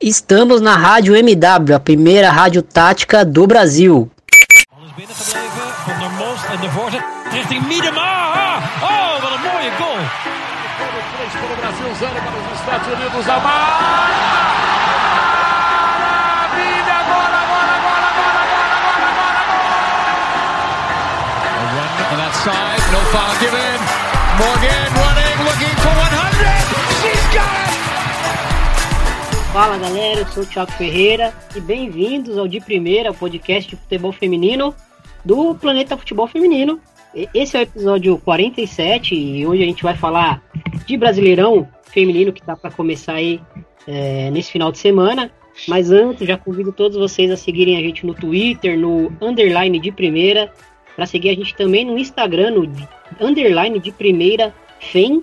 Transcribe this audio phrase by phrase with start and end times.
[0.00, 4.10] Estamos na Rádio MW, a primeira rádio tática do Brasil.
[7.98, 9.06] Ah, Oh.
[24.38, 24.75] Morgan
[29.56, 34.12] Fala galera, eu sou o Thiago Ferreira e bem-vindos ao De Primeira, podcast de futebol
[34.12, 34.74] feminino
[35.24, 36.78] do Planeta Futebol Feminino.
[37.32, 40.42] Esse é o episódio 47 e hoje a gente vai falar
[40.84, 43.40] de Brasileirão Feminino que tá para começar aí
[43.88, 45.32] é, nesse final de semana.
[45.66, 49.90] Mas antes, já convido todos vocês a seguirem a gente no Twitter, no underline de
[49.90, 50.52] primeira,
[50.94, 55.22] para seguir a gente também no Instagram, no underline de primeira FEM,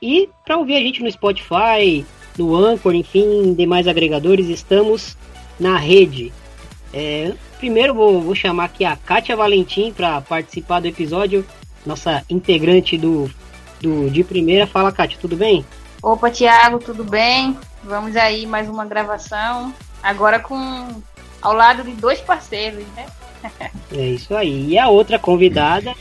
[0.00, 2.02] e para ouvir a gente no Spotify,
[2.38, 5.16] no Anchor, enfim, demais agregadores, estamos
[5.58, 6.32] na rede.
[6.92, 11.44] É, primeiro vou, vou chamar aqui a Kátia Valentim para participar do episódio,
[11.84, 13.30] nossa integrante do,
[13.80, 14.66] do de primeira.
[14.66, 15.64] Fala, Kátia, tudo bem?
[16.02, 17.56] Opa, Thiago, tudo bem?
[17.82, 19.74] Vamos aí, mais uma gravação.
[20.02, 21.02] Agora com
[21.42, 23.06] ao lado de dois parceiros, né?
[23.92, 24.70] É isso aí.
[24.70, 25.94] E a outra convidada,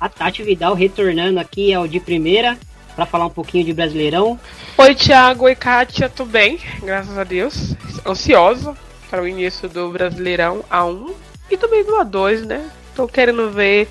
[0.00, 2.58] a Tati Vidal, retornando aqui ao de primeira
[2.94, 4.38] para falar um pouquinho de Brasileirão.
[4.76, 5.44] Oi, Thiago.
[5.44, 6.08] Oi, Kátia.
[6.08, 6.58] Tudo bem?
[6.82, 7.74] Graças a Deus.
[8.06, 8.76] Ansiosa
[9.10, 11.12] para o início do Brasileirão A1
[11.50, 12.70] e também do A2, né?
[12.94, 13.88] Tô querendo ver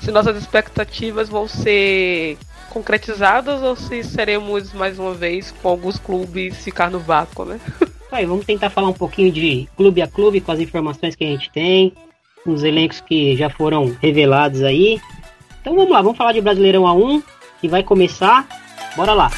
[0.00, 2.38] se nossas expectativas vão ser
[2.70, 7.60] concretizadas ou se seremos mais uma vez com alguns clubes ficar no vácuo, né?
[8.10, 11.28] Aí, vamos tentar falar um pouquinho de clube a clube com as informações que a
[11.28, 11.94] gente tem,
[12.44, 15.00] os elencos que já foram revelados aí.
[15.60, 17.22] Então vamos lá, vamos falar de Brasileirão A1,
[17.62, 18.44] que vai começar.
[18.96, 19.30] Bora lá.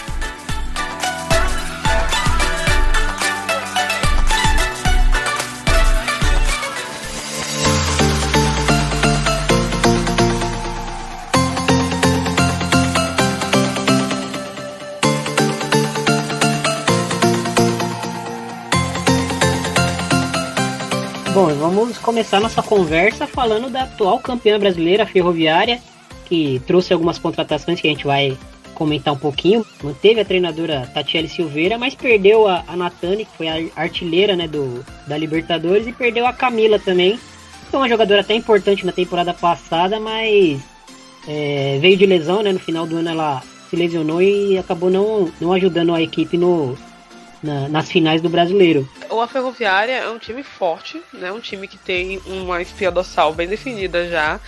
[21.34, 25.82] Bom, vamos começar nossa conversa falando da atual campeã brasileira, Ferroviária,
[26.24, 28.36] que trouxe algumas contratações que a gente vai
[28.74, 29.64] comentar um pouquinho.
[29.82, 34.48] Manteve a treinadora Tatiele Silveira, mas perdeu a, a Natane, que foi a artilheira né,
[34.48, 37.18] do, da Libertadores, e perdeu a Camila também.
[37.70, 40.60] Foi uma jogadora até importante na temporada passada, mas
[41.28, 42.52] é, veio de lesão, né?
[42.52, 46.76] No final do ano ela se lesionou e acabou não, não ajudando a equipe no,
[47.42, 48.88] na- nas finais do brasileiro.
[49.10, 51.32] A Ferroviária é um time forte, né?
[51.32, 54.38] Um time que tem uma espia dorsal bem definida já.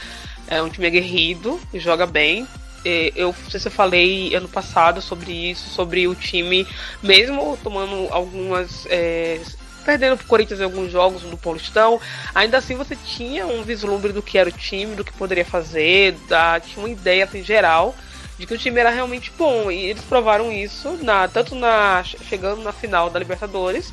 [0.46, 2.46] É um time aguerrido, joga bem.
[2.84, 6.66] E Eu não sei se eu falei ano passado sobre isso, sobre o time,
[7.02, 8.86] mesmo tomando algumas.
[8.88, 9.40] é,
[9.84, 12.00] perdendo pro Corinthians em alguns jogos no Paulistão,
[12.34, 16.12] ainda assim você tinha um vislumbre do que era o time, do que poderia fazer,
[16.28, 17.94] da, tinha uma ideia assim, geral
[18.38, 19.70] de que o time era realmente bom.
[19.70, 23.92] E eles provaram isso na, tanto na chegando na final da Libertadores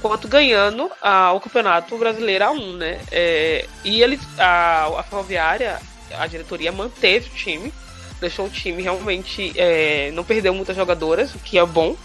[0.00, 3.00] quanto ganhando ah, o Campeonato Brasileiro A1, né?
[3.10, 5.80] É, e eles, a, a Ferroviária,
[6.18, 7.72] a diretoria manteve o time,
[8.20, 11.96] deixou o time realmente é, não perdeu muitas jogadoras, o que é bom.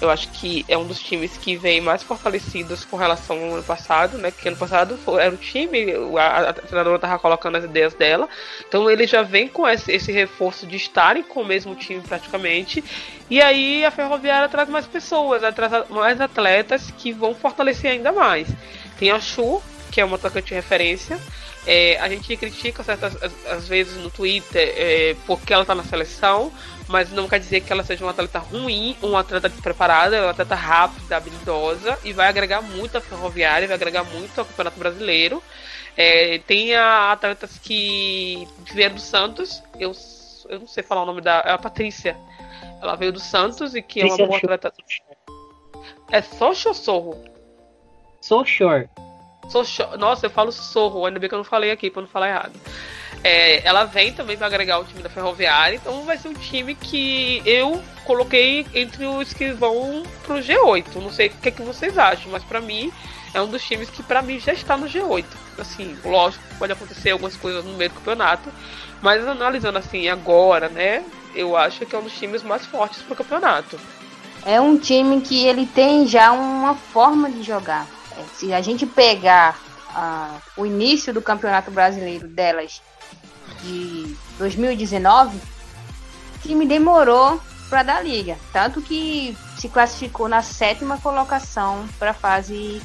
[0.00, 3.62] Eu acho que é um dos times que vem mais fortalecidos com relação ao ano
[3.62, 4.30] passado, né?
[4.30, 5.86] Que ano passado era o time,
[6.18, 8.28] a, a treinadora estava colocando as ideias dela.
[8.68, 12.84] Então ele já vem com esse, esse reforço de estarem com o mesmo time praticamente.
[13.30, 18.12] E aí a Ferroviária traz mais pessoas, né, traz mais atletas que vão fortalecer ainda
[18.12, 18.48] mais.
[18.98, 21.18] Tem a Chu, que é uma atacante de referência.
[21.66, 23.16] É, a gente critica certas
[23.46, 26.52] às- vezes no Twitter é, porque ela está na seleção,
[26.88, 30.28] mas não quer dizer que ela seja uma atleta ruim, uma atleta preparada, ela é
[30.28, 34.78] uma atleta rápida, habilidosa e vai agregar muito à ferroviária, vai agregar muito ao Campeonato
[34.78, 35.42] Brasileiro.
[35.96, 39.92] É, tem a, atletas que vieram do Santos, eu,
[40.48, 41.42] eu não sei falar o nome da.
[41.46, 42.16] É a Patrícia.
[42.82, 44.72] Ela veio do Santos e que é uma boa atleta.
[46.10, 47.24] É Socho ou Sorro?
[49.98, 52.52] Nossa, eu falo Sorro, ainda bem que eu não falei aqui pra não falar errado.
[53.22, 56.74] É, ela vem também para agregar o time da Ferroviária, então vai ser um time
[56.74, 60.96] que eu coloquei entre os que vão pro G8.
[60.96, 62.92] Não sei o que, é que vocês acham, mas pra mim
[63.32, 65.24] é um dos times que pra mim já está no G8.
[65.58, 68.50] Assim, lógico, pode acontecer algumas coisas no meio do campeonato,
[69.00, 71.02] mas analisando assim agora, né,
[71.34, 73.80] eu acho que é um dos times mais fortes pro campeonato.
[74.44, 77.86] É um time que ele tem já uma forma de jogar.
[78.34, 79.58] Se a gente pegar
[79.94, 82.82] ah, o início do Campeonato Brasileiro delas
[83.62, 88.36] de 2019, o time demorou para dar liga.
[88.52, 92.82] Tanto que se classificou na sétima colocação para a fase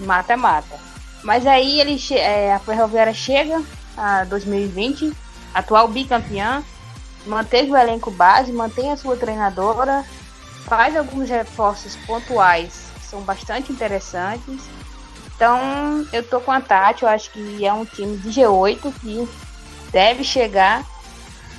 [0.00, 0.78] mata-mata.
[1.22, 3.62] Mas aí ele é, a Ferroviária chega
[3.96, 5.12] a 2020,
[5.54, 6.62] atual bicampeã,
[7.26, 10.04] manteve o elenco base, mantém a sua treinadora,
[10.66, 14.62] faz alguns reforços pontuais são bastante interessantes.
[15.36, 19.28] Então eu tô com a Tati, eu acho que é um time de G8 que
[19.92, 20.84] deve chegar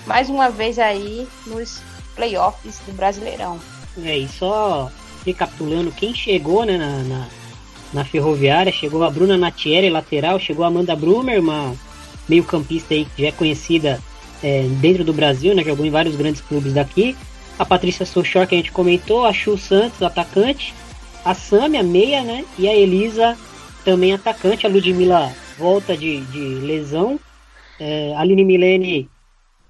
[0.06, 1.82] mais uma vez aí nos
[2.16, 3.60] playoffs do Brasileirão.
[4.04, 4.92] É, e só
[5.26, 7.28] recapitulando, quem chegou né, na, na,
[7.94, 11.74] na Ferroviária, chegou a Bruna Natieri, lateral, chegou a Amanda Brumer, uma
[12.28, 14.00] meio campista aí que já é conhecida
[14.44, 17.16] é, dentro do Brasil, né, jogou em vários grandes clubes daqui.
[17.58, 20.74] A Patrícia Sochor, que a gente comentou, a Chu Santos, atacante,
[21.26, 23.36] a Samia, meia, né, e a Elisa,
[23.84, 27.20] também atacante, a Ludmilla volta de, de lesão,
[27.80, 29.10] é, a Aline Milene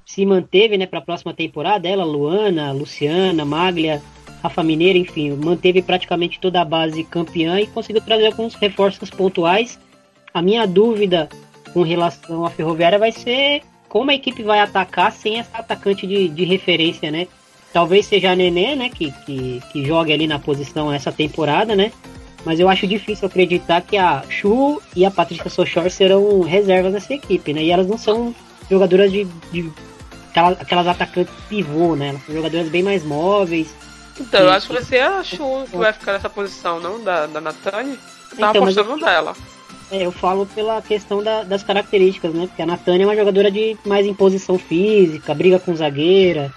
[0.06, 1.88] se manteve né, para a próxima temporada.
[1.88, 4.02] Ela, Luana, Luciana, Maglia,
[4.44, 9.80] Rafa Mineira, enfim, manteve praticamente toda a base campeã e conseguiu trazer alguns reforços pontuais.
[10.34, 11.28] A minha dúvida
[11.74, 16.28] com relação à Ferroviária vai ser como a equipe vai atacar sem essa atacante de,
[16.28, 17.28] de referência, né?
[17.76, 21.92] Talvez seja a Nenê, né, que, que, que jogue ali na posição essa temporada, né?
[22.46, 27.14] Mas eu acho difícil acreditar que a Chu e a Patrícia Sochor serão reservas nessa
[27.14, 27.62] equipe, né?
[27.62, 28.34] E elas não são
[28.72, 29.70] jogadoras de, de
[30.30, 32.12] aquelas, aquelas atacantes pivô, né?
[32.12, 33.76] Elas são jogadoras bem mais móveis.
[34.18, 37.26] Então, eu acho que vai ser a Chu que vai ficar nessa posição, não da,
[37.26, 38.00] da Natane.
[38.32, 39.36] Eu tava então, apostando eu, dela.
[39.92, 42.48] É, eu falo pela questão da, das características, né?
[42.48, 46.54] Porque a Natânia é uma jogadora de mais imposição física, briga com zagueira.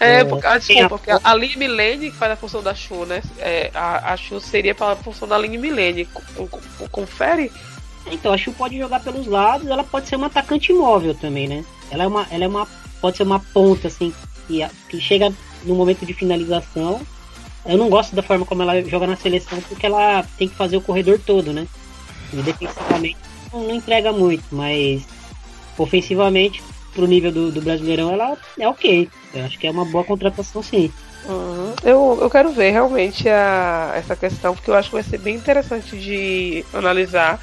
[0.00, 0.88] É, é porque, ah, desculpa, a...
[0.88, 3.22] porque a Aline Milene faz a função da Chu, né?
[3.38, 6.08] É, a, a Chu seria para a função da Aline Milene.
[6.90, 7.52] Confere?
[8.10, 11.64] Então, a Chu pode jogar pelos lados, ela pode ser uma atacante móvel também, né?
[11.90, 12.66] Ela é uma, ela é uma
[13.00, 14.12] pode ser uma ponta, assim,
[14.46, 15.32] que, que chega
[15.64, 17.00] no momento de finalização.
[17.64, 20.76] Eu não gosto da forma como ela joga na seleção, porque ela tem que fazer
[20.78, 21.66] o corredor todo, né?
[22.32, 23.18] E defensivamente
[23.52, 25.02] não, não entrega muito, mas
[25.76, 26.62] ofensivamente,
[26.92, 29.08] pro nível do, do Brasileirão, ela é ok.
[29.34, 30.92] Eu acho que é uma boa contratação, sim.
[31.26, 31.74] Uhum.
[31.84, 35.36] Eu, eu quero ver realmente a, essa questão, porque eu acho que vai ser bem
[35.36, 37.40] interessante de analisar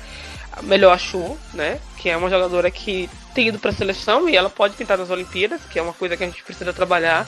[0.63, 1.79] melhor a Chu, né?
[1.97, 5.09] Que é uma jogadora que tem ido para a seleção e ela pode pintar nas
[5.09, 7.27] Olimpíadas, que é uma coisa que a gente precisa trabalhar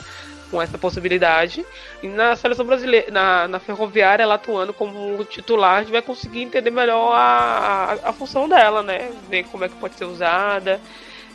[0.50, 1.64] com essa possibilidade.
[2.02, 6.42] E na seleção brasileira, na, na ferroviária, ela atuando como titular, a gente vai conseguir
[6.42, 9.10] entender melhor a, a, a função dela, né?
[9.28, 10.80] Ver como é que pode ser usada.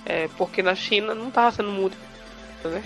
[0.06, 1.98] É, porque na China não estava sendo muito.
[2.64, 2.84] Né?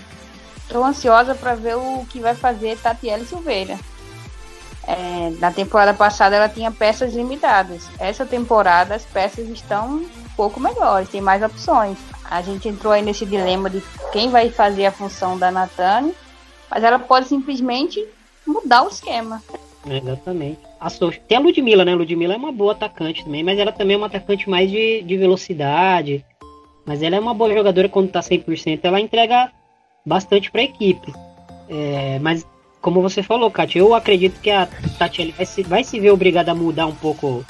[0.62, 3.78] Estou ansiosa para ver o que vai fazer Tatiele Silveira.
[4.86, 7.88] É, na temporada passada ela tinha peças limitadas.
[7.98, 11.98] Essa temporada as peças estão um pouco melhores, tem mais opções.
[12.24, 13.82] A gente entrou aí nesse dilema de
[14.12, 16.14] quem vai fazer a função da Natane,
[16.70, 18.04] mas ela pode simplesmente
[18.46, 19.42] mudar o esquema.
[19.86, 20.60] exatamente.
[20.80, 20.88] A.
[21.28, 21.92] Tem a Ludmilla, né?
[21.92, 25.02] A Ludmilla é uma boa atacante também, mas ela também é uma atacante mais de,
[25.02, 26.24] de velocidade.
[26.90, 29.52] Mas ela é uma boa jogadora quando tá 100%, ela entrega
[30.04, 31.14] bastante para a equipe.
[31.68, 32.44] É, mas
[32.80, 34.66] como você falou, Kátia, eu acredito que a
[34.98, 37.46] Tatiele vai se, vai se ver obrigada a mudar um pouco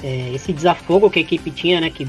[0.00, 1.90] é, esse desafogo que a equipe tinha, né?
[1.90, 2.06] Que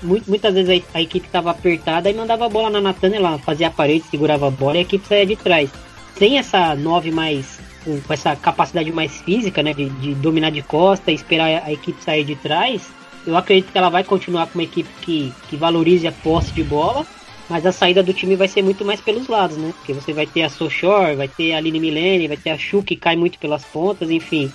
[0.00, 3.66] muitas vezes a, a equipe estava apertada e mandava a bola na Natana, ela fazia
[3.66, 5.68] a parede, segurava a bola e a equipe saía de trás.
[6.14, 7.58] Sem essa 9 mais.
[7.84, 9.74] com essa capacidade mais física, né?
[9.74, 12.96] De, de dominar de costa e esperar a equipe sair de trás,
[13.28, 16.64] eu acredito que ela vai continuar com uma equipe que, que valorize a posse de
[16.64, 17.06] bola
[17.48, 19.72] mas a saída do time vai ser muito mais pelos lados, né?
[19.78, 22.82] Porque você vai ter a Sochor, vai ter a Aline Milene, vai ter a Chu
[22.82, 24.52] que cai muito pelas pontas, enfim.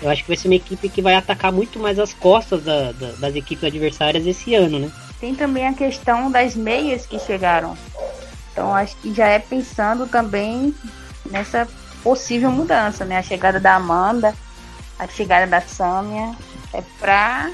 [0.00, 2.92] Eu acho que vai ser uma equipe que vai atacar muito mais as costas da,
[2.92, 4.92] da, das equipes adversárias esse ano, né?
[5.18, 7.76] Tem também a questão das meias que chegaram.
[8.52, 10.72] Então acho que já é pensando também
[11.28, 11.66] nessa
[12.04, 13.18] possível mudança, né?
[13.18, 14.32] A chegada da Amanda,
[14.96, 16.36] a chegada da Sâmia,
[16.72, 17.50] é pra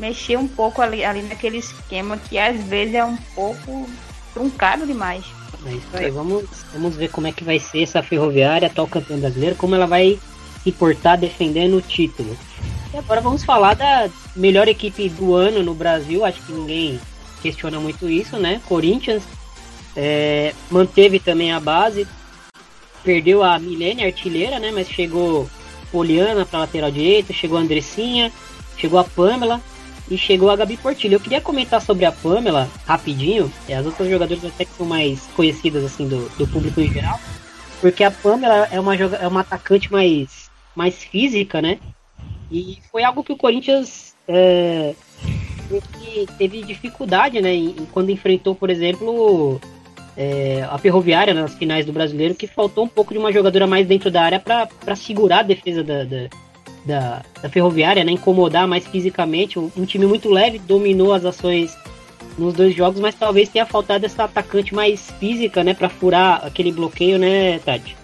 [0.00, 3.88] mexer um pouco ali, ali naquele esquema que às vezes é um pouco
[4.32, 5.24] truncado demais.
[5.66, 9.18] É isso aí, vamos, vamos ver como é que vai ser essa ferroviária, atual campeã
[9.18, 10.18] brasileira, como ela vai
[10.64, 12.36] se portar defendendo o título.
[12.92, 16.98] E agora vamos falar da melhor equipe do ano no Brasil, acho que ninguém
[17.42, 18.60] questiona muito isso, né?
[18.66, 19.22] Corinthians
[19.94, 22.06] é, manteve também a base,
[23.04, 24.70] perdeu a Milene artilheira, né?
[24.72, 25.48] Mas chegou
[25.92, 28.32] Poliana para lateral direita, chegou a Andressinha,
[28.76, 29.60] chegou a Pamela,
[30.10, 31.14] e chegou a Gabi Portilho.
[31.14, 35.26] Eu queria comentar sobre a Pamela rapidinho, e as outras jogadoras até que são mais
[35.36, 37.18] conhecidas assim do, do público em geral,
[37.80, 41.78] porque a Pamela é uma, é uma atacante mais, mais física, né?
[42.50, 44.94] E foi algo que o Corinthians é,
[46.36, 47.50] teve dificuldade, né?
[47.92, 49.60] Quando enfrentou, por exemplo,
[50.16, 53.86] é, a Ferroviária nas finais do Brasileiro, que faltou um pouco de uma jogadora mais
[53.86, 56.28] dentro da área para segurar a defesa da, da,
[56.84, 58.12] da, da, Ferroviária, né?
[58.12, 59.58] incomodar mais fisicamente.
[59.58, 61.76] Um, time muito leve, dominou as ações
[62.38, 66.72] nos dois jogos, mas talvez tenha faltado essa atacante mais física, né, para furar aquele
[66.72, 67.99] bloqueio, né, Tati?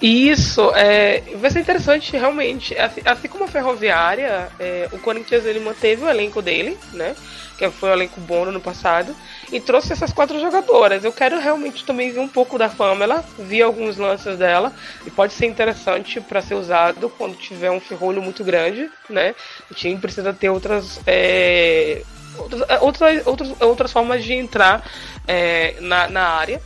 [0.00, 2.76] Isso, é, vai ser interessante realmente.
[2.78, 7.14] Assim, assim como a Ferroviária, é, o Corinthians ele manteve o elenco dele, né?
[7.58, 9.14] Que foi o elenco bom no ano passado,
[9.52, 11.04] e trouxe essas quatro jogadoras.
[11.04, 14.72] Eu quero realmente também ver um pouco da Pamela, vi alguns lances dela,
[15.06, 19.34] e pode ser interessante para ser usado quando tiver um ferrolho muito grande, né?
[19.70, 21.00] O time precisa ter outras.
[21.06, 22.02] É,
[22.38, 24.82] outras, outras, outras, outras formas de entrar
[25.26, 26.60] é, na, na área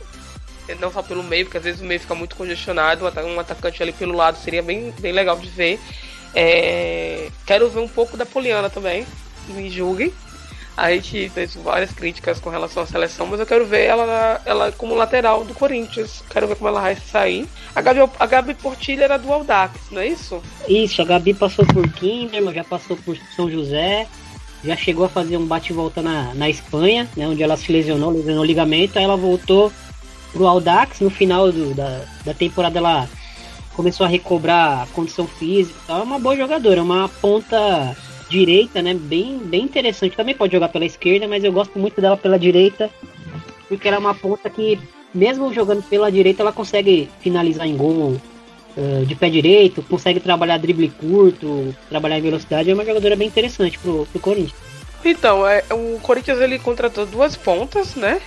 [0.79, 3.91] não só pelo meio, porque às vezes o meio fica muito congestionado, um atacante ali
[3.91, 5.79] pelo lado seria bem, bem legal de ver.
[6.33, 9.05] É, quero ver um pouco da Poliana também,
[9.47, 10.11] me julguem.
[10.77, 14.71] A gente fez várias críticas com relação à seleção, mas eu quero ver ela, ela
[14.73, 16.21] como lateral do Corinthians.
[16.29, 17.47] Quero ver como ela vai sair.
[17.73, 20.41] A Gabi, a Gabi Portilha era do Aldax, não é isso?
[20.67, 24.05] Isso, a Gabi passou por Kinderman, já passou por São José,
[24.65, 28.43] já chegou a fazer um bate-volta na, na Espanha, né, onde ela se lesionou, lesionou
[28.43, 29.71] o ligamento, aí ela voltou
[30.35, 30.99] pro Aldax.
[30.99, 33.09] No final do, da, da temporada ela
[33.73, 37.95] começou a recobrar a condição física É uma boa jogadora, uma ponta
[38.29, 38.93] direita, né?
[38.93, 40.15] Bem, bem interessante.
[40.15, 42.89] Também pode jogar pela esquerda, mas eu gosto muito dela pela direita,
[43.69, 44.79] porque ela é uma ponta que,
[45.13, 48.19] mesmo jogando pela direita, ela consegue finalizar em gol
[48.75, 52.69] uh, de pé direito, consegue trabalhar drible curto, trabalhar em velocidade.
[52.69, 54.55] É uma jogadora bem interessante pro, pro Corinthians.
[55.03, 58.19] Então, é, o Corinthians ele contratou duas pontas, né?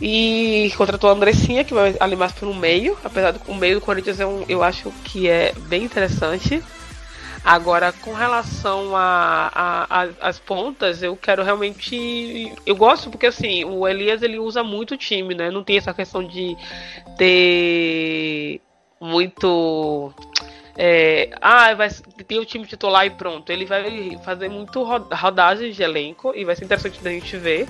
[0.00, 2.96] E contratou a Andressinha, que vai ali mais pelo meio.
[3.04, 6.62] Apesar do o meio do Corinthians é um, eu acho que é bem interessante.
[7.42, 8.92] Agora, com relação
[10.20, 12.52] às pontas, eu quero realmente.
[12.66, 15.50] Eu gosto porque assim, o Elias ele usa muito o time, né?
[15.50, 16.54] Não tem essa questão de
[17.16, 18.60] ter
[19.00, 20.12] muito.
[20.82, 21.90] É, ah, vai
[22.26, 23.52] ter o time titular e pronto.
[23.52, 27.68] Ele vai fazer muito rodagem de elenco e vai ser interessante da gente ver.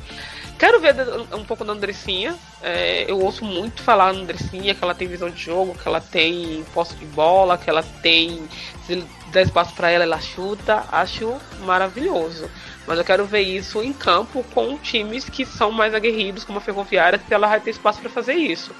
[0.56, 0.94] Quero ver
[1.34, 2.36] um pouco da Andressinha.
[2.62, 6.00] É, eu ouço muito falar da Andressinha, que ela tem visão de jogo, que ela
[6.00, 8.48] tem posse de bola, que ela tem.
[8.86, 10.84] Se der espaço para ela, ela chuta.
[10.92, 12.48] Acho maravilhoso.
[12.86, 16.62] Mas eu quero ver isso em campo com times que são mais aguerridos, como a
[16.62, 18.74] Ferroviária, se ela vai ter espaço para fazer isso.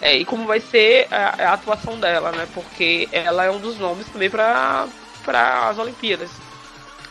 [0.00, 2.48] É, e como vai ser a, a, atuação dela, né?
[2.54, 4.88] Porque ela é um dos nomes também para
[5.68, 6.30] as Olimpíadas.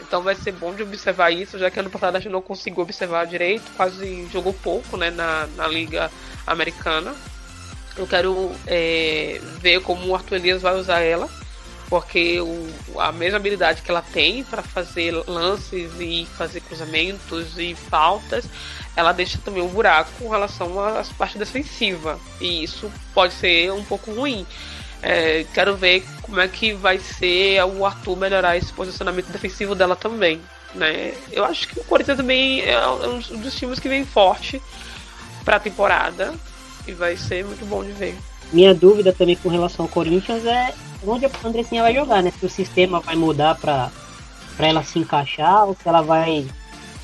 [0.01, 2.81] Então vai ser bom de observar isso, já que ano passado a gente não conseguiu
[2.81, 6.10] observar direito, quase jogou pouco né, na, na Liga
[6.48, 7.13] Americana.
[7.96, 11.29] Eu quero é, ver como o Arthur Elias vai usar ela,
[11.89, 17.74] porque o, a mesma habilidade que ela tem para fazer lances e fazer cruzamentos e
[17.74, 18.46] faltas,
[18.96, 22.19] ela deixa também um buraco com relação à parte defensiva.
[22.39, 24.46] E isso pode ser um pouco ruim.
[25.01, 29.96] É, quero ver como é que vai ser o Arthur melhorar esse posicionamento defensivo dela
[29.96, 30.39] também.
[30.75, 31.15] Né?
[31.31, 34.62] Eu acho que o Corinthians também é um dos times que vem forte
[35.43, 36.34] para a temporada
[36.88, 38.15] e vai ser muito bom de ver.
[38.51, 40.74] Minha dúvida também com relação ao Corinthians é
[41.06, 42.32] onde a Andressinha vai jogar, né?
[42.38, 43.91] Se o sistema vai mudar para
[44.60, 46.48] ela se encaixar ou se ela vai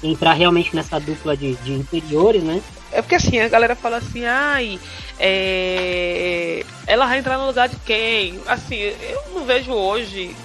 [0.03, 2.61] entrar realmente nessa dupla de, de interiores, né?
[2.91, 4.79] É porque assim, a galera fala assim, ai,
[5.19, 6.65] é...
[6.87, 8.39] ela vai entrar no lugar de quem?
[8.47, 10.35] Assim, eu não vejo hoje.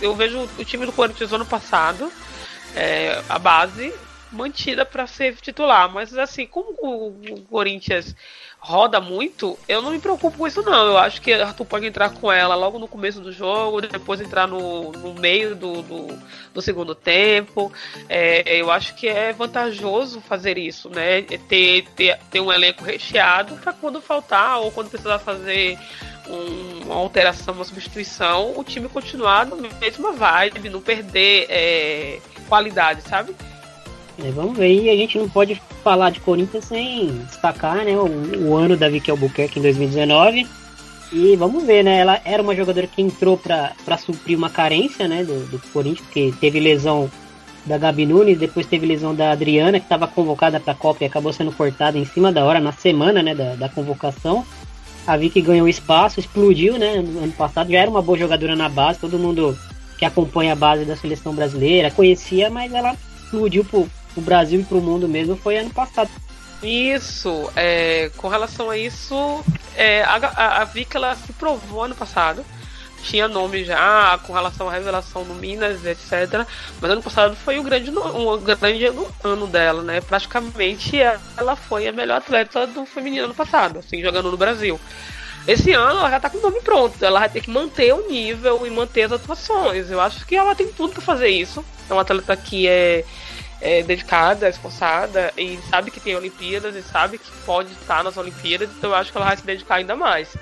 [0.00, 2.10] Eu vejo o time do Corinthians ano passado,
[2.74, 3.92] é, a base,
[4.32, 5.90] mantida para ser titular.
[5.92, 8.14] Mas assim, como o Corinthians
[8.58, 10.86] roda muito, eu não me preocupo com isso não.
[10.86, 14.46] Eu acho que Arthur pode entrar com ela logo no começo do jogo, depois entrar
[14.46, 16.18] no, no meio do, do,
[16.52, 17.72] do segundo tempo.
[18.08, 21.18] É, eu acho que é vantajoso fazer isso, né?
[21.20, 25.78] É ter, ter, ter um elenco recheado para quando faltar ou quando precisar fazer
[26.28, 33.02] um, uma alteração, uma substituição, o time continuar na mesma vibe, não perder é, qualidade,
[33.02, 33.34] sabe?
[34.22, 38.48] É, vamos ver, e a gente não pode falar de Corinthians sem destacar né, o,
[38.48, 40.46] o ano da Vicky Albuquerque em 2019.
[41.12, 41.98] E vamos ver, né?
[41.98, 46.32] Ela era uma jogadora que entrou para suprir uma carência né, do, do Corinthians, porque
[46.40, 47.10] teve lesão
[47.64, 51.06] da Gabi Nunes, depois teve lesão da Adriana, que estava convocada para a Copa e
[51.06, 54.44] acabou sendo cortada em cima da hora, na semana né, da, da convocação.
[55.06, 57.00] A Vicky ganhou espaço, explodiu, né?
[57.00, 59.58] No ano passado já era uma boa jogadora na base, todo mundo
[59.98, 63.64] que acompanha a base da seleção brasileira conhecia, mas ela explodiu
[64.12, 66.10] pro Brasil e pro mundo mesmo foi ano passado.
[66.62, 69.42] Isso, é, com relação a isso,
[69.74, 72.44] é, a, a, a ela se provou ano passado,
[73.02, 76.46] tinha nome já com relação à revelação do Minas, etc.
[76.80, 78.86] Mas ano passado foi o grande, um grande
[79.24, 80.00] ano dela, né?
[80.02, 80.98] Praticamente
[81.36, 84.78] ela foi a melhor atleta do feminino ano passado, assim, jogando no Brasil.
[85.48, 88.06] Esse ano ela já tá com o nome pronto, ela vai ter que manter o
[88.08, 89.90] nível e manter as atuações.
[89.90, 91.64] Eu acho que ela tem tudo para fazer isso.
[91.88, 93.04] É uma atleta que é,
[93.60, 98.70] é, dedicada, esforçada e sabe que tem Olimpíadas e sabe que pode estar nas Olimpíadas,
[98.76, 100.36] então eu acho que ela vai se dedicar ainda mais.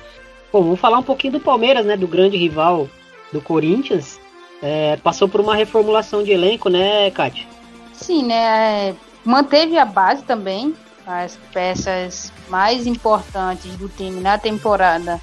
[0.52, 1.96] Bom, vamos falar um pouquinho do Palmeiras, né?
[1.96, 2.88] Do grande rival
[3.32, 4.18] do Corinthians.
[4.62, 7.46] É, passou por uma reformulação de elenco, né, Kátia?
[7.92, 8.88] Sim, né?
[8.90, 8.94] É,
[9.24, 10.74] manteve a base também,
[11.06, 15.20] as peças mais importantes do time na temporada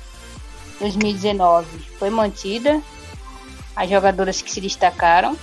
[0.80, 2.82] 2019 foi mantida,
[3.75, 5.38] as jogadoras que se destacaram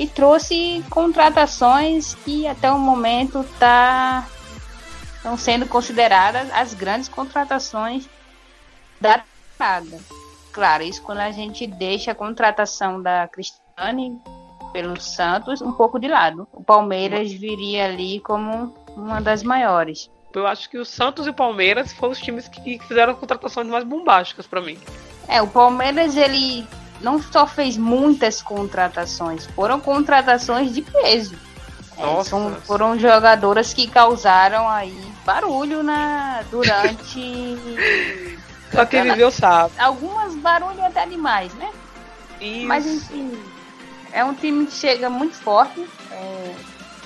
[0.00, 4.26] e trouxe contratações que até o momento tá,
[5.14, 8.08] estão sendo consideradas as grandes contratações
[8.98, 9.98] da temporada.
[10.54, 14.18] Claro, isso quando a gente deixa a contratação da Cristiane
[14.72, 16.48] pelo Santos um pouco de lado.
[16.50, 20.10] O Palmeiras viria ali como uma das maiores.
[20.32, 23.84] Eu acho que o Santos e o Palmeiras foram os times que fizeram contratações mais
[23.84, 24.78] bombásticas para mim.
[25.28, 26.66] É, o Palmeiras ele
[27.00, 31.34] não só fez muitas contratações, foram contratações de peso.
[31.96, 37.58] É, são, foram jogadoras que causaram aí barulho na durante
[38.72, 39.74] Só quem viveu sabe.
[39.78, 41.70] Algumas barulho até demais, né?
[42.40, 42.66] Isso.
[42.66, 43.38] Mas enfim,
[44.12, 45.86] é um time que chega muito forte.
[46.10, 46.54] É,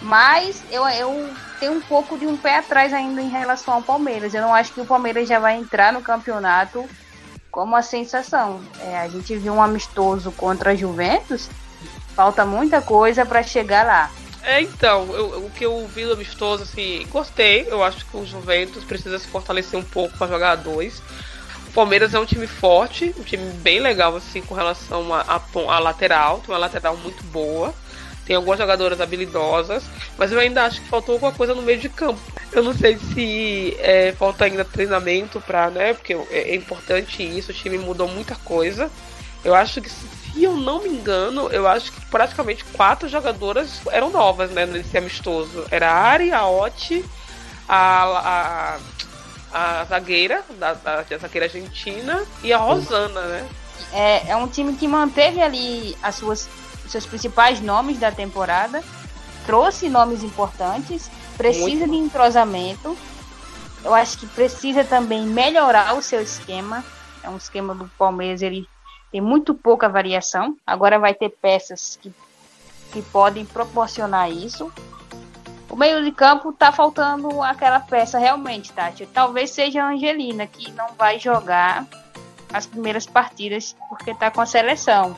[0.03, 4.35] mas eu, eu tenho um pouco de um pé atrás ainda em relação ao Palmeiras.
[4.35, 6.89] Eu não acho que o Palmeiras já vai entrar no campeonato
[7.55, 8.61] como a sensação.
[8.81, 11.49] É, a gente viu um amistoso contra a Juventus.
[12.17, 14.11] Falta muita coisa para chegar lá.
[14.43, 17.65] É, então, eu, o que eu vi do amistoso, assim, gostei.
[17.71, 21.01] Eu acho que o Juventus precisa se fortalecer um pouco para jogar a dois.
[21.69, 26.41] O Palmeiras é um time forte, um time bem legal, assim, com relação a lateral.
[26.41, 27.73] Tem uma lateral muito boa.
[28.27, 29.85] Tem algumas jogadoras habilidosas,
[30.17, 32.21] mas eu ainda acho que faltou alguma coisa no meio de campo.
[32.53, 35.93] Eu não sei se é, falta ainda treinamento para, né?
[35.93, 38.91] Porque é, é importante isso, o time mudou muita coisa.
[39.45, 44.09] Eu acho que, se eu não me engano, eu acho que praticamente quatro jogadoras eram
[44.09, 45.67] novas, né, nesse amistoso.
[45.71, 47.05] Era a Ari, a Oti,
[47.69, 48.79] a,
[49.53, 53.47] a, a zagueira, da, da, da zagueira argentina, e a Rosana, né?
[53.93, 56.49] É, é um time que manteve ali as suas
[56.89, 58.83] seus principais nomes da temporada,
[59.47, 62.97] trouxe nomes importantes, precisa de entrosamento.
[63.85, 66.85] Eu acho que precisa também melhorar o seu esquema.
[67.23, 68.67] É um esquema do Palmeiras, ele
[69.11, 70.57] tem muito pouca variação.
[70.67, 72.13] Agora vai ter peças que,
[72.93, 74.73] que podem proporcionar isso.
[75.71, 79.07] O meio de campo tá faltando aquela peça realmente, Tati.
[79.07, 81.87] Talvez seja a Angelina, que não vai jogar
[82.53, 85.17] as primeiras partidas porque tá com a seleção.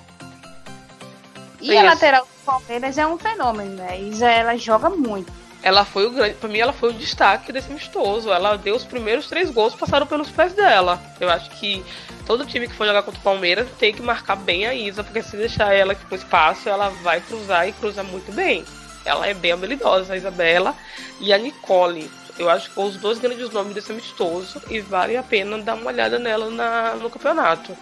[1.61, 1.79] E Isso.
[1.79, 4.01] a lateral do Palmeiras é um fenômeno, né?
[4.01, 5.33] Isa, ela joga muito.
[5.63, 8.31] Ela foi o grande, para mim ela foi o destaque desse amistoso.
[8.31, 11.03] Ela deu os primeiros três gols passaram pelos pés dela.
[11.19, 11.85] Eu acho que
[12.27, 15.23] todo time que for jogar contra o Palmeiras tem que marcar bem a Isa, porque
[15.23, 18.65] se deixar ela com espaço, ela vai cruzar e cruza muito bem.
[19.05, 20.75] Ela é bem habilidosa, a Isabela
[21.21, 22.11] e a Nicole.
[22.39, 25.87] Eu acho que os dois grandes nomes desse amistoso e vale a pena dar uma
[25.87, 27.77] olhada nela na, no campeonato.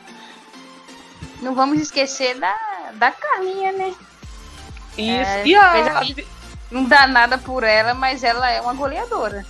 [1.43, 2.57] Não vamos esquecer da,
[2.95, 3.95] da Carlinha, né?
[4.97, 5.31] Isso.
[5.31, 6.03] É, e a...
[6.71, 9.47] Não dá nada por ela, mas ela é uma goleadora.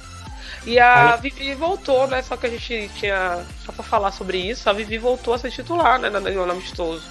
[0.67, 2.23] E a Vivi voltou, né?
[2.23, 3.45] Só que a gente tinha.
[3.65, 6.09] Só pra falar sobre isso, a Vivi voltou a ser titular, né?
[6.11, 7.03] No amistoso.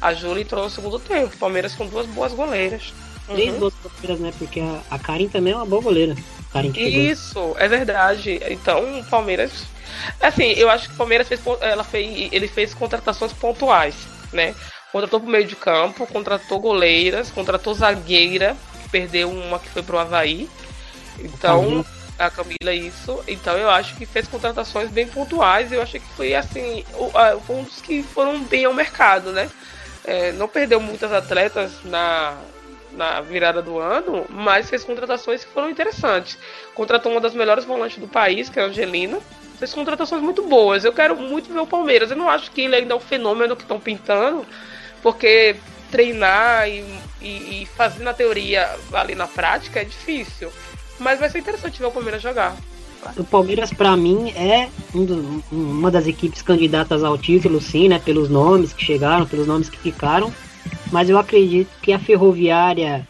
[0.00, 1.36] A Júlia entrou no segundo tempo.
[1.36, 2.92] Palmeiras com duas boas goleiras.
[3.26, 3.60] Três uhum.
[3.60, 4.32] boas goleiras, né?
[4.38, 6.14] Porque a, a Karen também é uma boa goleira.
[6.74, 8.40] Isso, é verdade.
[8.48, 9.64] Então, o Palmeiras.
[10.20, 13.94] Assim, eu acho que o Palmeiras fez, ela fez, ele fez contratações pontuais,
[14.32, 14.54] né?
[14.92, 19.98] Contratou pro meio de campo, contratou goleiras, contratou zagueira, que perdeu uma que foi pro
[19.98, 20.48] Havaí.
[21.18, 21.84] Então,
[22.18, 23.22] a Camila, isso.
[23.26, 25.72] Então eu acho que fez contratações bem pontuais.
[25.72, 26.84] Eu achei que foi assim,
[27.48, 29.50] um dos que foram bem ao mercado, né?
[30.04, 32.36] É, não perdeu muitas atletas na,
[32.92, 36.38] na virada do ano, mas fez contratações que foram interessantes.
[36.74, 39.18] Contratou uma das melhores volantes do país, que é a Angelina.
[39.58, 40.84] Fez contratações muito boas.
[40.84, 42.10] Eu quero muito ver o Palmeiras.
[42.10, 44.44] Eu não acho que ele ainda é o fenômeno que estão pintando,
[45.02, 45.56] porque
[45.90, 46.84] treinar e,
[47.20, 50.50] e, e, fazer na teoria ali na prática é difícil.
[50.98, 52.56] Mas vai ser interessante ver o Palmeiras jogar.
[53.16, 57.98] O Palmeiras, para mim, é um do, uma das equipes candidatas ao título, sim, né?
[57.98, 60.32] Pelos nomes que chegaram, pelos nomes que ficaram.
[60.90, 63.06] Mas eu acredito que a Ferroviária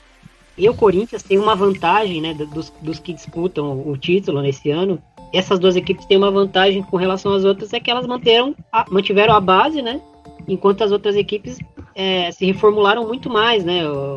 [0.56, 2.34] e o Corinthians têm uma vantagem, né?
[2.34, 5.00] Dos, dos que disputam o título nesse ano.
[5.32, 8.84] Essas duas equipes têm uma vantagem com relação às outras, é que elas manteram a,
[8.90, 10.00] mantiveram a base, né?
[10.46, 11.58] Enquanto as outras equipes
[11.94, 13.88] é, se reformularam muito mais, né?
[13.88, 14.16] O,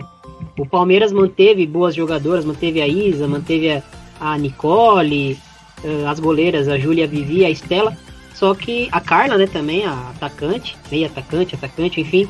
[0.57, 3.83] o, Palmeiras manteve boas jogadoras, manteve a Isa, manteve a,
[4.19, 5.37] a Nicole,
[5.83, 7.95] eh, as goleiras, a Júlia Vivi, a Estela,
[8.33, 12.27] só que a Carla, né, também, a atacante, meia atacante, atacante, enfim,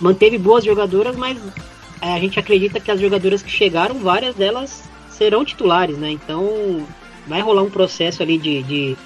[0.00, 1.38] manteve boas jogadoras, mas
[2.00, 6.10] é, a gente acredita que as jogadoras que chegaram, várias delas serão titulares, né?
[6.10, 6.86] Então
[7.26, 8.96] vai rolar um processo ali de, de,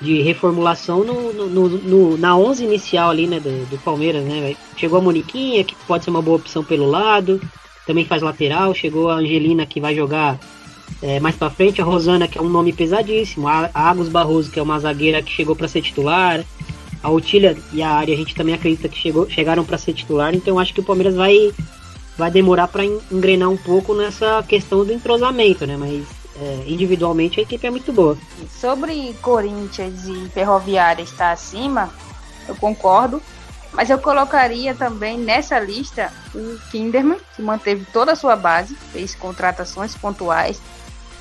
[0.00, 4.54] de reformulação no, no, no, na 11 inicial ali, né, do, do, Palmeiras, né?
[4.76, 7.40] Chegou a Moniquinha, que pode ser uma boa opção pelo lado,
[7.86, 10.38] também faz lateral, chegou a Angelina, que vai jogar
[11.02, 14.58] é, mais para frente, a Rosana, que é um nome pesadíssimo, a Agus Barroso, que
[14.58, 16.44] é uma zagueira que chegou para ser titular,
[17.02, 20.34] a Otília e a área a gente também acredita que chegou, chegaram para ser titular,
[20.34, 21.52] então acho que o Palmeiras vai,
[22.18, 25.76] vai demorar para engrenar um pouco nessa questão do entrosamento, né?
[25.76, 26.04] Mas
[26.40, 28.16] é, individualmente a equipe é muito boa.
[28.50, 31.90] Sobre Corinthians e Ferroviária estar acima,
[32.48, 33.22] eu concordo.
[33.72, 39.14] Mas eu colocaria também nessa lista o Kinderman, que manteve toda a sua base, fez
[39.14, 40.62] contratações pontuais,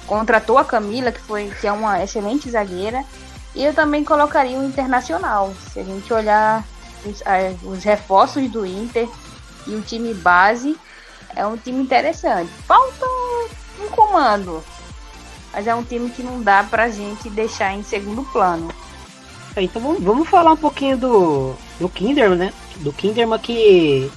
[0.07, 3.03] contratou a Camila, que, foi, que é uma excelente zagueira,
[3.53, 5.53] e eu também colocaria o Internacional.
[5.73, 6.63] Se a gente olhar
[7.05, 7.21] os,
[7.63, 9.09] os reforços do Inter
[9.67, 10.77] e o time base,
[11.35, 12.49] é um time interessante.
[12.65, 13.05] Falta
[13.81, 14.63] um comando,
[15.55, 18.67] mas é um time que não dá pra gente deixar em segundo plano.
[19.55, 22.53] É, então vamos, vamos falar um pouquinho do, do Kinderman, né?
[22.81, 24.11] Do Kinderman que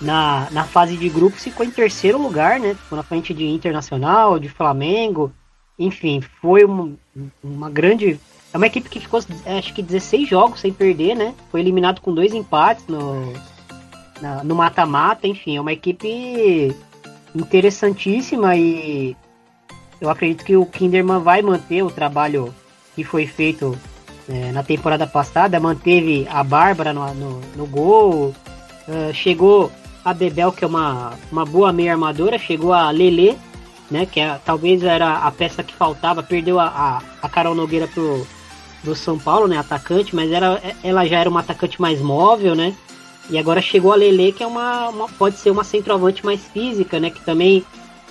[0.00, 2.74] na, na fase de grupo ficou em terceiro lugar, né?
[2.74, 5.32] Ficou na frente de Internacional, de Flamengo.
[5.76, 6.92] Enfim, foi uma,
[7.42, 8.20] uma grande.
[8.52, 9.18] É uma equipe que ficou,
[9.58, 11.34] acho que 16 jogos sem perder, né?
[11.50, 13.32] Foi eliminado com dois empates no,
[14.22, 15.26] na, no mata-mata.
[15.26, 16.72] Enfim, é uma equipe
[17.34, 19.16] interessantíssima e
[20.00, 22.54] eu acredito que o Kinderman vai manter o trabalho
[22.94, 23.78] que foi feito
[24.28, 28.34] é, na temporada passada, manteve a Bárbara no, no, no gol,
[28.86, 29.72] uh, chegou
[30.04, 33.38] a Bebel, que é uma, uma boa meia armadora, chegou a Lele,
[33.90, 37.88] né, que é, talvez era a peça que faltava, perdeu a, a, a Carol Nogueira
[37.88, 38.26] pro,
[38.84, 42.74] do São Paulo, né, atacante, mas era, ela já era uma atacante mais móvel, né,
[43.30, 47.00] e agora chegou a Lele, que é uma, uma pode ser uma centroavante mais física,
[47.00, 47.64] né, que também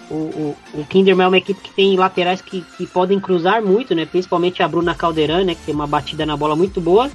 [0.09, 3.93] o, o, o Kinderman é uma equipe que tem laterais que, que podem cruzar muito,
[3.93, 4.05] né?
[4.05, 5.55] Principalmente a Bruna Calderan, né?
[5.55, 7.09] Que tem uma batida na bola muito boa.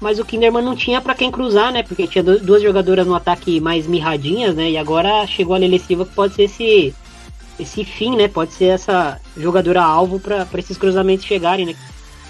[0.00, 1.82] Mas o Kinderman não tinha para quem cruzar, né?
[1.82, 4.70] Porque tinha duas jogadoras no ataque mais mirradinhas, né?
[4.70, 6.94] E agora chegou a Lele Silva que pode ser esse,
[7.58, 8.28] esse fim, né?
[8.28, 11.74] Pode ser essa jogadora alvo para esses cruzamentos chegarem, né?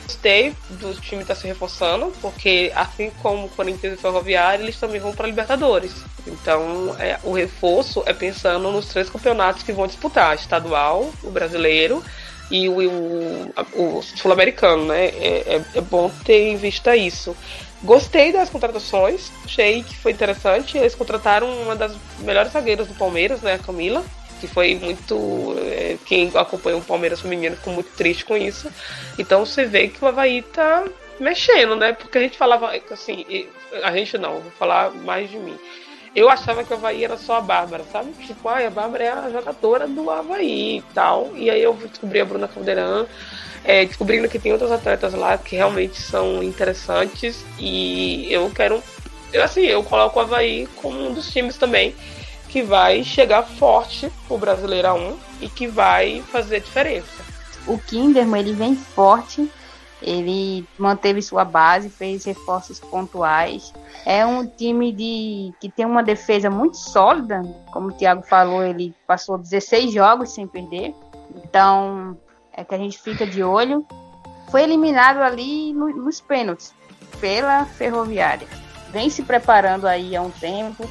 [0.08, 4.64] Gostei do time estar tá se reforçando, porque assim como o Corinthians e o Ferroviário,
[4.64, 5.92] eles também vão para Libertadores.
[6.26, 12.02] Então, é, o reforço é pensando nos três campeonatos que vão disputar: estadual, o brasileiro
[12.50, 12.78] e o,
[13.76, 15.08] o, o sul-americano, né?
[15.08, 17.36] É, é, é, bom ter em vista isso.
[17.82, 20.78] Gostei das contratações, achei que foi interessante.
[20.78, 23.52] Eles contrataram uma das melhores zagueiras do Palmeiras, né?
[23.52, 24.02] A Camila
[24.38, 25.56] que foi muito.
[25.58, 28.70] É, quem acompanha o Palmeiras feminino ficou muito triste com isso.
[29.18, 30.84] Então você vê que o Havaí tá
[31.20, 31.92] mexendo, né?
[31.92, 33.24] Porque a gente falava assim,
[33.82, 35.56] a gente não, vou falar mais de mim.
[36.14, 38.12] Eu achava que o Havaí era só a Bárbara, sabe?
[38.26, 41.30] Tipo, ah, a Bárbara é a jogadora do Havaí e tal.
[41.36, 43.06] E aí eu descobri a Bruna Caldeirão,
[43.64, 47.44] é, descobrindo que tem outros atletas lá que realmente são interessantes.
[47.58, 48.82] E eu quero.
[49.32, 51.94] Eu, assim, eu coloco o Havaí como um dos times também
[52.48, 57.22] que vai chegar forte o Brasileirão 1 e que vai fazer diferença.
[57.66, 59.50] O Kinderman ele vem forte,
[60.00, 63.72] ele manteve sua base, fez reforços pontuais.
[64.06, 68.94] É um time de que tem uma defesa muito sólida, como o Thiago falou, ele
[69.06, 70.94] passou 16 jogos sem perder.
[71.36, 72.16] Então,
[72.52, 73.86] é que a gente fica de olho.
[74.50, 76.72] Foi eliminado ali no, nos pênaltis
[77.20, 78.48] pela Ferroviária.
[78.90, 80.88] Vem se preparando aí há um tempo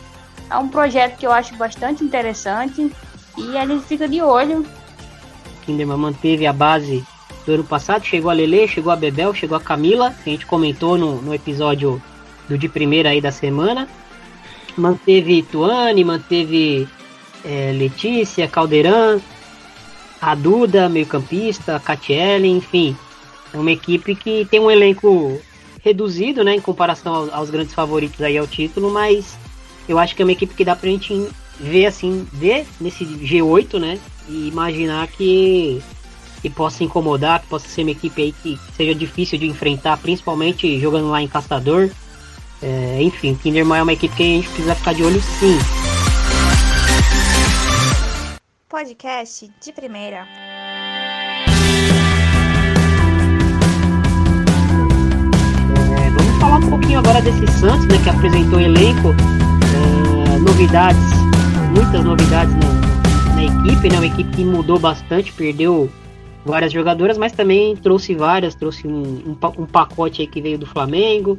[0.50, 2.92] é um projeto que eu acho bastante interessante
[3.38, 4.66] e a gente fica de olho.
[5.66, 7.06] Kinderman manteve a base
[7.46, 10.46] do ano passado, chegou a Lele, chegou a Bebel, chegou a Camila, que a gente
[10.46, 12.02] comentou no, no episódio
[12.48, 13.88] do de primeira aí da semana.
[14.78, 16.88] Manteve Tuane, manteve
[17.44, 19.22] é, Letícia, Caldeirão,
[20.22, 22.96] a Duda, meio-campista, Catiele, enfim.
[23.54, 25.40] É uma equipe que tem um elenco
[25.84, 29.38] reduzido, né, em comparação aos, aos grandes favoritos aí ao título, mas
[29.88, 33.80] eu acho que é uma equipe que dá pra gente ver assim, ver nesse G8,
[33.80, 34.00] né?
[34.28, 35.82] E imaginar que,
[36.42, 40.80] que possa incomodar, que possa ser uma equipe aí que seja difícil de enfrentar, principalmente
[40.80, 41.90] jogando lá em Castador.
[42.62, 45.58] É, enfim, Kinderman é uma equipe que a gente precisa ficar de olho sim.
[48.70, 50.28] Podcast de primeira.
[56.40, 59.10] falar um pouquinho agora desse Santos, né, que apresentou o elenco,
[60.42, 61.00] novidades,
[61.76, 65.90] muitas novidades na, na, equipe, né, uma equipe que mudou bastante, perdeu
[66.46, 70.66] várias jogadoras, mas também trouxe várias, trouxe um, um, um pacote aí que veio do
[70.66, 71.38] Flamengo,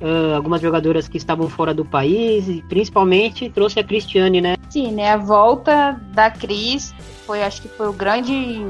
[0.00, 4.56] uh, algumas jogadoras que estavam fora do país, e principalmente trouxe a Cristiane, né?
[4.70, 6.94] Sim, né, a volta da Cris
[7.26, 8.66] foi, acho que foi o grande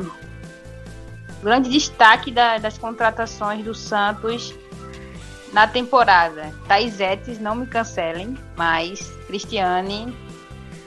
[1.43, 4.55] grande destaque da, das contratações do Santos
[5.57, 6.53] na temporada.
[6.69, 10.15] Taizetes, não me cancelem, mas Cristiane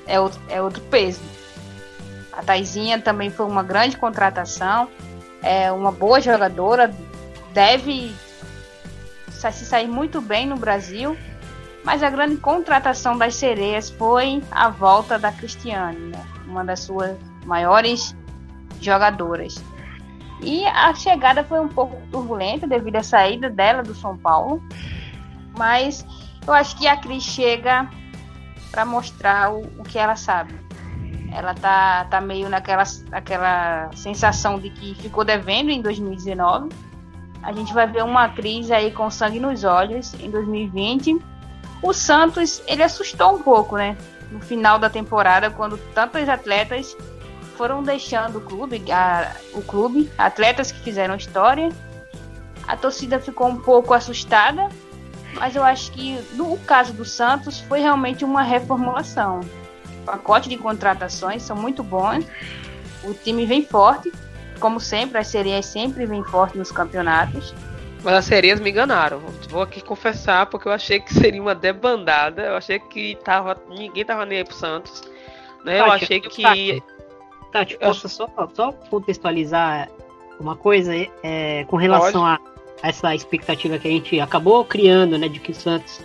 [0.05, 1.19] é outro, é outro peso.
[2.31, 4.87] A Taizinha também foi uma grande contratação,
[5.41, 6.93] é uma boa jogadora,
[7.51, 8.15] deve
[9.31, 11.17] se sair muito bem no Brasil,
[11.83, 16.23] mas a grande contratação das sereias foi a volta da Cristiane, né?
[16.45, 18.15] uma das suas maiores
[18.79, 19.55] jogadoras.
[20.41, 24.63] E a chegada foi um pouco turbulenta devido à saída dela do São Paulo.
[25.57, 26.05] Mas
[26.47, 27.89] eu acho que a Cris chega
[28.71, 30.53] para mostrar o, o, que ela sabe.
[31.31, 36.69] Ela tá, tá meio naquela, naquela sensação de que ficou devendo em 2019.
[37.43, 41.19] A gente vai ver uma Cris aí com sangue nos olhos em 2020.
[41.81, 43.97] O Santos, ele assustou um pouco, né?
[44.31, 46.95] No final da temporada, quando tantos atletas
[47.59, 51.67] foram deixando o clube, a, o clube, atletas que fizeram história.
[52.65, 54.69] A torcida ficou um pouco assustada,
[55.33, 59.41] mas eu acho que no caso do Santos foi realmente uma reformulação.
[60.01, 62.25] O pacote de contratações são muito bons.
[63.03, 64.09] O time vem forte,
[64.57, 67.53] como sempre, as sereias sempre vêm forte nos campeonatos.
[68.01, 69.19] Mas as sereias me enganaram.
[69.49, 72.41] Vou aqui confessar, porque eu achei que seria uma debandada.
[72.41, 75.01] Eu achei que tava, ninguém tava nem aí pro Santos.
[75.65, 75.81] Né?
[75.81, 76.81] Eu achei que.
[77.51, 79.89] Tati, tipo, posso só, só contextualizar
[80.39, 82.39] uma coisa é, com relação a,
[82.81, 86.01] a, essa expectativa que a gente acabou criando, né, de que o Santos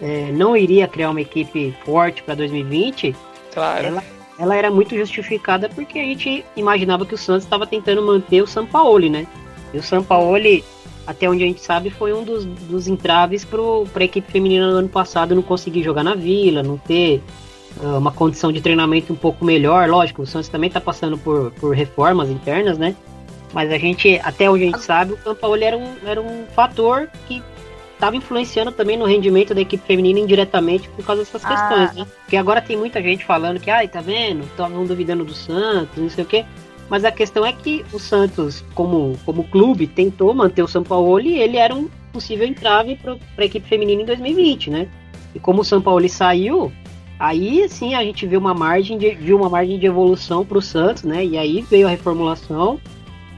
[0.00, 3.14] é, não iria criar uma equipe forte para 2020.
[3.52, 3.86] Claro.
[3.86, 4.04] Ela,
[4.38, 8.46] ela era muito justificada porque a gente imaginava que o Santos estava tentando manter o
[8.46, 9.26] Sampaoli, né?
[9.74, 10.64] E o Sampaoli,
[11.06, 13.60] até onde a gente sabe, foi um dos, dos entraves para
[14.00, 17.22] a equipe feminina no ano passado não conseguir jogar na Vila, não ter
[17.82, 19.88] uma condição de treinamento um pouco melhor.
[19.88, 22.94] Lógico, o Santos também está passando por, por reformas internas, né?
[23.52, 27.08] Mas a gente, até onde a gente sabe, o Campaoli era um, era um fator
[27.26, 27.42] que
[27.94, 31.48] estava influenciando também no rendimento da equipe feminina indiretamente por causa dessas ah.
[31.48, 32.06] questões, né?
[32.20, 34.44] Porque agora tem muita gente falando que, ai, tá vendo?
[34.44, 36.44] Estavam duvidando do Santos, não sei o quê.
[36.88, 41.20] Mas a questão é que o Santos, como, como clube, tentou manter o São Paulo
[41.20, 44.88] e ele era um possível entrave para a equipe feminina em 2020, né?
[45.34, 46.72] E como o São Paulo saiu,
[47.18, 50.62] Aí sim a gente viu uma margem de, viu uma margem de evolução para o
[50.62, 51.24] Santos, né?
[51.24, 52.80] E aí veio a reformulação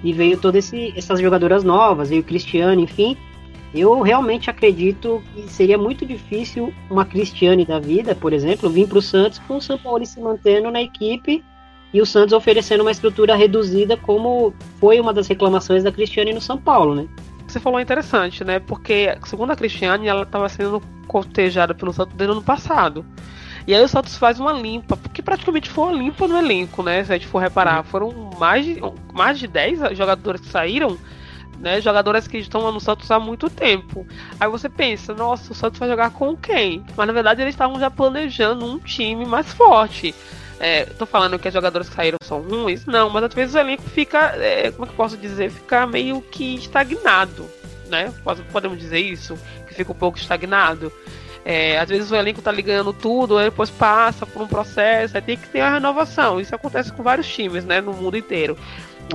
[0.04, 3.16] e veio todas essas jogadoras novas, veio o Cristiano, enfim.
[3.72, 8.98] Eu realmente acredito que seria muito difícil uma Cristiane da vida, por exemplo, vir para
[8.98, 11.42] o Santos com o São Paulo se mantendo na equipe
[11.92, 16.40] e o Santos oferecendo uma estrutura reduzida, como foi uma das reclamações da Cristiane no
[16.40, 17.08] São Paulo, né?
[17.46, 18.60] Você falou interessante, né?
[18.60, 23.04] Porque, segundo a Cristiane, ela estava sendo cotejada pelo Santos desde o ano passado.
[23.70, 27.04] E aí o Santos faz uma limpa, porque praticamente foi uma limpa no elenco, né?
[27.04, 28.80] Se a gente for reparar, foram mais de,
[29.14, 30.98] mais de 10 jogadores que saíram,
[31.56, 31.80] né?
[31.80, 34.04] Jogadoras que estão no Santos há muito tempo.
[34.40, 36.84] Aí você pensa, nossa, o Santos vai jogar com quem?
[36.96, 40.12] Mas na verdade eles estavam já planejando um time mais forte.
[40.58, 42.84] É, tô falando que as jogadoras que saíram são ruins?
[42.86, 45.48] Não, mas às vezes o elenco fica, é, como é que eu posso dizer?
[45.48, 47.48] Fica meio que estagnado,
[47.88, 48.12] né?
[48.50, 49.38] Podemos dizer isso?
[49.68, 50.92] Que fica um pouco estagnado.
[51.44, 55.22] É, às vezes o elenco tá ligando tudo, aí depois passa por um processo, aí
[55.22, 56.40] tem que ter a renovação.
[56.40, 58.56] Isso acontece com vários times, né, no mundo inteiro.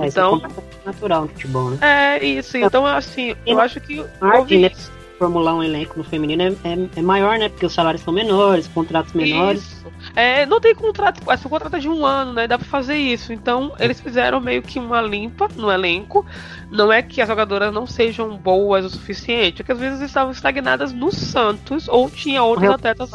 [0.00, 1.78] É, então, isso é natural no futebol, né?
[1.80, 2.56] É, isso.
[2.58, 4.04] Então, assim, eu acho que.
[4.20, 4.70] Martin, né,
[5.18, 7.48] formular um elenco no feminino é, é, é, maior, né?
[7.48, 9.62] Porque os salários são menores, contratos menores.
[9.62, 9.86] Isso.
[10.14, 12.46] É, não tem contrato, essa contrato é de um ano, né?
[12.46, 13.32] Dá pra fazer isso.
[13.32, 16.24] Então, eles fizeram meio que uma limpa no elenco.
[16.70, 20.32] Não é que as jogadoras não sejam boas o suficiente, é que às vezes estavam
[20.32, 23.10] estagnadas no Santos ou tinha outros atletas.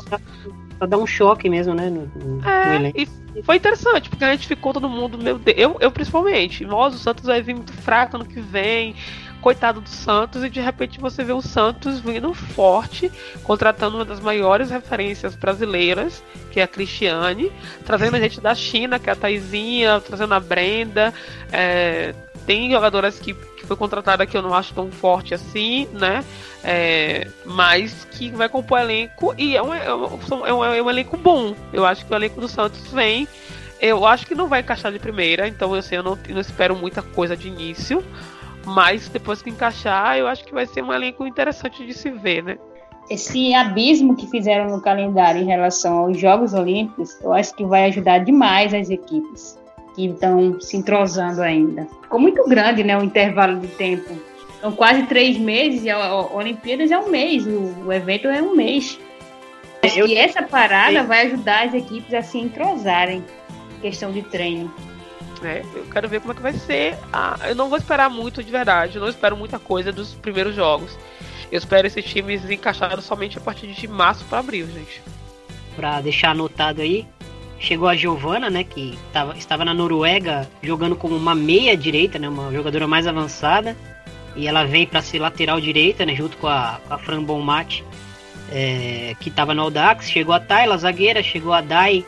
[0.77, 1.89] Pra dar um choque mesmo, né?
[1.89, 2.99] No, no é, elenco.
[2.99, 6.93] E foi interessante, porque a gente ficou todo mundo, meu Deus, eu, eu principalmente, nós,
[6.93, 8.95] o Santos vai vir muito fraco ano que vem
[9.41, 13.11] coitado do Santos, e de repente você vê o Santos vindo forte,
[13.43, 17.51] contratando uma das maiores referências brasileiras, que é a Cristiane,
[17.83, 21.13] trazendo a gente da China, que é a Taizinha, trazendo a Brenda.
[21.51, 22.13] É,
[22.45, 26.23] tem jogadoras que, que foi contratada que eu não acho tão forte assim, né?
[26.63, 31.17] É, mas que vai compor elenco e é um, é, um, é, é um elenco
[31.17, 31.55] bom.
[31.73, 33.27] Eu acho que o elenco do Santos vem.
[33.79, 37.01] Eu acho que não vai encaixar de primeira, então assim, eu não, não espero muita
[37.01, 38.03] coisa de início
[38.65, 42.43] Mas depois que encaixar, eu acho que vai ser um elenco interessante de se ver,
[42.43, 42.57] né?
[43.09, 47.85] Esse abismo que fizeram no calendário em relação aos Jogos Olímpicos, eu acho que vai
[47.85, 49.59] ajudar demais as equipes
[49.95, 51.87] que estão se entrosando ainda.
[52.03, 54.09] Ficou muito grande, né, o intervalo de tempo.
[54.61, 58.55] São quase três meses, e a Olimpíadas é um mês, o, o evento é um
[58.55, 58.97] mês.
[59.95, 60.05] Eu...
[60.05, 63.25] que essa parada vai ajudar as equipes a se entrosarem,
[63.81, 64.71] questão de treino.
[65.43, 66.97] É, eu quero ver como é que vai ser.
[67.11, 70.55] Ah, eu não vou esperar muito de verdade, eu não espero muita coisa dos primeiros
[70.55, 70.97] jogos.
[71.51, 75.01] Eu espero esses times encaixados somente a partir de março para abril, gente.
[75.75, 77.05] Pra deixar anotado aí,
[77.59, 82.29] chegou a Giovana, né, que tava, estava na Noruega jogando como uma meia direita, né,
[82.29, 83.75] uma jogadora mais avançada,
[84.35, 87.83] e ela vem para ser lateral direita, né, junto com a, com a Fran Bonmat,
[88.51, 92.05] é, que estava no Audax, chegou a Tayla, zagueira, chegou a Dai,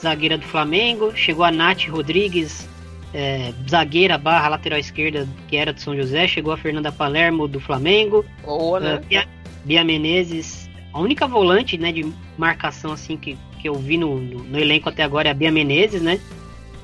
[0.00, 2.68] zagueira do Flamengo, chegou a Nath Rodrigues,
[3.12, 7.60] é, zagueira barra lateral esquerda, que era do São José, chegou a Fernanda Palermo do
[7.60, 8.96] Flamengo, Boa, né?
[8.96, 9.28] Uh, Bia,
[9.64, 14.42] Bia Menezes, a única volante, né, de marcação assim que que eu vi no, no,
[14.42, 16.18] no, elenco até agora é a Bia Menezes, né?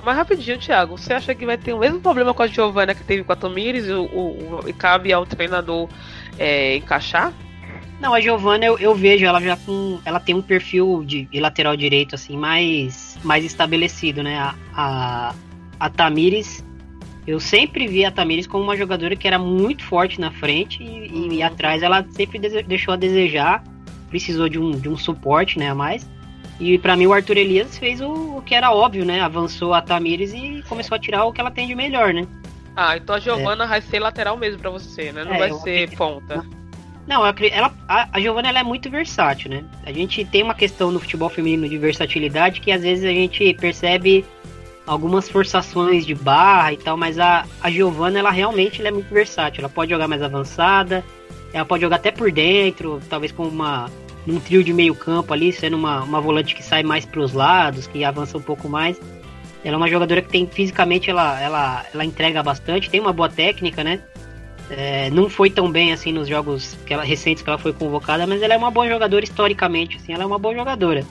[0.05, 3.03] Mas rapidinho, Thiago, você acha que vai ter o mesmo problema com a Giovanna que
[3.03, 5.89] teve com a Tomires e, o, o, e cabe ao treinador
[6.39, 7.33] é, encaixar?
[7.99, 9.99] Não, a Giovanna eu, eu, vejo ela já com.
[10.05, 14.39] Ela tem um perfil de, de, lateral direito, assim, mais, mais estabelecido, né?
[14.39, 15.35] A, a,
[15.79, 16.65] a Tamires,
[17.27, 21.09] eu sempre vi a Tamires como uma jogadora que era muito forte na frente e,
[21.09, 23.65] e, e atrás ela sempre deixou a desejar.
[24.09, 25.69] Precisou de um, de um suporte, né?
[25.69, 26.09] A mais.
[26.61, 29.21] E para mim o Arthur Elias fez o, o, que era óbvio, né?
[29.21, 32.27] Avançou a Tamires e começou a tirar o que ela tem de melhor, né?
[32.77, 33.67] Ah, então a Giovana é.
[33.67, 35.25] vai ser lateral mesmo para você, né?
[35.25, 35.99] Não é, vai ser acredito.
[35.99, 36.47] ponta.
[37.07, 39.65] Não, ela, a, a Giovana ela é muito versátil, né?
[39.85, 43.55] A gente tem uma questão no futebol feminino de versatilidade que às vezes a gente
[43.55, 44.25] percebe
[44.87, 49.13] algumas forçações de barra e tal, mas a, a Giovana ela realmente ela é muito
[49.13, 49.61] versátil.
[49.63, 51.05] Ela pode jogar mais avançada,
[51.53, 53.91] ela pode jogar até por dentro, talvez com uma
[54.27, 57.33] num trio de meio campo ali, sendo uma, uma volante que sai mais para os
[57.33, 59.01] lados, que avança um pouco mais.
[59.65, 63.29] Ela é uma jogadora que tem fisicamente ela, ela, ela entrega bastante, tem uma boa
[63.29, 64.01] técnica, né?
[64.69, 68.27] É, não foi tão bem assim nos jogos que ela, recentes que ela foi convocada,
[68.27, 71.05] mas ela é uma boa jogadora historicamente, assim, ela é uma boa jogadora.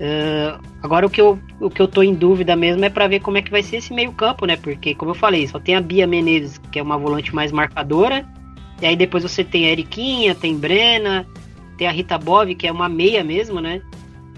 [0.00, 3.20] Uh, agora o que, eu, o que eu tô em dúvida mesmo é para ver
[3.20, 4.56] como é que vai ser esse meio campo, né?
[4.56, 8.26] Porque, como eu falei, só tem a Bia Menezes, que é uma volante mais marcadora,
[8.80, 11.26] e aí depois você tem a Eriquinha, tem Brena,
[11.76, 13.82] tem a Rita Bov, que é uma meia mesmo, né?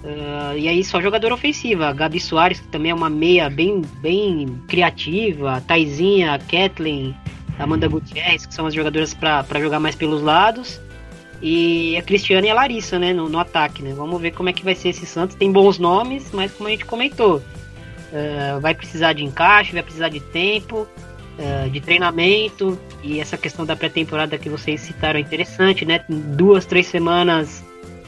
[0.02, 1.86] Uh, e aí só jogadora ofensiva.
[1.86, 5.52] A Gabi Soares, que também é uma meia bem, bem criativa.
[5.52, 7.14] A Taizinha, a Kathleen,
[7.56, 10.80] a Amanda Gutierrez, que são as jogadoras para jogar mais pelos lados.
[11.42, 13.12] E a Cristiane e a Larissa, né?
[13.12, 13.92] No, no, ataque, né?
[13.92, 15.34] Vamos ver como é que vai ser esse Santos.
[15.34, 20.08] Tem bons nomes, mas como a gente comentou, uh, vai precisar de encaixe, vai precisar
[20.08, 20.86] de tempo.
[21.32, 26.04] Uh, de treinamento e essa questão da pré-temporada que vocês citaram é interessante, né?
[26.06, 27.64] Duas, três semanas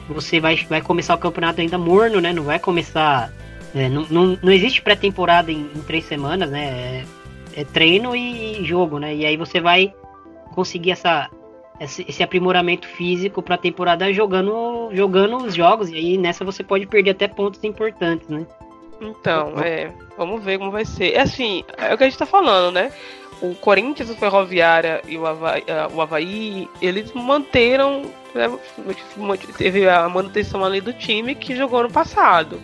[0.09, 2.33] você vai, vai começar o campeonato ainda morno, né?
[2.33, 3.33] Não vai começar.
[3.75, 7.05] É, não, não, não existe pré-temporada em, em, três semanas, né?
[7.57, 9.15] É, é, treino e jogo, né?
[9.15, 9.93] E aí você vai
[10.53, 11.29] conseguir essa,
[11.81, 16.63] esse, esse aprimoramento físico para a temporada jogando, jogando os jogos, e aí nessa você
[16.63, 18.47] pode perder até pontos importantes, né?
[19.01, 21.13] Então, é, vamos ver como vai ser.
[21.13, 22.93] É assim, é o que a gente tá falando, né?
[23.43, 28.03] O Corinthians, o Ferroviária e o Havaí, o Havaí eles manteram.
[28.35, 28.51] Né,
[29.57, 32.61] teve a manutenção ali do time que jogou no passado.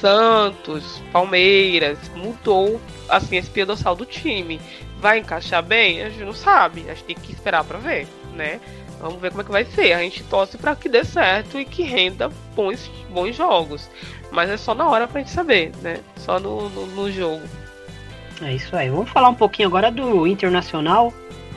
[0.00, 4.60] Santos, Palmeiras, mudou assim esse pia dorsal do time.
[5.00, 6.02] Vai encaixar bem?
[6.02, 6.84] A gente não sabe.
[6.88, 8.60] A gente tem que esperar para ver, né?
[9.00, 9.92] Vamos ver como é que vai ser.
[9.92, 13.90] A gente torce para que dê certo e que renda bons, bons jogos.
[14.30, 16.00] Mas é só na hora pra gente saber, né?
[16.16, 17.42] Só no, no, no jogo.
[18.42, 18.88] É isso aí.
[18.88, 21.12] Vamos falar um pouquinho agora do Internacional,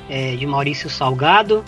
[0.10, 1.64] é, de Maurício Salgado.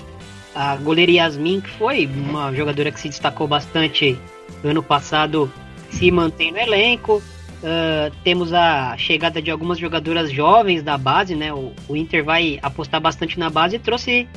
[0.54, 4.18] A goleira Yasmin, que foi uma jogadora que se destacou bastante
[4.64, 5.52] no ano passado,
[5.90, 7.22] se mantém no elenco.
[7.62, 11.54] Uh, temos a chegada de algumas jogadoras jovens da base, né?
[11.54, 14.28] O, o Inter vai apostar bastante na base e trouxe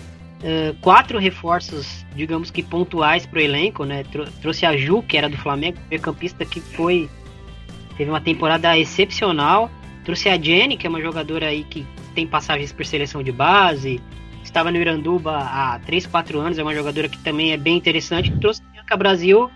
[0.42, 4.04] uh, quatro reforços, digamos que pontuais para o elenco, né?
[4.04, 7.08] Trou trouxe a Ju, que era do Flamengo, meio-campista que foi
[7.96, 9.70] teve uma temporada excepcional.
[10.04, 14.00] Trouxe a Jenny, que é uma jogadora aí que tem passagens por seleção de base,
[14.42, 18.30] estava no Iranduba há 3, 4 anos, é uma jogadora que também é bem interessante.
[18.32, 19.50] Trouxe a Bianca Brasil,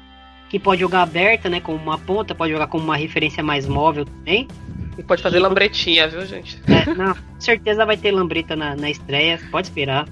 [0.49, 4.05] que pode jogar aberta, né, como uma ponta, pode jogar como uma referência mais móvel
[4.05, 4.49] também.
[4.97, 6.59] E pode fazer lambretinha, viu, gente?
[6.67, 10.07] É, não, com certeza vai ter lambreta na, na estreia, pode esperar.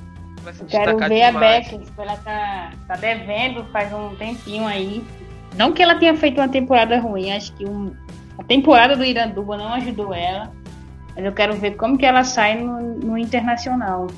[0.68, 1.34] Quero ver demais.
[1.66, 5.04] a Beck, ela tá, tá devendo faz um tempinho aí.
[5.56, 7.94] Não que ela tenha feito uma temporada ruim, acho que um,
[8.38, 10.52] a temporada do Iranduba não ajudou ela.
[11.14, 14.08] Mas eu quero ver como que ela sai no, no internacional.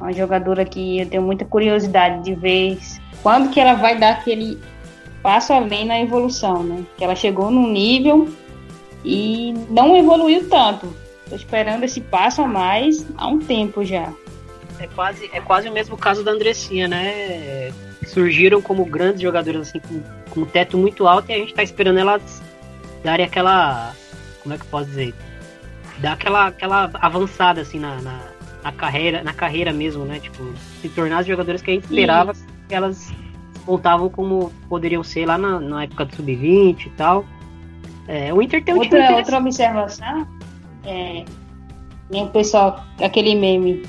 [0.00, 2.78] Uma jogadora que eu tenho muita curiosidade de ver
[3.22, 4.58] quando que ela vai dar aquele
[5.22, 6.84] passo além na evolução, né?
[6.96, 8.28] Que ela chegou num nível
[9.04, 10.92] e não evoluiu tanto.
[11.28, 14.12] Tô esperando esse passo a mais há um tempo já.
[14.82, 17.72] É quase, é quase o mesmo caso da Andressinha, né?
[18.04, 21.62] Surgiram como grandes jogadores assim, com, com um teto muito alto e a gente tá
[21.62, 22.42] esperando elas
[23.04, 23.94] darem aquela.
[24.42, 25.14] Como é que eu posso dizer?
[25.98, 28.18] Dar aquela, aquela avançada assim na, na,
[28.64, 30.18] na carreira, na carreira mesmo, né?
[30.18, 32.44] Tipo, se tornar as jogadoras que a gente esperava Isso.
[32.68, 33.12] que elas
[33.64, 37.24] voltavam como poderiam ser lá na, na época do Sub-20 e tal.
[38.08, 40.26] É, o Inter tem um outra, outra observação
[40.84, 41.24] é,
[42.10, 43.82] o pessoal, aquele meme.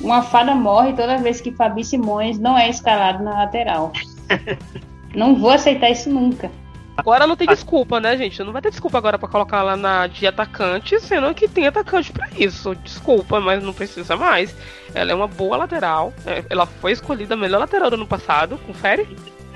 [0.00, 3.92] Uma fada morre toda vez que Fabi Simões não é escalado na lateral.
[5.14, 6.50] não vou aceitar isso nunca.
[6.96, 8.40] Agora não tem desculpa, né, gente?
[8.42, 12.12] Não vai ter desculpa agora para colocar lá na de atacante, sendo que tem atacante
[12.12, 12.74] para isso.
[12.76, 14.54] Desculpa, mas não precisa mais.
[14.94, 16.12] Ela é uma boa lateral.
[16.24, 19.08] É, ela foi escolhida a melhor lateral do ano passado, confere.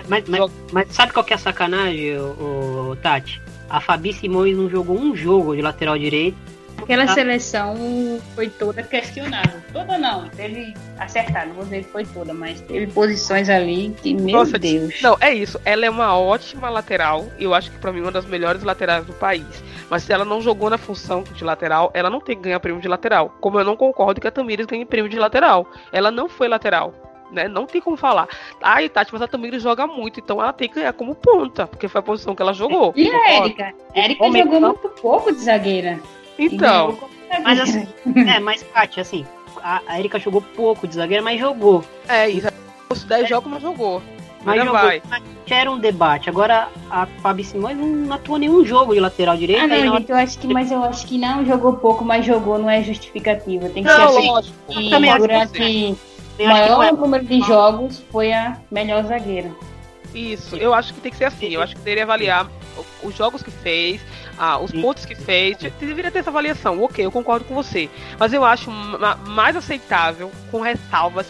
[0.09, 3.41] Mas, mas, mas sabe qual que é a sacanagem, o, o Tati?
[3.71, 7.09] A Fabi Simões não jogou um jogo de lateral direito Aquela ah.
[7.09, 7.77] seleção
[8.35, 9.61] foi toda questionável.
[9.73, 14.39] Toda não, teve acertado, vou dizer que foi toda, mas teve posições ali que, meu
[14.39, 15.01] Nossa, Deus.
[15.03, 15.61] Não, é isso.
[15.65, 17.27] Ela é uma ótima lateral.
[17.39, 19.63] Eu acho que para mim uma das melhores laterais do país.
[19.91, 22.81] Mas se ela não jogou na função de lateral, ela não tem que ganhar prêmio
[22.81, 23.35] de lateral.
[23.41, 25.67] Como eu não concordo que a Tamires ganhe prêmio de lateral.
[25.93, 26.95] Ela não foi lateral.
[27.31, 27.47] Né?
[27.47, 28.29] Não tem como falar.
[28.63, 31.87] Ai, Tati, mas a Tamires joga muito, então ela tem que ganhar como ponta, porque
[31.87, 32.93] foi a posição que ela jogou.
[32.97, 33.75] E a Érica?
[33.95, 36.01] Érica jogou muito pouco de zagueira.
[36.39, 36.99] Então.
[37.43, 37.87] Mas assim,
[38.29, 39.27] é, mas Kátia, assim,
[39.63, 41.85] a, a Erika jogou pouco de zagueira, mas jogou.
[42.09, 42.49] É, isso.
[42.89, 44.03] Os 10 jogos, mas jogou.
[44.45, 45.03] Mas jogou, vai.
[45.09, 46.31] Mas era um debate.
[46.31, 49.65] Agora a Fabi Simões não atuou nenhum jogo de lateral direito.
[49.65, 52.59] Ah, não, gente, eu acho que, mas eu acho que não jogou pouco, mas jogou,
[52.59, 53.69] não é justificativa.
[53.69, 54.59] Tem que não, ser assim.
[54.69, 55.97] E durante
[56.39, 56.93] o maior é.
[56.93, 59.51] número de jogos foi a melhor zagueira.
[60.15, 61.49] Isso, eu acho que tem que ser assim.
[61.49, 62.49] Eu acho que teria avaliar
[63.03, 64.01] os jogos que fez,
[64.39, 66.83] ah, os pontos que fez, deveria ter essa avaliação.
[66.83, 67.89] Ok, eu concordo com você.
[68.19, 71.27] Mas eu acho mais aceitável, com ressalvas,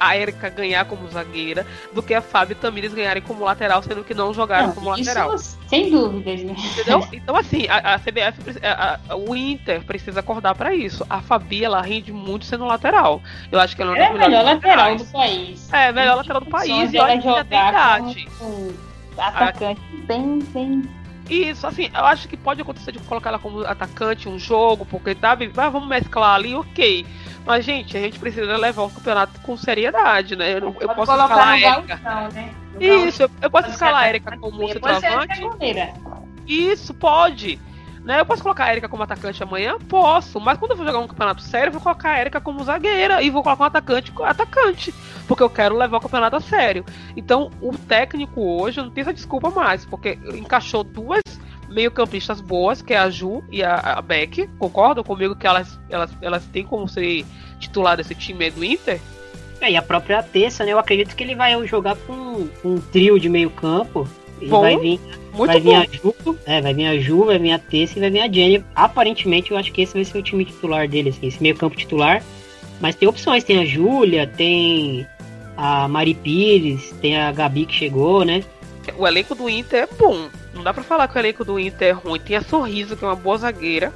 [0.00, 4.02] a Erika ganhar como zagueira do que a Fábio e Tamires ganharem como lateral, sendo
[4.02, 5.36] que não jogaram não, como lateral.
[5.38, 6.56] sem dúvidas, né?
[6.72, 7.06] Entendeu?
[7.12, 11.04] Então, assim, a, a CBF, a, a, o Inter precisa acordar para isso.
[11.10, 13.20] A Fabi, ela rende muito sendo lateral.
[13.52, 15.72] Eu acho que ela, ela é a melhor lateral do país.
[15.72, 16.92] É, melhor lateral do país.
[16.92, 18.28] E olha já tem idade.
[18.38, 18.72] Com,
[19.20, 20.82] atacante bem, bem
[21.30, 25.14] isso, assim, eu acho que pode acontecer de colocar ela como atacante um jogo, porque
[25.14, 27.06] tá, ah, vamos mesclar ali, ok.
[27.46, 30.54] Mas, gente, a gente precisa levar o campeonato com seriedade, né?
[30.54, 31.96] Eu, eu posso escalar a Erika.
[32.34, 32.52] né?
[32.80, 35.40] Isso, eu, eu posso escalar a Erika como centroavante.
[36.48, 37.60] Isso, pode.
[38.04, 38.20] Né?
[38.20, 39.76] Eu posso colocar a Erika como atacante amanhã?
[39.88, 42.64] Posso, mas quando eu for jogar um campeonato sério, eu vou colocar a Erika como
[42.64, 44.94] zagueira e vou colocar um atacante como atacante,
[45.28, 46.84] porque eu quero levar o campeonato a sério.
[47.16, 51.20] Então, o técnico hoje não tem essa desculpa mais, porque encaixou duas
[51.68, 54.48] meio-campistas boas, que é a Ju e a, a Beck.
[54.58, 57.24] Concordam comigo que elas, elas, elas têm como ser
[57.58, 59.00] titular desse time do Inter?
[59.60, 60.72] É, e a própria Tessa, né?
[60.72, 64.08] Eu acredito que ele vai jogar com um trio de meio campo.
[64.40, 64.62] E Bom.
[64.62, 64.98] vai vir
[65.32, 65.76] muito vai vir bom.
[65.76, 68.32] a Ju, é, vai vir a Ju, vai vir a Tessa e vai vir a
[68.32, 68.64] Jenny.
[68.74, 71.76] Aparentemente, eu acho que esse vai ser o time titular dele, assim, esse meio campo
[71.76, 72.22] titular.
[72.80, 75.06] Mas tem opções, tem a Júlia, tem
[75.56, 78.42] a Mari Pires, tem a Gabi que chegou, né?
[78.96, 80.28] O elenco do Inter é bom.
[80.54, 82.18] Não dá pra falar que o elenco do Inter é ruim.
[82.18, 83.92] Tem a Sorriso, que é uma boa zagueira.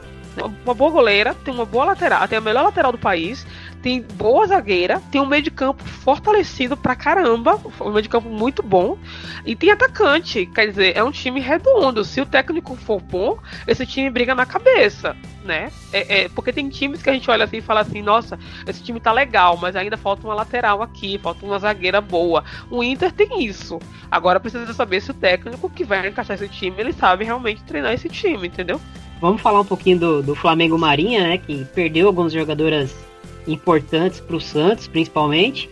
[0.65, 3.47] Uma boa goleira, tem uma boa lateral, tem a melhor lateral do país,
[3.85, 8.31] tem boa zagueira, tem um meio de campo fortalecido pra caramba, um meio de campo
[8.31, 8.97] muito bom,
[9.45, 12.03] e tem atacante, quer dizer, é um time redondo.
[12.03, 15.15] Se o técnico for bom, esse time briga na cabeça,
[15.45, 15.71] né?
[15.93, 18.83] É, é, porque tem times que a gente olha assim e fala assim, nossa, esse
[18.83, 22.43] time tá legal, mas ainda falta uma lateral aqui, falta uma zagueira boa.
[22.71, 23.79] O Inter tem isso.
[24.11, 27.93] Agora precisa saber se o técnico que vai encaixar esse time, ele sabe realmente treinar
[27.93, 28.81] esse time, entendeu?
[29.21, 31.37] Vamos falar um pouquinho do, do Flamengo Marinha, né?
[31.37, 33.13] Que perdeu algumas jogadoras
[33.47, 35.69] importantes para o Santos, principalmente,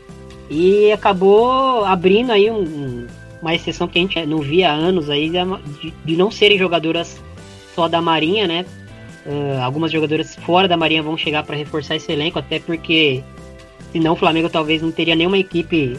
[0.50, 3.06] e acabou abrindo aí um,
[3.40, 7.20] uma exceção que a gente não via há anos aí de, de não serem jogadoras
[7.74, 8.66] só da Marinha, né?
[9.24, 13.22] Uh, algumas jogadoras fora da Marinha vão chegar para reforçar esse elenco, até porque
[13.92, 15.96] senão o Flamengo talvez não teria nenhuma equipe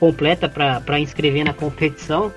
[0.00, 2.32] completa para inscrever na competição.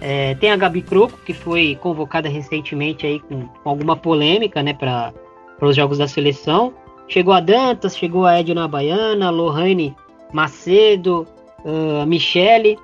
[0.00, 4.74] É, tem a Gabi Croco, que foi convocada recentemente aí com, com alguma polêmica né,
[4.74, 5.12] para
[5.60, 6.74] os jogos da seleção.
[7.08, 9.94] Chegou a Dantas, chegou a Edna Baiana, Lohane
[10.32, 11.26] Macedo,
[11.64, 12.78] uh, Michele,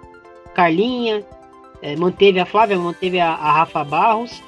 [0.55, 1.25] Carlinha,
[1.83, 4.43] eh, manteve a Flávia, manteve a, a Rafa Barros.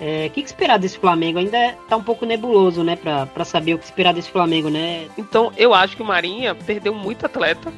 [0.00, 1.38] É, o que, que, esperar desse Flamengo?
[1.38, 2.96] Ainda tá um pouco nebuloso, né?
[2.96, 5.06] Pra, pra saber o que esperar desse Flamengo, né?
[5.16, 7.72] Então, eu acho que o Marinha perdeu muito atleta.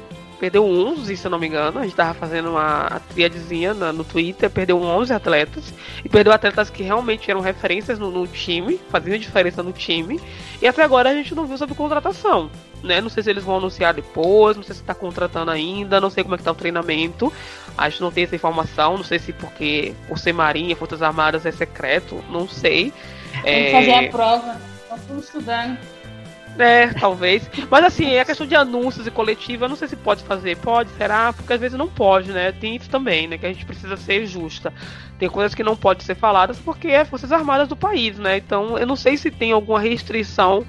[0.44, 1.78] Perdeu 11, se eu não me engano.
[1.78, 4.50] A gente tava fazendo uma triadezinha no, no Twitter.
[4.50, 5.72] Perdeu 11 atletas.
[6.04, 8.78] E perdeu atletas que realmente eram referências no, no time.
[8.90, 10.20] Faziam diferença no time.
[10.60, 12.50] E até agora a gente não viu sobre contratação.
[12.82, 13.00] Né?
[13.00, 14.54] Não sei se eles vão anunciar depois.
[14.54, 15.98] Não sei se tá contratando ainda.
[15.98, 17.32] Não sei como é que tá o treinamento.
[17.78, 21.46] A gente não tem essa informação, não sei se porque por ser Marinha, Forças Armadas
[21.46, 22.92] é secreto, não sei.
[23.42, 23.72] Tem é...
[23.72, 24.60] fazer a prova,
[24.94, 25.78] estamos estudando.
[26.58, 27.50] É, talvez.
[27.70, 30.56] Mas assim, é a questão de anúncios e coletiva, eu não sei se pode fazer.
[30.56, 31.32] Pode, será?
[31.32, 32.52] Porque às vezes não pode, né?
[32.52, 33.38] Tem isso também, né?
[33.38, 34.72] Que a gente precisa ser justa.
[35.18, 38.36] Tem coisas que não podem ser faladas porque é Forças Armadas do país, né?
[38.36, 40.64] Então eu não sei se tem alguma restrição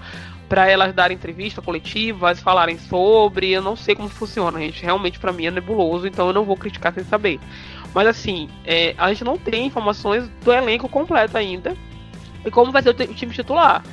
[0.48, 3.52] para elas darem entrevista coletivas, falarem sobre.
[3.52, 4.84] Eu não sei como funciona, gente.
[4.84, 7.40] Realmente para mim é nebuloso, então eu não vou criticar sem saber.
[7.94, 11.76] Mas assim, é, a gente não tem informações do elenco completo ainda
[12.46, 13.84] e como vai ser o, time titular.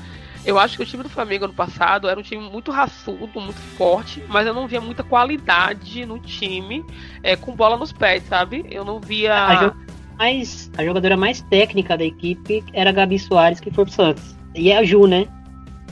[0.45, 3.61] Eu acho que o time do Flamengo ano passado era um time muito raçudo, muito
[3.77, 6.85] forte, mas eu não via muita qualidade no time
[7.23, 8.67] é, com bola nos pés, sabe?
[8.69, 9.35] Eu não via.
[9.35, 9.75] A,
[10.19, 14.37] mais, a jogadora mais técnica da equipe era a Gabi Soares, que foi pro Santos.
[14.55, 15.29] E a Ju, né?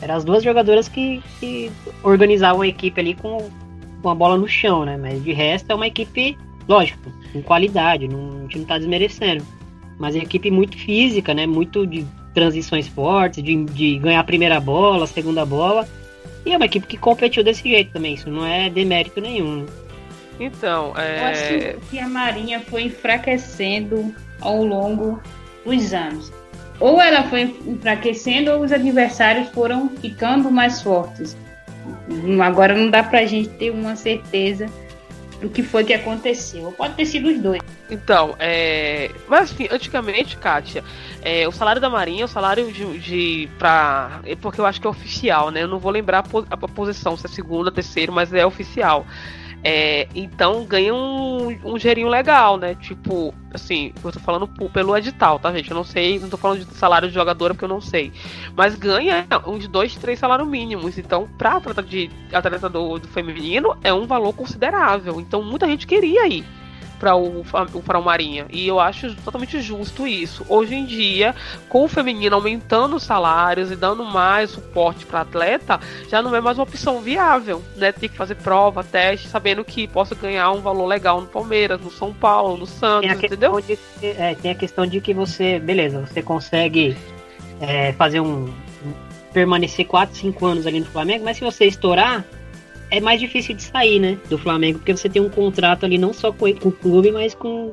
[0.00, 1.70] Eram as duas jogadoras que, que
[2.02, 3.50] organizavam a equipe ali com,
[4.02, 4.96] com a bola no chão, né?
[4.96, 6.36] Mas de resto é uma equipe,
[6.66, 9.44] lógico, com qualidade, não, a gente tá desmerecendo.
[9.98, 11.46] Mas é uma equipe muito física, né?
[11.46, 15.88] Muito de transições fortes, de, de ganhar a primeira bola, a segunda bola.
[16.44, 19.66] E é uma equipe que competiu desse jeito também, isso não é demérito nenhum.
[20.38, 21.20] Então, é...
[21.20, 25.20] Eu acho que a Marinha foi enfraquecendo ao longo
[25.64, 26.32] dos anos
[26.80, 31.36] ou ela foi enfraquecendo ou os adversários foram ficando mais fortes.
[32.42, 34.66] Agora não dá pra gente ter uma certeza
[35.40, 36.72] do que foi que aconteceu.
[36.72, 37.60] Pode ter sido os dois.
[37.90, 39.10] Então, é...
[39.28, 40.84] mas assim, antigamente, Kátia,
[41.22, 44.20] é, o salário da Marinha, o salário de, de pra...
[44.24, 45.62] É porque eu acho que é oficial, né?
[45.62, 49.06] Eu não vou lembrar a, posição, se é segunda, terceira, mas é oficial.
[49.62, 52.74] É, então ganha um, um gerinho legal, né?
[52.76, 55.70] Tipo, assim, eu tô falando pelo edital, tá, gente?
[55.70, 58.12] Eu não sei, não tô falando de salário de jogadora porque eu não sei.
[58.56, 60.96] Mas ganha uns dois, três salários mínimos.
[60.96, 65.20] Então, pra atleta, de, atleta do, do feminino, é um valor considerável.
[65.20, 66.44] Então, muita gente queria ir
[67.00, 67.42] para o,
[67.84, 68.44] para o Marinha.
[68.50, 70.44] E eu acho totalmente justo isso.
[70.48, 71.34] Hoje em dia,
[71.68, 76.40] com o feminino aumentando os salários e dando mais suporte para atleta, já não é
[76.40, 77.90] mais uma opção viável, né?
[77.90, 81.90] Tem que fazer prova, teste, sabendo que posso ganhar um valor legal no Palmeiras, no
[81.90, 83.58] São Paulo, no Santos, entendeu?
[83.60, 86.94] De, é, tem a questão de que você, beleza, você consegue
[87.60, 88.52] é, fazer um
[89.32, 92.24] permanecer 4, 5 anos ali no Flamengo, mas se você estourar,
[92.90, 94.18] é mais difícil de sair, né?
[94.28, 97.34] Do Flamengo, porque você tem um contrato ali não só com, com o clube, mas
[97.34, 97.72] com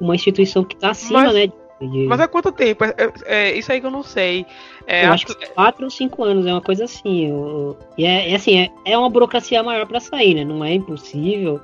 [0.00, 1.46] uma instituição que tá acima, mas, né?
[1.80, 2.06] De...
[2.06, 2.84] Mas há quanto tempo?
[2.84, 4.46] É, é, é, isso aí que eu não sei.
[4.86, 7.28] É, eu acho que quatro ou cinco anos, é uma coisa assim.
[7.28, 10.44] Eu, e é, é assim, é, é uma burocracia maior para sair, né?
[10.44, 11.60] Não é impossível,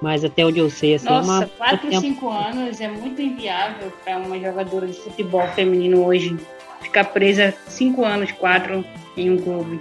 [0.00, 1.46] mas até onde eu sei, assim, Nossa, é uma.
[1.46, 6.36] quatro ou cinco anos é muito inviável para uma jogadora de futebol feminino hoje.
[6.80, 8.84] Ficar presa cinco anos, quatro
[9.16, 9.78] em um clube.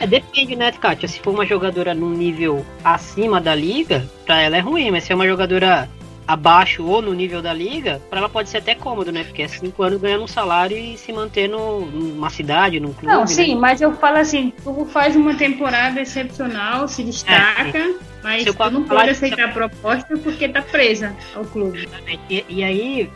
[0.00, 1.08] É, depende, né, Kátia?
[1.08, 5.12] Se for uma jogadora num nível acima da liga, pra ela é ruim, mas se
[5.12, 5.88] é uma jogadora
[6.26, 9.22] abaixo ou no nível da liga, para ela pode ser até cômodo, né?
[9.24, 13.06] Porque é cinco anos ganhando um salário e se manter no, numa cidade, num clube.
[13.06, 13.60] Não, sim, né?
[13.60, 18.82] mas eu falo assim, tu faz uma temporada excepcional, se destaca, é, mas tu não
[18.82, 21.88] pode aceitar a proposta porque tá presa ao clube.
[22.28, 23.10] E, e aí,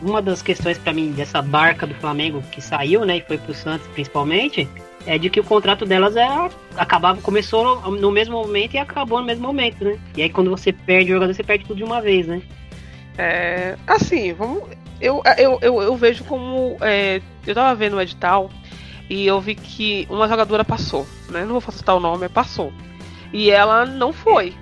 [0.00, 3.52] uma das questões para mim dessa barca do Flamengo que saiu, né, e foi pro
[3.52, 4.68] Santos principalmente,
[5.06, 6.26] é de que o contrato delas é
[6.76, 9.98] acabava começou no mesmo momento e acabou no mesmo momento, né?
[10.16, 12.42] E aí quando você perde o jogador, você perde tudo de uma vez, né?
[13.16, 14.64] É, assim, vamos
[15.00, 18.50] eu, eu, eu, eu vejo como é, eu tava vendo o edital
[19.08, 21.44] e eu vi que uma jogadora passou, né?
[21.44, 22.72] Não vou citar o nome, passou.
[23.32, 24.54] E ela não foi.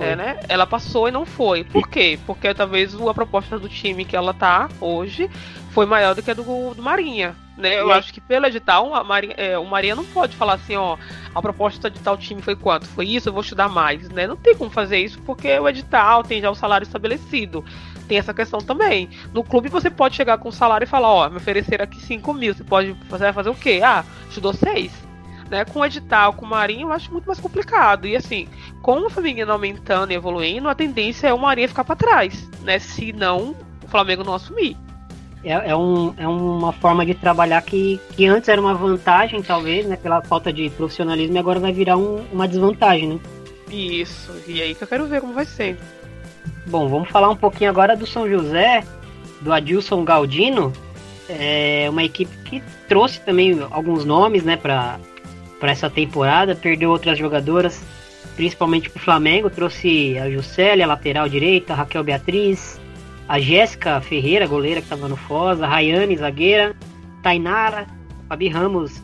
[0.00, 0.40] É, né?
[0.48, 1.64] Ela passou e não foi.
[1.64, 2.18] Por quê?
[2.24, 5.28] Porque talvez a proposta do time que ela tá hoje
[5.70, 7.34] foi maior do que a do, do Marinha.
[7.58, 7.80] Né?
[7.80, 10.96] Eu acho que pelo edital, a Marinha, é, o Marinha não pode falar assim, ó,
[11.34, 12.86] a proposta de tal time foi quanto?
[12.86, 14.28] Foi isso, eu vou te dar mais, né?
[14.28, 17.64] Não tem como fazer isso porque o edital tem já o salário estabelecido.
[18.06, 19.10] Tem essa questão também.
[19.34, 22.32] No clube você pode chegar com o salário e falar, ó, me oferecer aqui 5
[22.32, 23.80] mil, você pode fazer, fazer o quê?
[23.84, 25.08] Ah, te dou 6.
[25.50, 28.06] Né, com o edital, com o Marinho, eu acho muito mais complicado.
[28.06, 28.46] E assim,
[28.82, 32.78] com o feminino aumentando e evoluindo, a tendência é o Marinho ficar para trás, né?
[32.78, 34.76] Se não o Flamengo não assumir
[35.44, 39.86] é, é, um, é uma forma de trabalhar que, que antes era uma vantagem, talvez,
[39.86, 39.96] né?
[39.96, 43.18] Pela falta de profissionalismo, e agora vai virar um, uma desvantagem, né?
[43.70, 45.78] Isso, e aí que eu quero ver como vai ser.
[46.66, 48.82] Bom, vamos falar um pouquinho agora do São José,
[49.40, 50.72] do Adilson Galdino,
[51.28, 54.98] É uma equipe que trouxe também alguns nomes, né, para
[55.62, 57.82] essa temporada, perdeu outras jogadoras,
[58.34, 62.80] principalmente para o Flamengo, trouxe a Juscelia, lateral direita, a Raquel Beatriz,
[63.28, 66.74] a Jéssica Ferreira, goleira que estava no Foz, a Rayane, zagueira,
[67.22, 67.86] Tainara,
[68.26, 68.98] Fabi Ramos,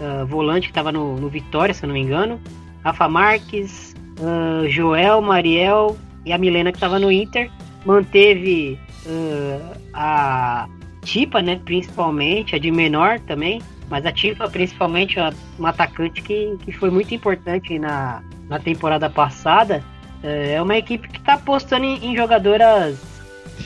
[0.00, 2.40] uh, volante que estava no, no Vitória, se eu não me engano,
[2.84, 7.50] Rafa Marques, uh, Joel, Mariel e a Milena que estava no Inter,
[7.86, 10.68] manteve uh, a
[11.04, 16.56] Tipa, né, principalmente, a de menor também, mas a Tifa, principalmente, é uma atacante que,
[16.64, 19.82] que foi muito importante na, na temporada passada.
[20.22, 23.07] É, é uma equipe que está apostando em, em jogadoras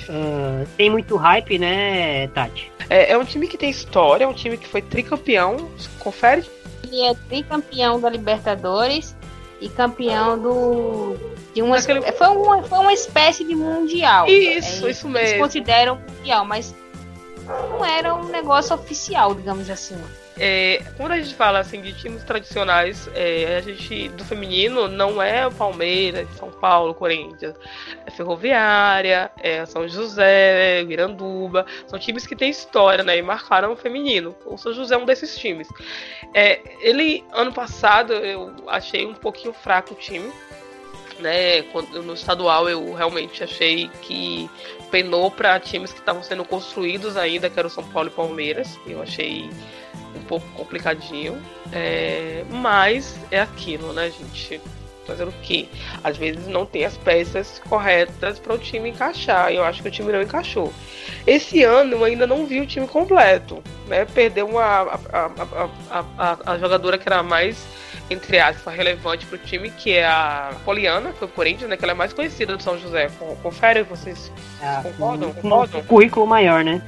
[0.09, 2.71] uh, tem muito hype, né, Tati?
[2.89, 5.71] É, é, um time que tem história, é um time que foi tricampeão.
[5.99, 6.45] Confere?
[6.85, 9.17] Ele é tricampeão da Libertadores
[9.61, 11.17] e campeão do.
[11.55, 12.01] De uma, Aquele...
[12.13, 14.27] foi, uma, foi uma espécie de mundial.
[14.27, 15.29] Isso, é, isso mesmo.
[15.29, 16.75] Eles consideram mundial, mas
[17.47, 19.97] não era um negócio oficial, digamos assim.
[20.39, 25.23] É, quando a gente fala assim de times tradicionais, é, a gente do feminino não
[25.23, 27.55] é o Palmeiras, São Paulo, Corinthians,
[28.07, 33.77] é Ferroviária, é São José, Miranduba, são times que têm história, né, e marcaram o
[33.77, 34.35] feminino.
[34.47, 35.69] O São José é um desses times.
[36.33, 40.33] É, ele ano passado eu achei um pouquinho fraco o time,
[41.19, 41.63] né?
[41.73, 44.51] Quando, no estadual eu realmente achei que
[44.91, 48.79] penou para times que estavam sendo construídos ainda, que eram São Paulo e Palmeiras.
[48.87, 49.49] Eu achei
[50.15, 51.41] um pouco complicadinho.
[51.73, 54.61] É, mas é aquilo, né, gente?
[55.07, 55.67] Fazer o quê?
[56.05, 59.53] Às vezes não tem as peças corretas para o time encaixar.
[59.53, 60.73] E eu acho que o time não encaixou.
[61.27, 63.63] Esse ano eu ainda não vi o time completo.
[63.89, 64.05] Né?
[64.05, 65.31] Perdeu uma, a,
[65.91, 67.67] a, a, a jogadora que era mais
[68.13, 71.77] entre aspas, relevante para o time, que é a Poliana, que é o Corinthians, né?
[71.77, 73.09] Que ela é mais conhecida do São José.
[73.43, 75.31] Confere, vocês, é, concordam?
[75.31, 75.81] Um, concordam?
[75.81, 76.83] Um currículo maior, né?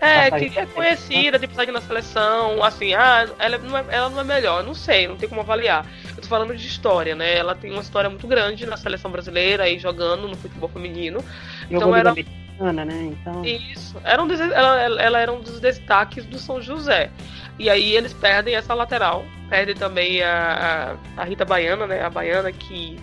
[0.00, 4.20] É, que é conhecida, tem passagem na seleção, assim, ah, ela não, é, ela não
[4.20, 5.86] é melhor, não sei, não tem como avaliar.
[6.16, 7.36] Eu tô falando de história, né?
[7.36, 11.22] Ela tem uma história muito grande na seleção brasileira aí jogando no futebol feminino.
[11.70, 12.10] Então era.
[12.10, 13.12] Americana, né?
[13.12, 13.44] Então...
[13.44, 14.00] Isso.
[14.02, 17.10] Era um dos, ela, ela era um dos destaques do São José.
[17.58, 22.02] E aí eles perdem essa lateral, perdem também a, a, a Rita Baiana, né?
[22.02, 22.98] A Baiana que,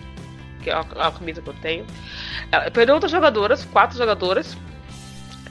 [0.64, 1.86] que é a, a camisa que eu tenho.
[2.50, 4.56] Ela, perdeu outras jogadoras, quatro jogadoras,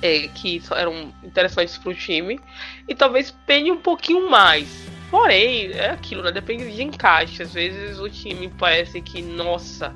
[0.02, 2.40] é, que eram interessantes para o time
[2.88, 4.88] e talvez pene um pouquinho mais.
[5.10, 6.32] Porém, é aquilo, né?
[6.32, 7.42] Depende de encaixe.
[7.42, 9.96] Às vezes o time parece que, nossa,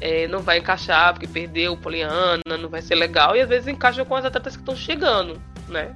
[0.00, 3.36] é, não vai encaixar porque perdeu o Poliana, não vai ser legal.
[3.36, 5.94] E às vezes encaixa com as atletas que estão chegando, né?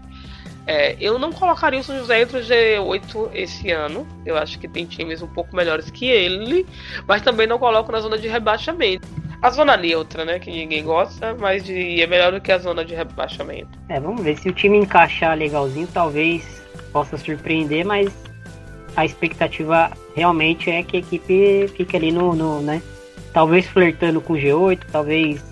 [0.65, 4.07] É, eu não colocaria o São José entre o G8 esse ano.
[4.25, 6.65] Eu acho que tem times um pouco melhores que ele,
[7.07, 9.09] mas também não coloco na zona de rebaixamento
[9.43, 10.39] a zona neutra, né?
[10.39, 13.77] Que ninguém gosta, mas de, é melhor do que a zona de rebaixamento.
[13.89, 16.63] É, vamos ver se o time encaixar legalzinho, talvez
[16.93, 18.13] possa surpreender, mas
[18.97, 22.81] a expectativa realmente é que a equipe fique ali no, no né?
[23.33, 25.43] Talvez flertando com G8, talvez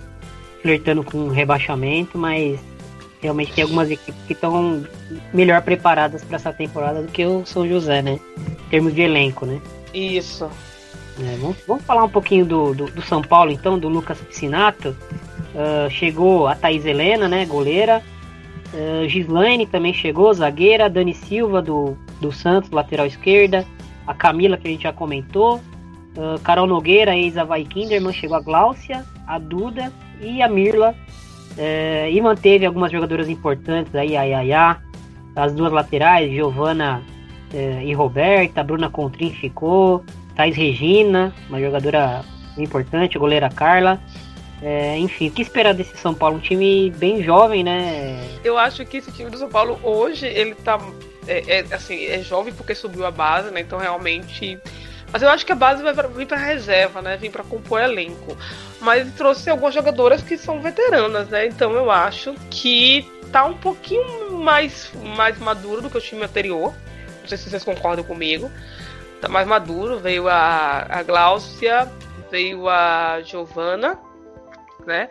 [0.62, 2.60] flertando com rebaixamento, mas
[3.20, 4.84] realmente tem algumas equipes que estão
[5.32, 8.20] melhor preparadas para essa temporada do que o São José, né?
[8.38, 9.60] Em termos de elenco, né?
[9.92, 10.48] Isso.
[11.22, 14.96] É, vamos, vamos, falar um pouquinho do, do, do, São Paulo, então, do Lucas Piscinato.
[15.54, 18.02] Uh, chegou a Thaís Helena, né, goleira.
[18.72, 20.88] Uh, Gislaine também chegou, zagueira.
[20.88, 23.66] Dani Silva, do, do Santos, lateral esquerda.
[24.06, 25.60] A Camila, que a gente já comentou.
[26.16, 30.94] Uh, Carol Nogueira, ex-Havaí Kinderman, chegou a Gláucia, a Duda e a Mirla.
[31.52, 34.78] Uh, e manteve algumas jogadoras importantes aí, a Yaya,
[35.36, 37.02] as duas laterais, Giovana
[37.52, 38.64] uh, e Roberta.
[38.64, 40.02] Bruna Contrin ficou.
[40.40, 42.24] Thais Regina, uma jogadora
[42.56, 44.00] importante, goleira Carla.
[44.62, 46.38] É, enfim, o que esperar desse São Paulo?
[46.38, 48.18] Um time bem jovem, né?
[48.42, 50.80] Eu acho que esse time do São Paulo hoje, ele tá.
[51.28, 53.60] É, é assim, é jovem porque subiu a base, né?
[53.60, 54.58] Então realmente.
[55.12, 57.18] Mas eu acho que a base vai vir para reserva, né?
[57.18, 58.34] Vir para compor elenco.
[58.80, 61.48] Mas trouxe algumas jogadoras que são veteranas, né?
[61.48, 66.72] Então eu acho que tá um pouquinho mais, mais maduro do que o time anterior.
[67.20, 68.50] Não sei se vocês concordam comigo
[69.20, 69.98] tá mais maduro.
[69.98, 71.90] Veio a, a Gláucia,
[72.30, 73.98] veio a Giovana,
[74.86, 75.08] né?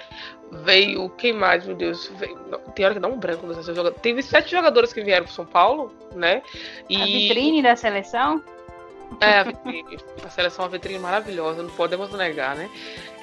[0.51, 1.09] Veio.
[1.11, 2.11] Quem mais, meu Deus?
[2.17, 2.37] Veio,
[2.75, 3.95] tem hora que dá um branco nessa jogada.
[3.99, 6.41] Teve sete jogadores que vieram pro São Paulo, né?
[6.89, 7.01] E...
[7.01, 8.43] A vitrine da seleção?
[9.19, 12.69] É, a, vitrine, a seleção é uma vitrine maravilhosa, não podemos negar, né?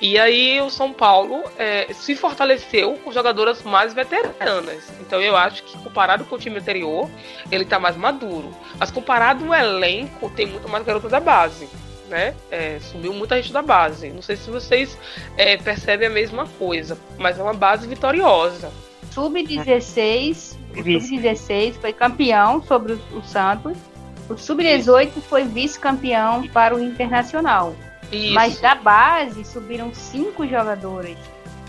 [0.01, 4.91] E aí o São Paulo é, se fortaleceu com jogadoras mais veteranas.
[5.01, 7.09] Então eu acho que comparado com o time anterior,
[7.51, 8.55] ele tá mais maduro.
[8.79, 11.69] Mas comparado ao elenco, tem muito mais garotas da base.
[12.09, 12.37] Né?
[12.51, 14.11] É, subiu muita gente da base.
[14.11, 14.97] Não sei se vocês
[15.37, 18.71] é, percebem a mesma coisa, mas é uma base vitoriosa.
[19.11, 23.77] Sub-16 o Sub-16 foi campeão sobre o Santos.
[24.29, 27.77] O Sub-18 foi vice-campeão para o Internacional.
[28.11, 28.35] Isso.
[28.35, 31.19] Mas da base subiram cinco jogadores.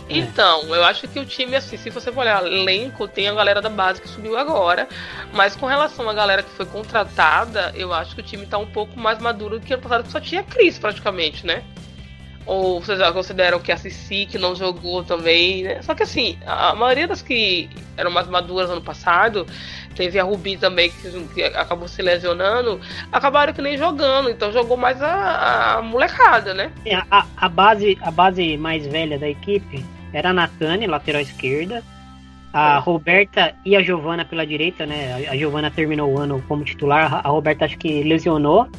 [0.09, 3.61] Então, eu acho que o time, assim, se você for olhar elenco, tem a galera
[3.61, 4.87] da base que subiu agora.
[5.33, 8.65] Mas com relação à galera que foi contratada, eu acho que o time tá um
[8.65, 11.63] pouco mais maduro do que ano passado, que só tinha Cris praticamente, né?
[12.47, 15.81] Ou vocês já consideram que a Cici, que não jogou também, né?
[15.81, 19.45] Só que assim, a maioria das que eram mais maduras ano passado,
[19.95, 22.79] teve a Rubi também, que, que acabou se lesionando,
[23.11, 26.71] acabaram que nem jogando, então jogou mais a, a molecada, né?
[26.85, 29.83] É, A, a base, a base mais velha da equipe
[30.13, 31.83] era a Natane, lateral esquerda,
[32.53, 32.79] a É.
[32.79, 35.27] Roberta e a Giovana pela direita, né?
[35.29, 38.69] A- Giovana terminou o ano como titular, a Roberta acho que lesionou.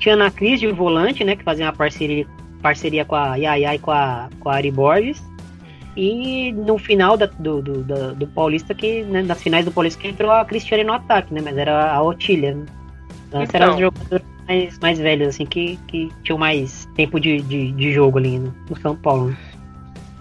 [0.00, 1.36] Tinha a Ana Cris de volante, né?
[1.36, 2.26] Que fazia uma parceria,
[2.62, 5.22] parceria com a Yaya e com a, com a Ari Borges.
[5.96, 10.00] E no final da- do, do, do, do Paulista, que, né, nas finais do Paulista,
[10.00, 11.40] que entrou a Cristiane no ataque, né?
[11.44, 12.54] Mas era a Otília.
[12.54, 12.64] Né?
[13.34, 13.60] Antes Então.
[13.62, 17.92] eram os jogadores mais, mais velhos, assim, que, que tinham mais tempo de, de, de
[17.92, 19.28] jogo ali no, no São Paulo.
[19.30, 19.36] né?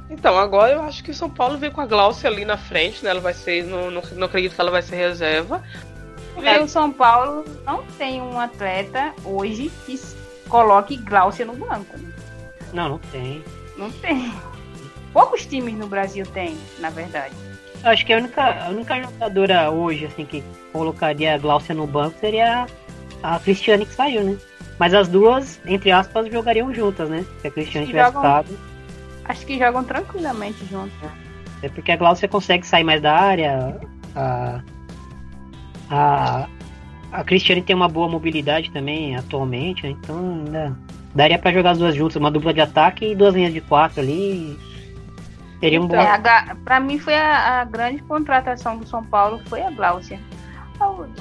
[0.09, 3.01] Então, agora eu acho que o São Paulo vem com a Glaucia ali na frente,
[3.01, 3.11] né?
[3.11, 3.63] Ela vai ser.
[3.63, 5.63] Não, não, não acredito que ela vai ser reserva.
[6.35, 9.97] Porque o São Paulo não tem um atleta hoje que
[10.49, 11.97] coloque Glaucia no banco.
[11.97, 12.10] né?
[12.73, 13.43] Não, não tem.
[13.77, 14.31] Não tem.
[15.13, 17.35] Poucos times no Brasil tem, na verdade.
[17.83, 22.17] Acho que a única, a única jogadora hoje, assim, que colocaria a Glaucia no banco
[22.19, 22.67] seria
[23.23, 24.37] a, Cristiane que saiu, né?
[24.77, 27.25] Mas as duas, entre aspas, jogariam juntas, né?
[27.41, 28.59] Se a Cristiane tivesse jogam- ficado.
[29.25, 30.93] Acho que jogam tranquilamente juntos.
[31.61, 33.79] É porque a Glaucia consegue sair mais da área.
[34.15, 34.61] A,
[35.89, 36.47] a,
[37.11, 39.89] a Cristiane tem uma boa mobilidade também atualmente, né?
[39.89, 40.73] então né,
[41.13, 44.01] daria pra jogar as duas juntas, uma dupla de ataque e duas linhas de quatro
[44.01, 44.57] ali.
[45.59, 45.95] Seria um bom.
[45.95, 49.69] É, a Ga- pra mim foi a, a grande contratação do São Paulo foi a
[49.69, 50.19] Glaucia.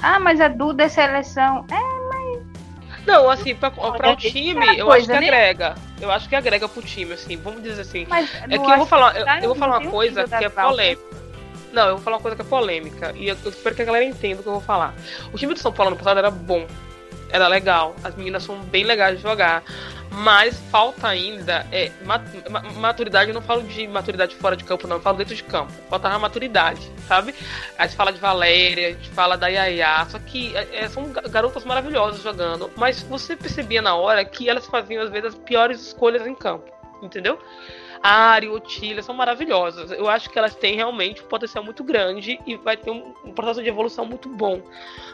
[0.01, 1.65] Ah, mas a Duda é seleção.
[1.71, 5.17] É, Não, assim, pra, pra o é time, eu coisa, acho que né?
[5.37, 5.75] agrega.
[5.99, 8.07] Eu acho que agrega pro time, assim, vamos dizer assim.
[8.09, 10.33] mas É no que eu vou falar, eu, adversário eu vou falar uma coisa que
[10.33, 10.49] é Glaucia.
[10.49, 11.21] polêmica.
[11.71, 13.13] Não, eu vou falar uma coisa que é polêmica.
[13.15, 14.93] E eu, eu espero que a galera entenda o que eu vou falar.
[15.31, 16.65] O time do São Paulo ano passado era bom.
[17.31, 17.95] Era legal.
[18.03, 19.63] As meninas são bem legais de jogar.
[20.13, 23.29] Mas falta ainda é, ma- ma- maturidade.
[23.29, 24.97] Eu não falo de maturidade fora de campo, não.
[24.97, 25.71] Eu falo dentro de campo.
[25.89, 27.33] Faltava maturidade, sabe?
[27.77, 30.05] A gente fala de Valéria, a gente fala da Yaya.
[30.09, 32.69] Só que é, é, são ga- garotas maravilhosas jogando.
[32.75, 36.69] Mas você percebia na hora que elas faziam, às vezes, as piores escolhas em campo.
[37.01, 37.39] Entendeu?
[38.03, 39.91] A Ari, Otília são maravilhosas.
[39.91, 43.31] Eu acho que elas têm realmente um potencial muito grande e vai ter um, um
[43.31, 44.59] processo de evolução muito bom.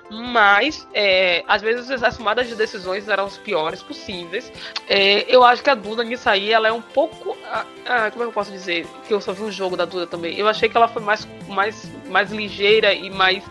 [0.10, 4.52] Mas, é, às vezes, as tomadas de decisões eram as piores possíveis.
[4.88, 7.36] É, eu acho que a Duda, nisso aí, ela é um pouco.
[7.46, 7.66] ah,
[8.12, 8.88] como é que eu posso dizer?
[9.06, 10.38] Que eu só vi um jogo da Duda também.
[10.40, 13.44] Eu achei que ela foi mais, mais, mais ligeira e mais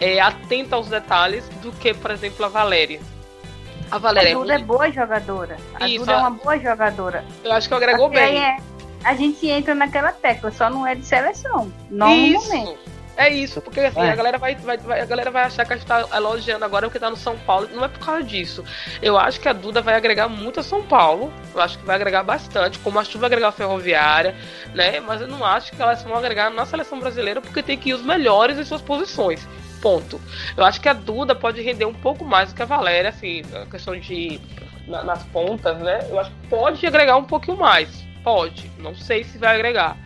[0.00, 3.00] é, atenta aos detalhes do que, por exemplo, a Valéria.
[3.88, 5.56] A Valéria A é Duda é muito- boa jogadora.
[5.74, 7.24] A Isso, Duda é uma boa jogadora.
[7.44, 8.38] Eu acho que agregou bem.
[8.38, 8.56] é-
[9.04, 11.72] a gente entra naquela tecla, só não é de seleção.
[11.90, 12.48] Não no isso.
[12.56, 12.90] momento.
[13.16, 14.10] É isso, porque assim, É.
[14.12, 16.86] a galera vai, vai, vai- a galera vai achar que a gente tá elogiando agora
[16.86, 17.68] porque tá no São Paulo.
[17.70, 18.64] Não é por causa disso.
[19.02, 21.30] Eu acho que a Duda vai agregar muito a São Paulo.
[21.54, 24.34] Eu acho que vai agregar bastante, como a Chu vai agregar a Ferroviária,
[24.74, 25.00] né?
[25.00, 27.94] Mas eu não acho que elas vão agregar na seleção brasileira porque tem que ir
[27.94, 29.46] os melhores em suas posições.
[29.82, 30.18] Ponto.
[30.56, 33.42] Eu acho que a Duda pode render um pouco mais do que a Valéria, assim,
[33.54, 34.40] a questão de.
[34.86, 36.00] na- nas pontas, né?
[36.08, 37.88] Eu acho que pode agregar um pouquinho mais.
[38.22, 38.70] Pode.
[38.78, 39.96] Não sei se vai agregar.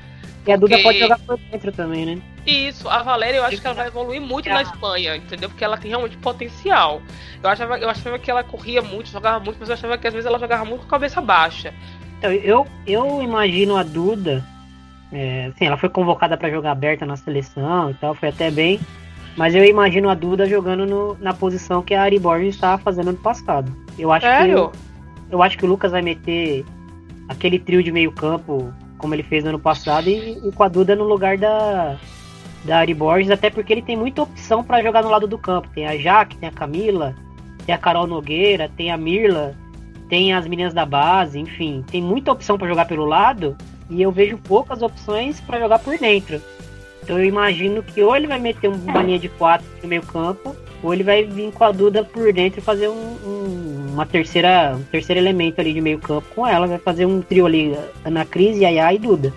[0.46, 2.22] E a Duda porque- pode jogar por dentro também, né?
[2.46, 5.48] Isso, a Valéria eu acho que ela vai evoluir muito na Espanha, entendeu?
[5.48, 7.00] Porque ela tem realmente potencial.
[7.42, 10.12] Eu achava, eu achava que ela corria muito, jogava muito, mas eu achava que às
[10.12, 11.72] vezes ela jogava muito com cabeça baixa.
[12.18, 14.44] Então, eu, eu imagino a Duda,
[15.10, 18.78] é, assim, ela foi convocada para jogar aberta na seleção e tal, foi até bem,
[19.38, 23.08] mas eu imagino a Duda jogando no- na posição que a Ari Borges estava fazendo
[23.08, 23.74] ano passado.
[23.98, 24.70] Eu acho Sério?
[24.70, 26.62] que eu acho que o Lucas vai meter
[27.28, 30.68] aquele trio de meio campo como ele fez no ano passado e, e com a
[30.68, 31.98] Duda no lugar da
[32.64, 35.68] da Ari Borges, até porque ele tem muita opção para jogar no lado do campo.
[35.74, 37.14] Tem a Jaque, tem a Camila,
[37.66, 39.54] tem a Carol Nogueira, tem a Mirla,
[40.08, 43.56] tem as meninas da base, enfim, tem muita opção para jogar pelo lado
[43.90, 46.40] e eu vejo poucas opções para jogar por dentro.
[47.02, 50.56] Então eu imagino que ou ele vai meter uma linha de quatro no meio campo,
[50.84, 52.92] ou ele vai vir com a Duda por dentro e fazer um,
[53.24, 57.22] um- uma terceira, um terceiro elemento ali de meio campo com ela, vai fazer um
[57.22, 59.32] trio ali, Ana Cris, Yaya e Duda.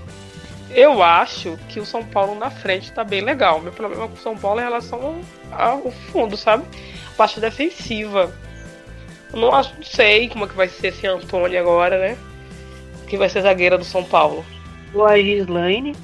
[0.72, 3.62] Eu acho que o São Paulo na frente tá bem legal.
[3.62, 5.16] Meu problema com o São Paulo é em relação
[5.52, 6.64] ao, ao fundo, sabe?
[7.16, 8.32] Parte defensiva.
[9.34, 12.18] Eu não, acho, não sei como é que vai ser esse Antônio agora, né?
[13.08, 14.44] Que vai ser zagueira do São Paulo.
[14.94, 15.96] Ou a Gislaine,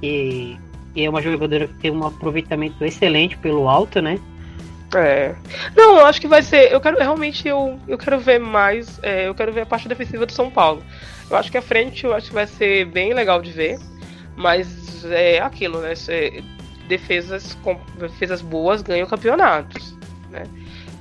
[0.00, 0.58] que
[0.96, 4.18] é uma jogadora que tem um aproveitamento excelente pelo alto, né?
[4.94, 5.34] É.
[5.76, 6.72] Não, eu acho que vai ser.
[6.72, 8.98] Eu quero realmente eu, eu quero ver mais.
[9.02, 10.82] É, eu quero ver a parte defensiva do São Paulo.
[11.30, 13.78] Eu acho que a frente eu acho que vai ser bem legal de ver.
[14.36, 15.92] Mas é aquilo, né?
[16.86, 19.94] Defesas, com, defesas boas ganham campeonatos.
[20.30, 20.44] Né?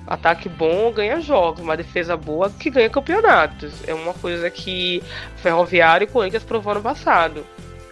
[0.05, 3.87] Ataque bom ganha jogos, uma defesa boa que ganha campeonatos.
[3.87, 5.03] É uma coisa que
[5.37, 7.45] Ferroviário e Corinthians provou no passado.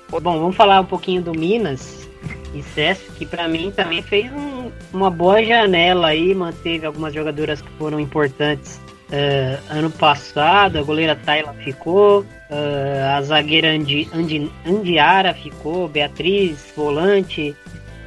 [0.10, 2.08] Bom, vamos falar um pouquinho do Minas
[2.54, 7.62] e César, que para mim também fez um, uma boa janela aí, manteve algumas jogadoras
[7.62, 14.52] que foram importantes uh, ano passado, a goleira Tayla ficou, uh, a zagueira Andi, Andi,
[14.66, 17.56] Andiara ficou, Beatriz, volante,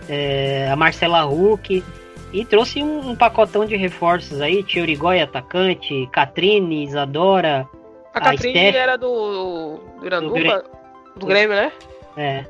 [0.08, 1.82] uh, a Marcela Huck,
[2.32, 7.66] e trouxe um, um, pacotão de reforços aí, Tia Urigói, atacante, Catrine, Isadora.
[8.12, 10.64] A, a Catrine era do, do Iranduba,
[11.14, 11.72] do, do Grêmio, né?
[12.16, 12.44] É.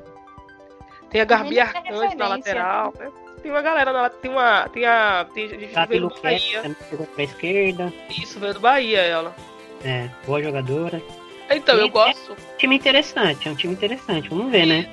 [1.10, 3.10] Tem a Garbi Arcante na lateral, né?
[3.42, 4.68] Tem uma galera na tem uma.
[4.68, 5.26] Tem a.
[5.32, 6.76] Tem a gente veio do Bahia.
[7.14, 7.92] Pra esquerda.
[8.10, 9.34] Isso, veio do Bahia ela.
[9.84, 11.00] É, boa jogadora.
[11.50, 12.32] Então, e eu gosto.
[12.32, 14.28] É um time interessante, é um time interessante.
[14.28, 14.92] Vamos ver, né?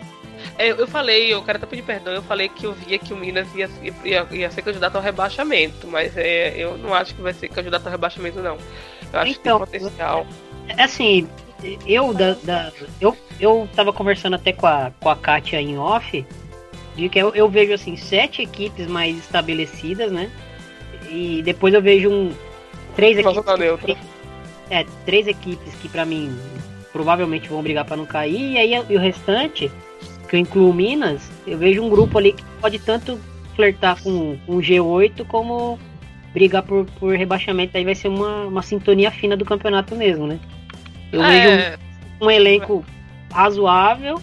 [0.58, 3.18] É, eu falei, eu quero até pedir perdão, eu falei que eu via que o
[3.18, 3.70] Minas ia,
[4.04, 7.86] ia, ia ser candidato ao rebaixamento, mas é, eu não acho que vai ser candidato
[7.86, 8.58] ao rebaixamento, não.
[9.12, 10.28] Eu acho então, que tem então, potencial.
[10.70, 11.30] É, assim,
[11.86, 16.26] eu da, da, eu, eu tava conversando até com a, com a Kátia em off,
[16.96, 20.32] de que eu, eu vejo assim, sete equipes mais estabelecidas, né?
[21.10, 22.32] E depois eu vejo um.
[22.96, 23.44] Três equipes.
[23.84, 23.98] Que,
[24.70, 26.36] é, três equipes que para mim
[26.92, 29.70] provavelmente vão brigar para não cair, e aí e o restante,
[30.30, 33.20] que eu incluo Minas, eu vejo um grupo ali que pode tanto
[33.54, 35.78] flertar com, o G8 como
[36.34, 37.78] brigar por, por rebaixamento.
[37.78, 40.40] Aí vai ser uma, uma sintonia fina do campeonato mesmo, né?
[41.12, 41.58] Eu é...
[41.58, 41.78] vejo
[42.22, 42.86] um, um elenco
[43.32, 44.22] razoável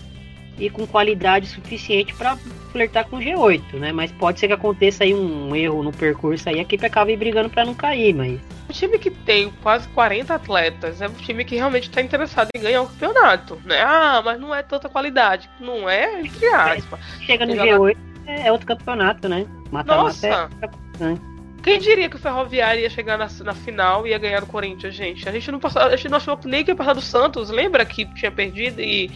[0.58, 2.36] e com qualidade suficiente para
[2.70, 3.92] flertar com o G8, né?
[3.92, 7.50] Mas pode ser que aconteça aí um erro no percurso aí, a equipe acaba brigando
[7.50, 11.56] para não cair, mas um time que tem quase 40 atletas é um time que
[11.56, 13.80] realmente está interessado em ganhar o campeonato, né?
[13.80, 15.48] Ah, mas não é tanta qualidade.
[15.60, 17.00] Não é, entre aspas.
[17.20, 19.46] Chega no G8 é outro campeonato, né?
[19.70, 20.48] Mata-mata
[21.00, 21.31] é...
[21.62, 24.94] Quem diria que o Ferroviário ia chegar na, na final e ia ganhar do Corinthians,
[24.94, 25.28] gente?
[25.28, 27.84] A gente não passou, a gente não achou nem que ia passar do Santos, lembra
[27.84, 29.08] que tinha perdido e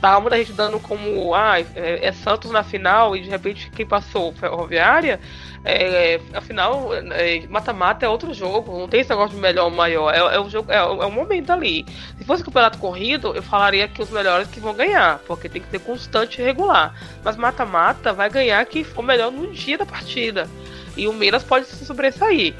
[0.00, 3.84] tava muita gente dando como ah, é, é Santos na final e de repente quem
[3.84, 5.18] passou Ferroviária,
[5.64, 9.70] é, afinal, é, mata-mata é, é outro jogo, não tem esse negócio de melhor ou
[9.70, 11.84] maior, é, é o jogo, é, é o momento ali.
[12.16, 15.68] Se fosse campeonato corrido, eu falaria que os melhores que vão ganhar, porque tem que
[15.68, 16.94] ser constante e regular.
[17.24, 20.48] Mas mata-mata vai ganhar quem for melhor no dia da partida.
[20.98, 22.54] E o Minas pode se sobressair.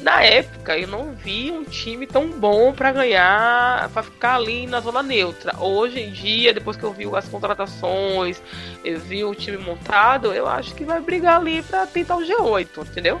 [0.00, 4.80] Na época, eu não vi um time tão bom para ganhar, para ficar ali na
[4.80, 5.54] zona neutra.
[5.60, 8.42] Hoje em dia, depois que eu vi as contratações,
[8.82, 12.78] eu vi o time montado, eu acho que vai brigar ali para tentar o G8,
[12.78, 13.20] entendeu?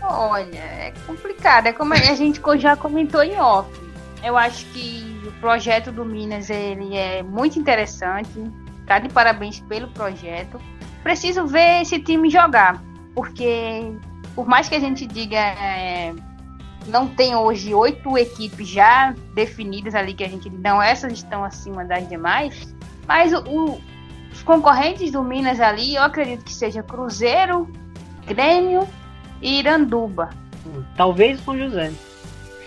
[0.00, 1.66] Olha, é complicado.
[1.66, 3.68] É como a gente já comentou em off.
[4.24, 8.30] Eu acho que o projeto do Minas ele é muito interessante.
[8.86, 10.58] Tá de parabéns pelo projeto.
[11.02, 12.82] Preciso ver esse time jogar
[13.14, 13.92] porque
[14.34, 16.14] por mais que a gente diga é,
[16.86, 21.84] não tem hoje oito equipes já definidas ali que a gente não essas estão acima
[21.84, 22.74] das demais,
[23.06, 23.80] mas o, o,
[24.32, 27.70] os concorrentes do Minas ali eu acredito que seja Cruzeiro,
[28.26, 28.88] Grêmio
[29.40, 30.30] e Iranduba.
[30.96, 31.92] Talvez o São José.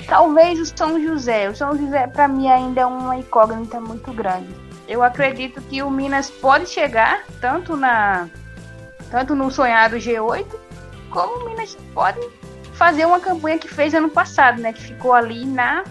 [0.07, 1.49] Talvez o São José.
[1.49, 4.53] O São José para mim ainda é uma incógnita muito grande.
[4.87, 8.29] Eu acredito que o Minas pode chegar tanto na
[9.15, 10.45] tanto no sonhado G8,
[11.09, 12.19] como o Minas pode
[12.73, 14.73] fazer uma campanha que fez ano passado, né?
[14.73, 15.85] Que ficou ali na.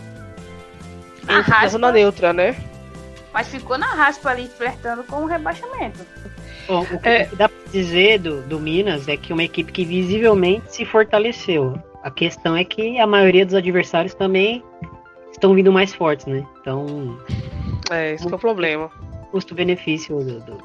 [1.22, 2.54] Na raspa, zona neutra, né?
[3.32, 6.00] Mas ficou na raspa ali, flertando com o rebaixamento.
[6.68, 7.26] Bom, o que, é...
[7.32, 11.82] dá pra dizer do, do Minas é que é uma equipe que visivelmente se fortaleceu.
[12.02, 14.62] A questão é que a maioria dos adversários também
[15.32, 16.46] estão vindo mais fortes, né?
[16.60, 17.18] Então.
[17.90, 18.90] É, esse é o problema.
[19.34, 20.16] Custo-benefício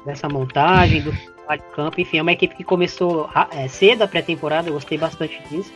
[0.06, 2.00] dessa montagem, do de campo.
[2.00, 5.72] Enfim, é uma equipe que começou é, cedo a pré-temporada, eu gostei bastante disso.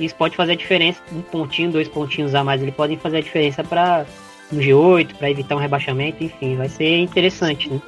[0.00, 3.20] Isso pode fazer a diferença, um pontinho, dois pontinhos a mais, eles podem fazer a
[3.20, 4.04] diferença para
[4.50, 7.80] no G8, para evitar um rebaixamento, enfim, vai ser interessante, né?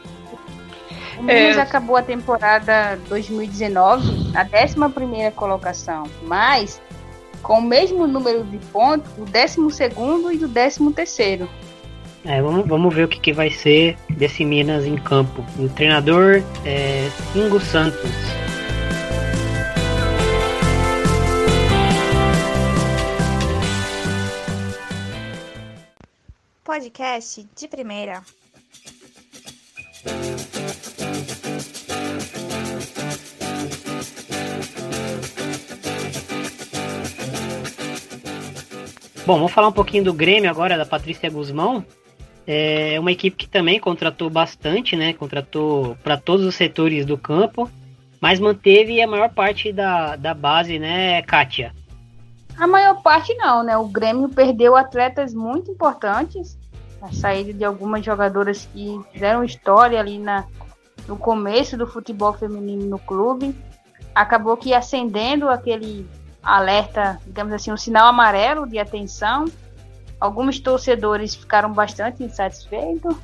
[1.18, 1.60] O Minas é...
[1.60, 6.80] acabou a temporada 2019 na 11 colocação, mas
[7.42, 11.48] com o mesmo número de pontos do 12 e do 13.
[12.24, 15.44] É, vamos, vamos ver o que, que vai ser desse Minas em campo.
[15.58, 18.10] O treinador é Ingo Santos.
[26.62, 28.22] Podcast de primeira.
[39.26, 41.84] Bom, vamos falar um pouquinho do Grêmio agora, da Patrícia Guzmão,
[42.46, 45.12] é uma equipe que também contratou bastante, né?
[45.12, 47.70] Contratou para todos os setores do campo,
[48.20, 51.72] mas manteve a maior parte da, da base, né, Kátia?
[52.60, 53.76] A maior parte não, né?
[53.76, 56.58] O Grêmio perdeu atletas muito importantes.
[57.00, 60.44] A saída de algumas jogadoras que fizeram história ali na,
[61.08, 63.56] no começo do futebol feminino no clube.
[64.14, 66.06] Acabou que acendendo aquele
[66.42, 69.46] alerta, digamos assim, um sinal amarelo de atenção.
[70.20, 73.16] Alguns torcedores ficaram bastante insatisfeitos.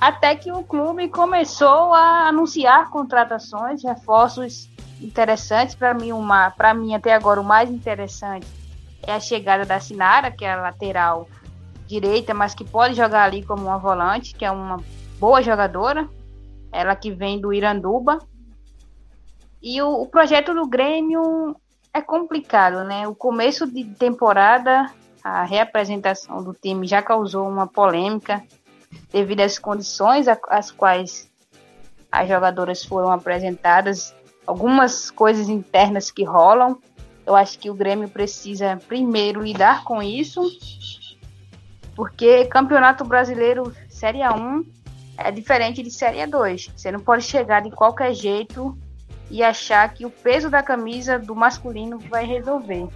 [0.00, 4.70] Até que o clube começou a anunciar contratações, reforços
[5.00, 5.74] interessantes.
[5.74, 8.46] Para mim uma para mim até agora o mais interessante
[9.04, 11.28] é a chegada da Sinara que é a lateral
[11.86, 14.78] direita mas que pode jogar ali como uma volante que é uma
[15.18, 16.08] boa jogadora.
[16.70, 18.18] Ela que vem do Iranduba.
[19.60, 21.56] E o, o projeto do Grêmio
[21.92, 23.06] é complicado né?
[23.06, 24.86] O começo de temporada
[25.22, 28.42] a reapresentação do time já causou uma polêmica
[29.10, 31.30] devido às condições às quais
[32.10, 34.14] as jogadoras foram apresentadas
[34.46, 36.78] algumas coisas internas que rolam.
[37.24, 40.42] Eu acho que o Grêmio precisa primeiro lidar com isso,
[41.94, 44.66] porque Campeonato Brasileiro Série A1
[45.16, 46.72] é diferente de Série A2.
[46.76, 48.76] Você não pode chegar de qualquer jeito
[49.30, 52.88] e achar que o peso da camisa do masculino vai resolver.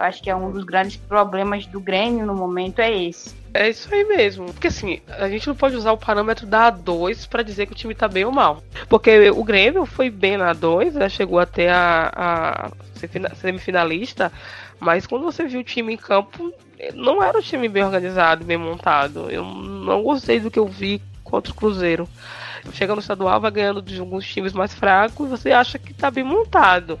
[0.00, 3.34] Eu acho que é um dos grandes problemas do Grêmio no momento é esse.
[3.52, 4.46] É isso aí mesmo.
[4.46, 7.76] Porque assim, a gente não pode usar o parâmetro da A2 para dizer que o
[7.76, 8.62] time tá bem ou mal.
[8.88, 11.06] Porque o Grêmio foi bem na A2, né?
[11.10, 14.32] Chegou até a, a semifinalista.
[14.78, 16.50] Mas quando você viu o time em campo,
[16.94, 19.30] não era um time bem organizado, bem montado.
[19.30, 22.08] Eu não gostei do que eu vi contra o Cruzeiro.
[22.72, 26.10] Chega no estadual, vai ganhando de alguns times mais fracos e você acha que tá
[26.10, 26.98] bem montado.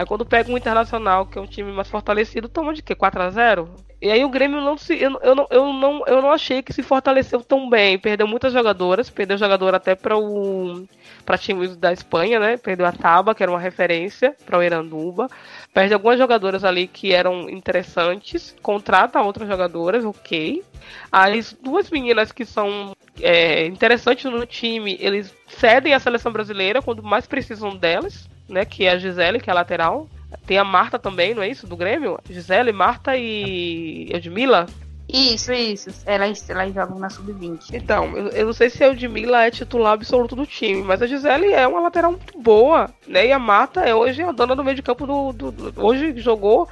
[0.00, 2.94] Aí quando pega um Internacional, que é um time mais fortalecido, toma de quê?
[2.94, 3.68] 4 a 0
[4.00, 4.94] E aí o Grêmio não se.
[4.94, 7.98] Eu, eu, não, eu, não, eu não achei que se fortaleceu tão bem.
[7.98, 10.86] Perdeu muitas jogadoras, perdeu jogador até para o.
[11.26, 12.56] para times da Espanha, né?
[12.56, 15.28] Perdeu a Taba, que era uma referência para o Iranduba.
[15.74, 18.56] Perde algumas jogadoras ali que eram interessantes.
[18.62, 20.64] Contrata outras jogadoras, ok.
[21.12, 27.02] As duas meninas que são é, interessantes no time, eles cedem à seleção brasileira quando
[27.02, 28.64] mais precisam delas né?
[28.64, 30.08] Que é a Gisele, que é a lateral.
[30.46, 31.66] Tem a Marta também, não é isso?
[31.66, 32.18] Do Grêmio?
[32.28, 34.66] Gisele, Marta e Edmila.
[35.12, 35.90] Isso, isso.
[36.06, 37.70] Elas, elas jogam na sub-20.
[37.72, 41.06] Então, eu, eu, não sei se a Edmila é titular absoluto do time, mas a
[41.06, 43.26] Gisele é uma lateral muito boa, né?
[43.26, 46.14] E a Marta é hoje a dona do meio de campo do, do, do Hoje
[46.18, 46.68] jogou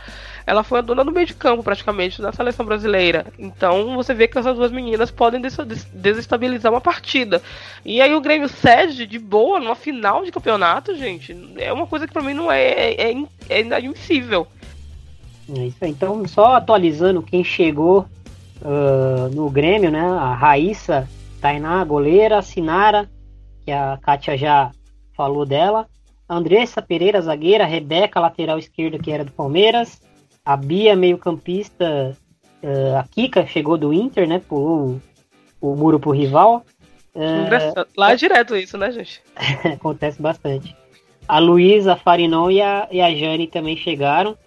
[0.49, 3.27] ela foi a dona do meio de campo, praticamente, da seleção brasileira.
[3.39, 5.43] Então você vê que essas duas meninas podem
[5.93, 7.43] desestabilizar uma partida.
[7.85, 11.37] E aí o Grêmio cede de boa numa final de campeonato, gente.
[11.59, 14.47] É uma coisa que pra mim não é, é, é, é inadmissível.
[15.55, 15.91] É isso aí.
[15.91, 18.07] Então, só atualizando quem chegou
[18.63, 20.01] uh, no Grêmio, né?
[20.01, 21.07] A Raíssa,
[21.43, 23.07] Tainá, goleira, Sinara,
[23.67, 24.71] que a Kátia já
[25.15, 25.87] falou dela.
[26.27, 30.08] Andressa Pereira, zagueira, Rebeca, lateral esquerda, que era do Palmeiras,
[30.49, 32.17] a Bia, meio-campista,
[32.63, 34.39] uh, a Kika chegou do Inter, né?
[34.39, 34.99] Pulou
[35.61, 36.65] o, o muro pro rival.
[37.15, 39.21] Uh, Lá é direto isso, né, gente?
[39.75, 40.75] acontece bastante.
[41.29, 44.39] A Luísa, a Farinon e a, e a Jane também chegaram.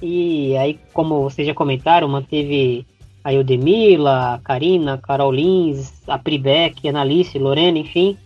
[0.00, 2.86] E aí, como vocês já comentaram, manteve
[3.22, 8.16] a Eudemila, a Karina, a Carol Lins, a Pribeck, a Analice, Lorena, enfim.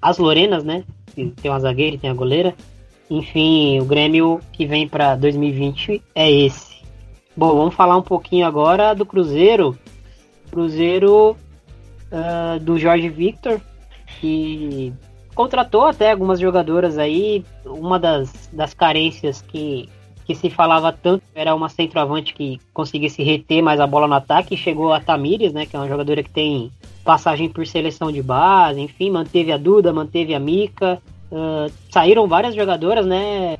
[0.00, 0.84] As Lorenas, né?
[1.16, 2.54] Tem uma zagueira e tem a goleira.
[3.10, 6.80] Enfim, o Grêmio que vem para 2020 é esse.
[7.36, 9.76] Bom, vamos falar um pouquinho agora do Cruzeiro.
[10.48, 11.36] Cruzeiro
[12.12, 13.60] uh, do Jorge Victor,
[14.20, 14.92] que
[15.34, 17.44] contratou até algumas jogadoras aí.
[17.64, 19.88] Uma das, das carências que,
[20.24, 24.56] que se falava tanto era uma centroavante que conseguisse reter mais a bola no ataque.
[24.56, 26.70] Chegou a Tamires, né, que é uma jogadora que tem
[27.04, 31.02] passagem por seleção de base, enfim, manteve a Duda, manteve a Mica.
[31.30, 33.56] Uh, saíram várias jogadoras, né?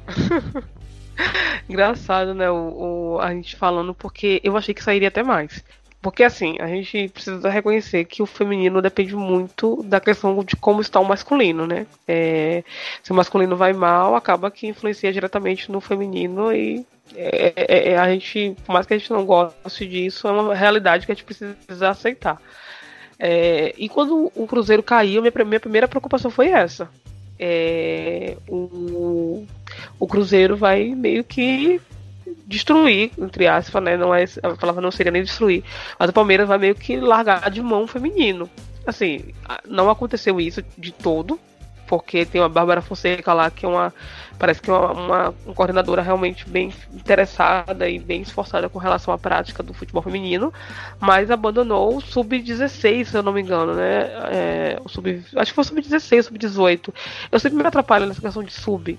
[1.68, 2.50] Engraçado, né?
[2.50, 5.64] O, o, a gente falando, porque eu achei que sairia até mais.
[6.02, 10.80] Porque assim, a gente precisa reconhecer que o feminino depende muito da questão de como
[10.80, 11.86] está o masculino, né?
[12.08, 12.64] É,
[13.02, 17.98] se o masculino vai mal, acaba que influencia diretamente no feminino e é, é, é
[17.98, 21.14] a gente, por mais que a gente não goste disso, é uma realidade que a
[21.14, 22.40] gente precisa aceitar.
[23.18, 26.88] É, e quando o Cruzeiro caiu, minha, minha primeira preocupação foi essa
[27.40, 29.46] é, o,
[29.98, 31.80] o Cruzeiro vai meio que
[32.46, 33.96] destruir, entre aspas, né?
[33.96, 35.64] Não é, a palavra não seria nem destruir,
[35.98, 38.48] mas o Palmeiras vai meio que largar de mão o feminino.
[38.86, 39.32] Assim,
[39.66, 41.40] não aconteceu isso de todo,
[41.90, 43.92] porque tem uma Bárbara Fonseca lá, que é uma.
[44.38, 49.12] Parece que é uma, uma, uma, coordenadora realmente bem interessada e bem esforçada com relação
[49.12, 50.54] à prática do futebol feminino,
[51.00, 54.02] mas abandonou o sub-16, se eu não me engano, né?
[54.30, 56.94] É, o sub, acho que foi sub-16, sub-18.
[57.32, 58.96] Eu sempre me atrapalho nessa questão de sub,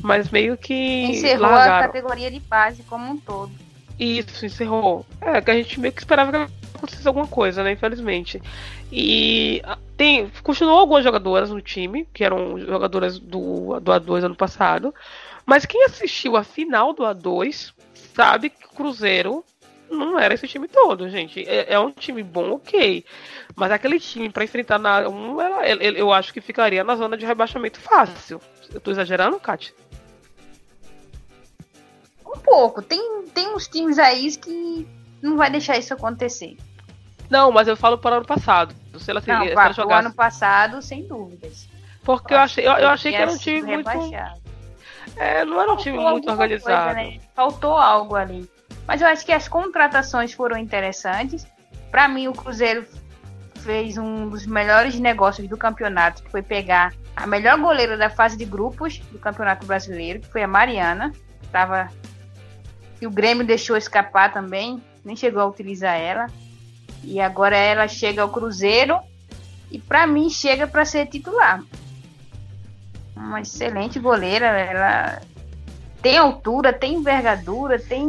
[0.00, 1.06] mas meio que.
[1.06, 1.74] Encerrou largaram.
[1.74, 3.50] a categoria de base como um todo.
[3.98, 5.04] Isso, encerrou.
[5.20, 7.72] É, que a gente meio que esperava que acontecesse alguma coisa, né?
[7.72, 8.40] Infelizmente.
[8.92, 14.36] E ah, tem, continuou algumas jogadoras no time, que eram jogadoras do, do A2 ano
[14.36, 14.94] passado.
[15.44, 17.72] Mas quem assistiu a final do A2
[18.14, 19.44] sabe que o Cruzeiro
[19.90, 21.48] não era esse time todo, gente.
[21.48, 23.04] É, é um time bom, ok.
[23.56, 25.40] Mas aquele time para enfrentar na 1,
[25.96, 28.40] eu acho que ficaria na zona de rebaixamento fácil.
[28.72, 29.74] Eu tô exagerando, Kátia?
[32.28, 32.82] Um pouco.
[32.82, 34.86] Tem, tem uns times aí que
[35.22, 36.56] não vai deixar isso acontecer.
[37.30, 38.74] Não, mas eu falo para o ano passado.
[38.98, 39.80] Se ela, não, se ela jogasse...
[39.80, 41.68] o ano passado, sem dúvidas.
[42.04, 43.90] Porque eu, achei, eu, eu achei que era um time muito.
[45.16, 46.94] É, não era um time muito organizado.
[46.94, 47.20] Coisa, né?
[47.34, 48.48] Faltou algo ali.
[48.86, 51.46] Mas eu acho que as contratações foram interessantes.
[51.90, 52.86] Para mim, o Cruzeiro
[53.56, 58.36] fez um dos melhores negócios do campeonato, que foi pegar a melhor goleira da fase
[58.36, 61.12] de grupos do Campeonato Brasileiro, que foi a Mariana.
[61.52, 61.88] Tava...
[63.00, 66.26] E o Grêmio deixou escapar também, nem chegou a utilizar ela.
[67.04, 68.98] E agora ela chega ao Cruzeiro
[69.70, 71.62] e para mim chega para ser titular.
[73.16, 75.20] Uma excelente goleira, ela
[76.00, 78.06] tem altura, tem envergadura, tem,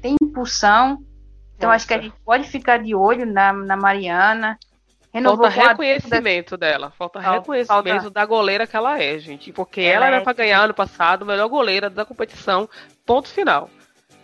[0.00, 0.98] tem impulsão.
[1.56, 1.76] Então Nossa.
[1.76, 4.58] acho que a gente pode ficar de olho na, na Mariana.
[5.12, 6.92] Renovou falta reconhecimento dela.
[6.98, 8.10] Falta, falta reconhecimento falta...
[8.10, 9.52] da goleira que ela é, gente.
[9.52, 10.20] Porque ela, ela era é...
[10.20, 12.68] para ganhar ano passado, melhor goleira da competição.
[13.06, 13.70] Ponto final.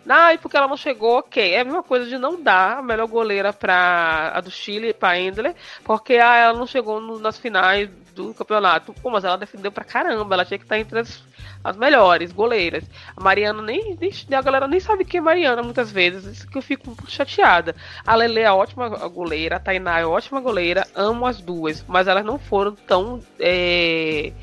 [0.07, 1.53] Ah, e porque ela não chegou, ok.
[1.53, 5.19] É a mesma coisa de não dar a melhor goleira para a do Chile, para
[5.19, 8.93] Endler, porque ah, ela não chegou no, nas finais do campeonato.
[8.93, 11.23] Pô, mas ela defendeu pra caramba, ela tinha que estar entre as,
[11.63, 12.83] as melhores goleiras.
[13.15, 16.57] A Mariana nem, nem, A galera nem sabe quem é Mariana muitas vezes, isso que
[16.57, 17.75] eu fico um pouco chateada.
[18.05, 22.25] A Lele é ótima goleira, a Tainá é ótima goleira, amo as duas, mas elas
[22.25, 23.21] não foram tão.
[23.39, 24.33] É...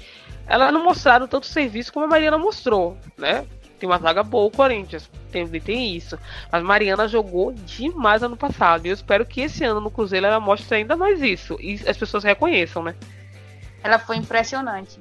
[0.46, 3.44] Elas não mostraram tanto serviço como a Mariana mostrou, né?
[3.78, 5.08] Tem uma zaga boa o Corinthians.
[5.30, 6.18] Tem, tem isso.
[6.50, 8.86] Mas Mariana jogou demais ano passado.
[8.86, 11.56] E eu espero que esse ano no Cruzeiro ela mostre ainda mais isso.
[11.60, 12.94] E as pessoas reconheçam, né?
[13.82, 14.98] Ela foi impressionante.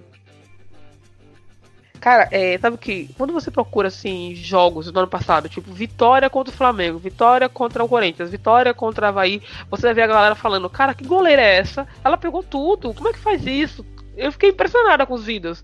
[1.99, 6.53] Cara, é, sabe que quando você procura assim jogos do ano passado, tipo vitória contra
[6.53, 10.35] o Flamengo, vitória contra o Corinthians, vitória contra o Havaí, você vai ver a galera
[10.35, 11.87] falando, cara, que goleira é essa?
[12.03, 13.85] Ela pegou tudo, como é que faz isso?
[14.15, 15.63] Eu fiquei impressionada com os vídeos.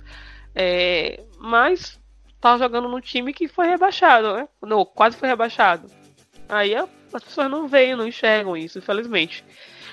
[0.55, 1.99] É, mas
[2.43, 4.49] tava jogando num time que foi rebaixado, né?
[4.61, 5.89] Não, quase foi rebaixado.
[6.49, 9.45] Aí as pessoas não veem, não enxergam isso, infelizmente.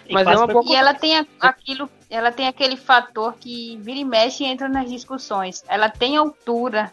[0.05, 0.65] E Mas é uma boa...
[0.67, 4.91] E ela tem aquilo, ela tem aquele fator que vira e mexe e entra nas
[4.91, 5.63] discussões.
[5.69, 6.93] Ela tem altura.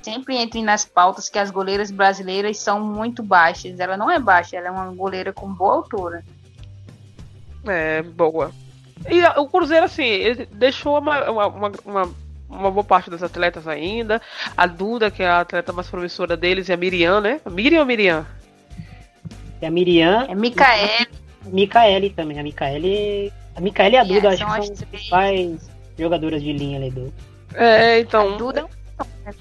[0.00, 3.78] Sempre entra nas pautas que as goleiras brasileiras são muito baixas.
[3.78, 6.24] Ela não é baixa, ela é uma goleira com boa altura.
[7.66, 8.50] É, boa.
[9.10, 14.20] E o Cruzeiro, assim, ele deixou uma, uma, uma uma boa parte das atletas ainda.
[14.56, 17.40] A Duda, que é a atleta mais promissora deles, e a Miriam, né?
[17.50, 18.26] Miriam ou Miriam?
[19.60, 20.26] É a Miriam.
[20.28, 21.08] É Micaele.
[21.46, 22.38] Micaele também.
[22.38, 23.32] A Micaele.
[23.56, 27.12] A Micaele e a Duda, acho que são as principais jogadoras de linha ali do.
[27.54, 28.34] É, então.
[28.34, 28.68] A Duda
[29.26, 29.32] é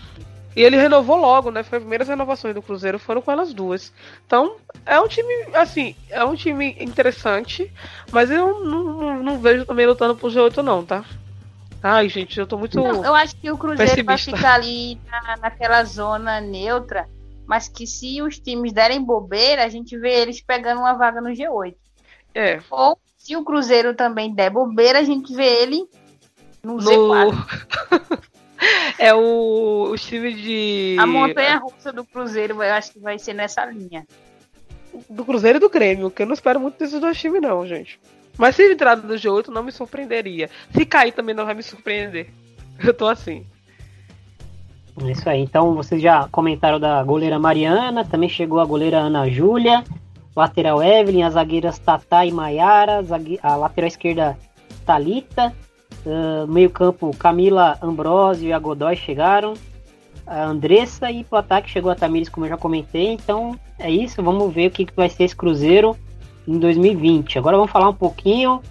[0.55, 1.63] e ele renovou logo, né?
[1.63, 3.91] Foi as primeiras renovações do Cruzeiro foram com elas duas.
[4.25, 7.71] Então, é um time, assim, é um time interessante,
[8.11, 11.03] mas eu não, não, não vejo também lutando pro G8, não, tá?
[11.83, 12.77] Ai, gente, eu tô muito.
[12.77, 17.09] Não, eu acho que o Cruzeiro vai ficar ali na, naquela zona neutra,
[17.45, 21.31] mas que se os times derem bobeira, a gente vê eles pegando uma vaga no
[21.31, 21.75] G8.
[22.33, 22.61] É.
[22.71, 25.85] Ou se o Cruzeiro também der bobeira, a gente vê ele
[26.63, 26.79] no, no...
[26.79, 28.23] Z4.
[28.97, 30.95] é o, o time de.
[30.97, 34.07] A montanha russa do Cruzeiro, eu acho que vai ser nessa linha.
[35.09, 37.99] Do Cruzeiro e do Grêmio, que eu não espero muito desses dois times, não, gente.
[38.37, 40.49] Mas se entrar do G8 não me surpreenderia.
[40.71, 42.29] Se cair também não vai me surpreender.
[42.83, 43.45] Eu tô assim.
[45.05, 45.41] Isso aí.
[45.41, 49.83] Então vocês já comentaram da goleira Mariana, também chegou a goleira Ana Júlia,
[50.35, 53.03] lateral Evelyn, as zagueiras Tatá e Maiara,
[53.41, 54.37] a lateral esquerda
[54.85, 55.53] Talita,
[56.05, 59.53] uh, meio campo Camila Ambrosio e a Godoy chegaram,
[60.27, 63.13] a Andressa e pro ataque chegou a Tamires, como eu já comentei.
[63.13, 65.97] Então é isso, vamos ver o que, que vai ser esse Cruzeiro
[66.47, 67.37] em 2020.
[67.37, 68.61] Agora vamos falar um pouquinho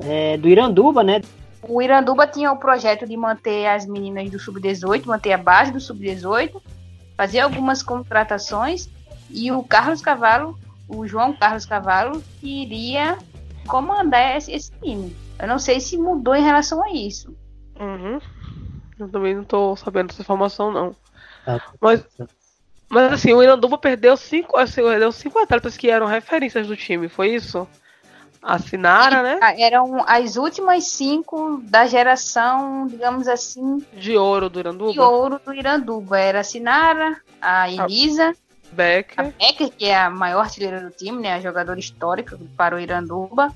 [0.00, 1.20] é, do Iranduba, né?
[1.62, 5.80] O Iranduba tinha o projeto de manter as meninas do Sub-18, manter a base do
[5.80, 6.60] Sub-18,
[7.16, 8.88] fazer algumas contratações
[9.28, 13.18] e o Carlos Cavalo, o João Carlos Cavalo, iria
[13.66, 15.14] comandar esse, esse time.
[15.38, 17.34] Eu não sei se mudou em relação a isso.
[17.78, 18.18] Uhum.
[18.98, 20.94] Eu também não tô sabendo dessa informação, não.
[21.44, 21.62] Tá.
[21.80, 22.04] Mas,
[22.90, 27.08] mas assim, o Iranduba perdeu cinco, assim, perdeu cinco atletas que eram referências do time,
[27.08, 27.66] foi isso?
[28.42, 29.38] A Sinara, né?
[29.42, 34.92] Ah, Eram as últimas cinco da geração, digamos assim, De ouro do Iranduba.
[34.92, 36.18] de ouro do Iranduba.
[36.18, 38.34] Era a Sinara, a Elisa, a
[38.74, 39.34] Becker.
[39.38, 41.34] Becker, que é a maior artilheira do time, né?
[41.34, 43.52] A jogadora histórica para o Iranduba.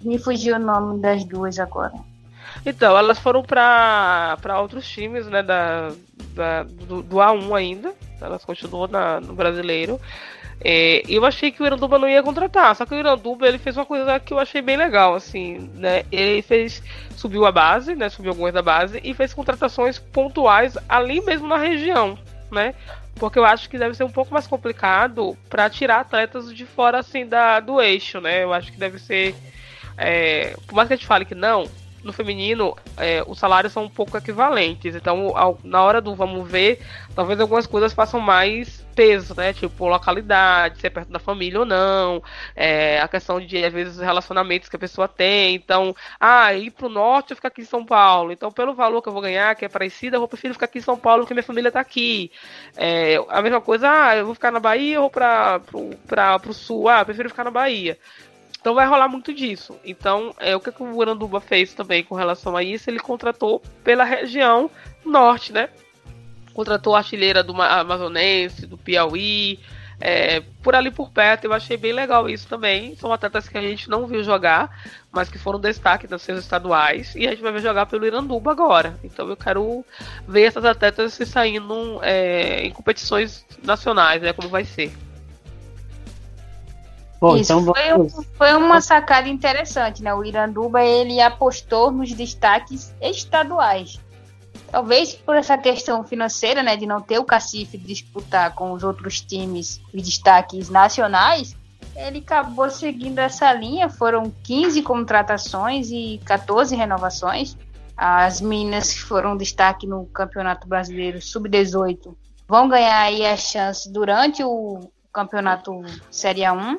[0.00, 1.92] Me fugiu o nome das duas agora.
[2.64, 5.42] Então, elas foram pra outros times, né?
[5.42, 5.90] Da,
[6.34, 7.94] da- do, do A1 ainda.
[8.24, 10.00] Elas continuam na- no brasileiro.
[10.60, 12.74] É, eu achei que o Iranduba não ia contratar.
[12.76, 16.04] Só que o Iranduba ele fez uma coisa que eu achei bem legal, assim, né?
[16.10, 16.82] Ele fez.
[17.16, 18.08] Subiu a base, né?
[18.08, 22.18] Subiu algumas da base e fez contratações pontuais ali mesmo na região,
[22.50, 22.74] né?
[23.16, 26.98] Porque eu acho que deve ser um pouco mais complicado para tirar atletas de fora
[26.98, 28.42] assim da, do eixo, né?
[28.42, 29.34] Eu acho que deve ser.
[29.96, 31.68] é, por mais que a gente fale que não,
[32.04, 34.94] no feminino é, os salários são um pouco equivalentes.
[34.94, 36.80] Então, ao- na hora do vamos ver,
[37.14, 39.52] talvez algumas coisas façam mais peso, né?
[39.52, 42.22] Tipo, localidade, se é perto da família ou não,
[42.54, 45.54] é, a questão de, às vezes, relacionamentos que a pessoa tem.
[45.56, 48.30] Então, ah, ir pro norte ou ficar aqui em São Paulo.
[48.32, 50.78] Então, pelo valor que eu vou ganhar, que é parecido, eu vou prefiro ficar aqui
[50.78, 52.30] em São Paulo porque minha família tá aqui.
[52.76, 56.52] É, a mesma coisa, ah, eu vou ficar na Bahia ou pra, pro, pra, pro
[56.52, 56.88] sul?
[56.88, 57.98] Ah, eu prefiro ficar na Bahia.
[58.64, 59.78] Então vai rolar muito disso.
[59.84, 62.88] Então, é, o que, o Uranduba fez também com relação a isso?
[62.88, 64.70] Ele contratou pela região
[65.04, 65.68] norte, né?
[66.54, 69.60] Contratou a artilheira do Ma- Amazonense, do Piauí,
[70.00, 71.44] é, por ali por perto.
[71.44, 72.96] Eu achei bem legal isso também.
[72.96, 74.74] São atletas que a gente não viu jogar,
[75.12, 77.14] mas que foram destaque das seus estaduais.
[77.14, 78.98] E a gente vai ver jogar pelo Iranduba agora.
[79.04, 79.84] Então eu quero
[80.26, 84.32] ver essas atletas se saindo é, em competições nacionais, né?
[84.32, 84.90] Como vai ser.
[87.24, 90.12] Bom, Isso então foi, um- foi uma sacada interessante, né?
[90.12, 93.98] O Iranduba ele apostou nos destaques estaduais.
[94.70, 98.82] Talvez por essa questão financeira, né, de não ter o cacife de disputar com os
[98.84, 101.56] outros times os destaques nacionais,
[101.96, 103.88] ele acabou seguindo essa linha.
[103.88, 107.56] Foram 15 contratações e 14 renovações.
[107.96, 112.14] As meninas que foram destaque no Campeonato Brasileiro Sub-18
[112.46, 115.80] vão ganhar aí a chance durante o Campeonato
[116.10, 116.76] Série A1.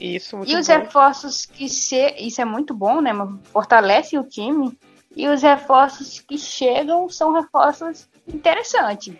[0.00, 0.74] Isso, muito E os bom.
[0.74, 3.12] reforços que se, isso é muito bom, né?
[3.52, 4.76] Fortalece o time.
[5.14, 9.14] E os reforços que chegam são reforços interessantes.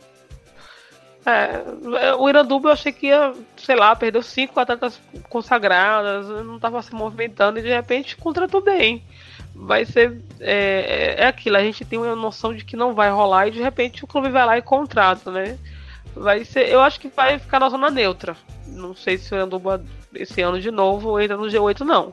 [1.24, 6.82] É, o Iranduba eu achei que ia, sei lá, perdeu cinco atletas consagradas, não estava
[6.82, 9.04] se movimentando e de repente contratou bem.
[9.54, 10.20] Vai ser.
[10.40, 13.62] É, é aquilo, a gente tem uma noção de que não vai rolar e de
[13.62, 15.58] repente o clube vai lá e contrata, né?
[16.14, 16.68] Vai ser.
[16.68, 18.36] Eu acho que vai ficar na zona neutra.
[18.72, 19.82] Não sei se o Iranduba
[20.14, 22.10] esse ano de novo entra no G8, não.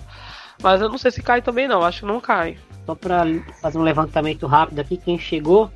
[0.61, 1.84] Mas eu não sei se cai também, não.
[1.84, 2.57] Acho que não cai.
[2.86, 3.23] Só para
[3.61, 5.72] fazer um levantamento rápido aqui, quem chegou: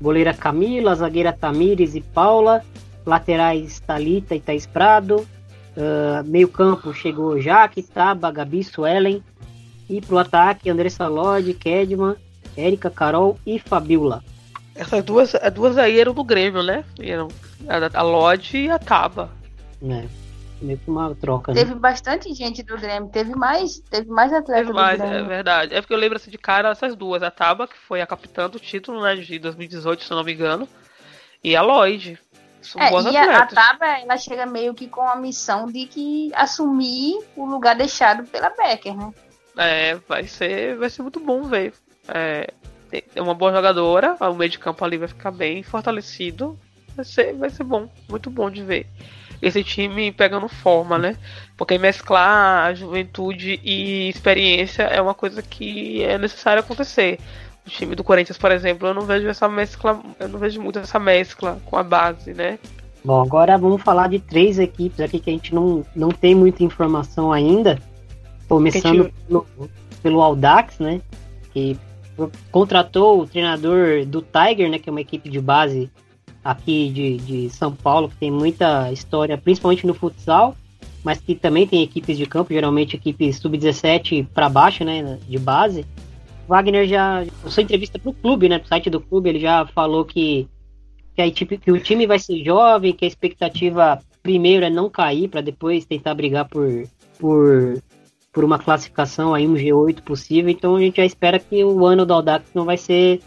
[0.00, 2.64] goleira Camila, zagueira Tamires e Paula,
[3.04, 5.26] laterais Talita e Thaís Prado,
[5.76, 9.22] ah, meio-campo chegou Jaque, Taba, Gabi, Suelen,
[9.88, 12.16] e pro ataque Andressa Lodge, Kedman,
[12.56, 14.24] Érica, Carol e Fabiola.
[14.74, 16.84] Essas duas, as duas aí eram do Grêmio, né?
[16.98, 17.28] Eram
[17.68, 19.30] a, a Lodge e a Taba.
[19.80, 20.08] Né?
[20.60, 21.60] Meio que uma troca, né?
[21.60, 25.26] Teve bastante gente do Grêmio, teve mais, teve mais atletas É mais, do é Grêmio.
[25.26, 25.74] verdade.
[25.74, 27.22] É porque eu lembro assim, de cara essas duas.
[27.22, 30.32] A Taba, que foi a capitã do título né, de 2018, se eu não me
[30.32, 30.66] engano.
[31.44, 32.18] E a Lloyd.
[32.62, 33.46] São É, boas e a, a.
[33.46, 38.48] Taba, ela chega meio que com a missão de que assumir o lugar deixado pela
[38.50, 39.12] Becker, né?
[39.56, 41.74] É, vai ser, vai ser muito bom ver.
[42.08, 42.52] É,
[43.14, 46.58] é uma boa jogadora, o meio de campo ali vai ficar bem fortalecido.
[46.94, 48.86] Vai ser, vai ser bom, muito bom de ver.
[49.46, 51.16] Esse time pegando forma, né?
[51.56, 57.20] Porque mesclar a juventude e experiência é uma coisa que é necessário acontecer.
[57.64, 60.80] O time do Corinthians, por exemplo, eu não vejo essa mescla, eu não vejo muito
[60.80, 62.58] essa mescla com a base, né?
[63.04, 66.64] Bom, agora vamos falar de três equipes aqui que a gente não, não tem muita
[66.64, 67.78] informação ainda.
[68.48, 69.46] Começando Gente- pelo,
[70.02, 71.00] pelo Audax, né?
[71.52, 71.78] Que
[72.50, 74.80] contratou o treinador do Tiger, né?
[74.80, 75.88] Que é uma equipe de base
[76.50, 80.56] aqui de, de São Paulo, que tem muita história, principalmente no futsal,
[81.04, 85.18] mas que também tem equipes de campo, geralmente equipes sub-17 para baixo, né?
[85.28, 85.84] De base.
[86.48, 88.58] Wagner já, sua entrevista pro clube, né?
[88.58, 90.48] Pro site do clube, ele já falou que
[91.14, 95.28] que, a que o time vai ser jovem, que a expectativa primeiro é não cair
[95.28, 96.86] para depois tentar brigar por,
[97.18, 97.82] por,
[98.32, 100.50] por uma classificação aí, um G8 possível.
[100.50, 103.20] Então a gente já espera que o ano do Audax não vai ser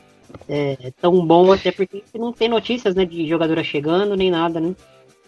[0.47, 4.75] é, tão bom, até porque não tem notícias né, de jogadora chegando nem nada, né?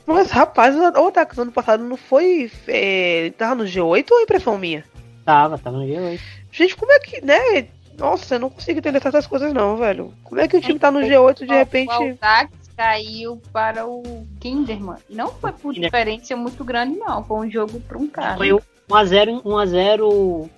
[0.06, 2.52] Mas rapaz, o Otaku ano passado não foi.
[2.68, 4.84] É, tava no G8 ou é impressão minha?
[5.24, 6.20] Tava, tava no G8.
[6.52, 7.68] Gente, como é que, né?
[7.98, 10.14] Nossa, eu não consigo entender essas coisas não, velho.
[10.24, 11.90] Como é que o time tá no G8 de repente.
[11.90, 14.98] O Aldax caiu para o Kinderman.
[15.10, 17.24] Não foi por diferença muito grande, não.
[17.24, 18.38] Foi um jogo truncado.
[18.38, 20.50] Foi 1x0, 1x0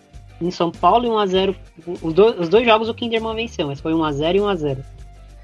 [0.42, 1.56] em São Paulo e 1x0.
[2.02, 4.78] Os dois, os dois jogos o Kinderman venceu, mas foi 1x0 e 1x0.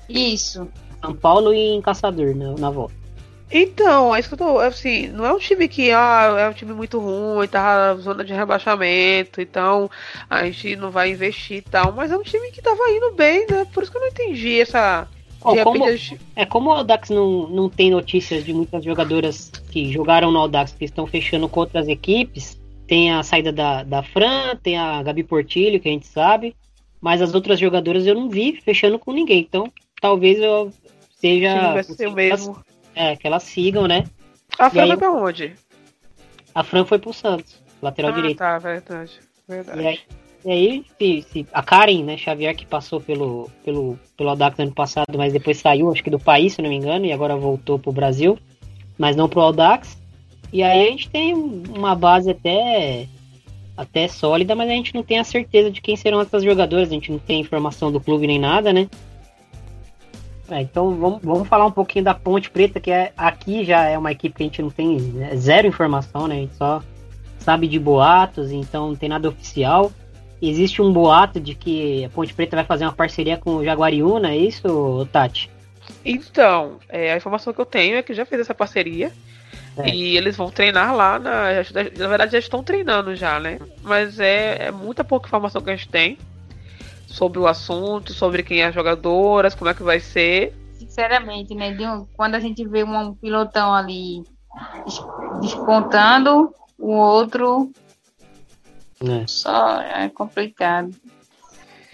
[0.10, 0.68] Isso.
[1.02, 3.00] São Paulo e em Caçador, na, na volta.
[3.52, 4.60] Então, é isso que eu tô.
[4.60, 8.24] Assim, não é um time que ah, é um time muito ruim, tá na zona
[8.24, 9.90] de rebaixamento, então
[10.30, 13.48] a gente não vai investir e tal, mas é um time que tava indo bem,
[13.50, 13.66] né?
[13.74, 15.08] Por isso que eu não entendi essa.
[15.42, 15.86] Oh, como,
[16.36, 20.74] É como o Audax não, não tem notícias de muitas jogadoras que jogaram no Audax
[20.74, 22.60] que estão fechando com outras equipes.
[22.90, 26.56] Tem a saída da, da Fran, tem a Gabi Portilho, que a gente sabe.
[27.00, 29.42] Mas as outras jogadoras eu não vi fechando com ninguém.
[29.42, 29.72] Então,
[30.02, 30.74] talvez eu
[31.22, 31.74] seja.
[31.74, 32.58] Vai ser o mesmo.
[32.96, 34.06] É, que elas sigam, né?
[34.58, 35.56] A Fran foi pra onde?
[36.56, 38.38] A Fran foi pro Santos, lateral ah, direito.
[38.40, 39.12] Tá, verdade.
[39.48, 39.80] verdade.
[39.80, 40.00] E aí,
[40.44, 44.64] e aí se, se, a Karen, né, Xavier, que passou pelo, pelo, pelo Audax no
[44.66, 47.38] ano passado, mas depois saiu, acho que do país, se não me engano, e agora
[47.38, 48.38] voltou pro Brasil,
[48.98, 49.99] mas não pro Audax.
[50.52, 53.08] E aí a gente tem uma base até
[53.78, 56.94] até sólida, mas a gente não tem a certeza de quem serão essas jogadoras, a
[56.94, 58.90] gente não tem informação do clube nem nada, né?
[60.52, 63.98] É, então vamos, vamos falar um pouquinho da Ponte Preta, que é, aqui já é
[63.98, 66.36] uma equipe que a gente não tem né, zero informação, né?
[66.36, 66.84] A gente só
[67.38, 69.92] sabe de boatos, então não tem nada oficial.
[70.42, 74.32] Existe um boato de que a Ponte Preta vai fazer uma parceria com o Jaguariúna,
[74.32, 75.50] é isso, Tati?
[76.04, 79.12] Então, é, a informação que eu tenho é que já fez essa parceria.
[79.78, 79.90] É.
[79.90, 81.44] E eles vão treinar lá, na,
[81.98, 83.60] na verdade já estão treinando já, né?
[83.82, 86.18] Mas é, é muita pouca informação que a gente tem
[87.08, 90.54] sobre o assunto, sobre quem é as jogadoras, como é que vai ser.
[90.74, 91.76] Sinceramente, né?
[91.80, 94.24] Um, quando a gente vê um pilotão ali
[95.42, 97.72] despontando, o outro
[99.02, 99.26] é.
[99.28, 100.94] só é complicado.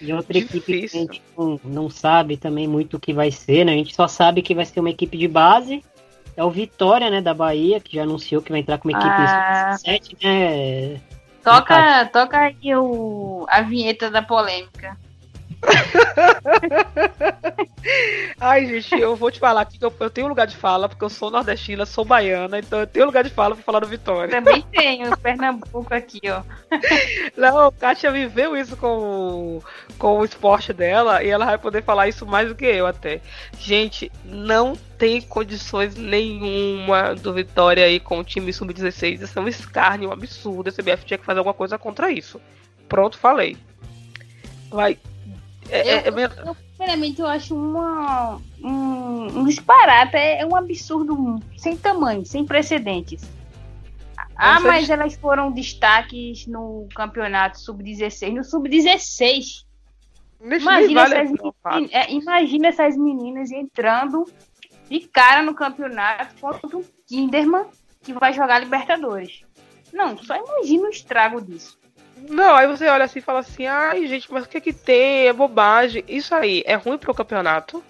[0.00, 0.58] E outra Difícil.
[0.58, 3.72] equipe que a gente não, não sabe também muito o que vai ser, né?
[3.72, 5.82] A gente só sabe que vai ser uma equipe de base.
[6.36, 9.14] É o Vitória, né, da Bahia, que já anunciou que vai entrar com uma equipe
[9.16, 9.76] ah.
[9.78, 11.00] 7, né?
[11.42, 14.96] Toca, toca aí o, a vinheta da polêmica.
[18.40, 21.04] Ai, gente, eu vou te falar aqui que eu, eu, tenho lugar de fala, porque
[21.04, 24.30] eu sou nordestina, sou baiana, então eu tenho lugar de fala pra falar do Vitória.
[24.30, 26.42] Também tenho, Pernambuco aqui, ó.
[27.36, 29.62] Não, Kátia viveu isso com,
[29.98, 33.20] com o esporte dela e ela vai poder falar isso mais do que eu até.
[33.58, 39.22] Gente, não tem condições nenhuma do Vitória aí com o time sub-16.
[39.22, 40.68] Isso é um escárnio, um absurdo.
[40.68, 42.40] A CBF tinha que fazer alguma coisa contra isso.
[42.88, 43.56] Pronto, falei.
[44.70, 44.98] Vai,
[45.70, 51.40] é, eu, é, é eu, eu acho uma, um, um disparate, é, é um absurdo
[51.56, 53.22] sem tamanho, sem precedentes.
[54.36, 58.34] Ah, mas elas foram destaques no campeonato sub-16.
[58.34, 59.64] No sub-16.
[60.38, 64.30] Imagina, vale essas meninas, é, imagina essas meninas entrando
[64.90, 67.64] de cara no campeonato contra um Kinderman
[68.02, 69.42] que vai jogar Libertadores.
[69.92, 71.78] Não, só imagina o estrago disso.
[72.16, 74.72] Não, aí você olha assim e fala assim, ai gente, mas o que é que
[74.72, 75.26] tem?
[75.28, 76.02] É bobagem.
[76.08, 77.82] Isso aí é ruim pro campeonato.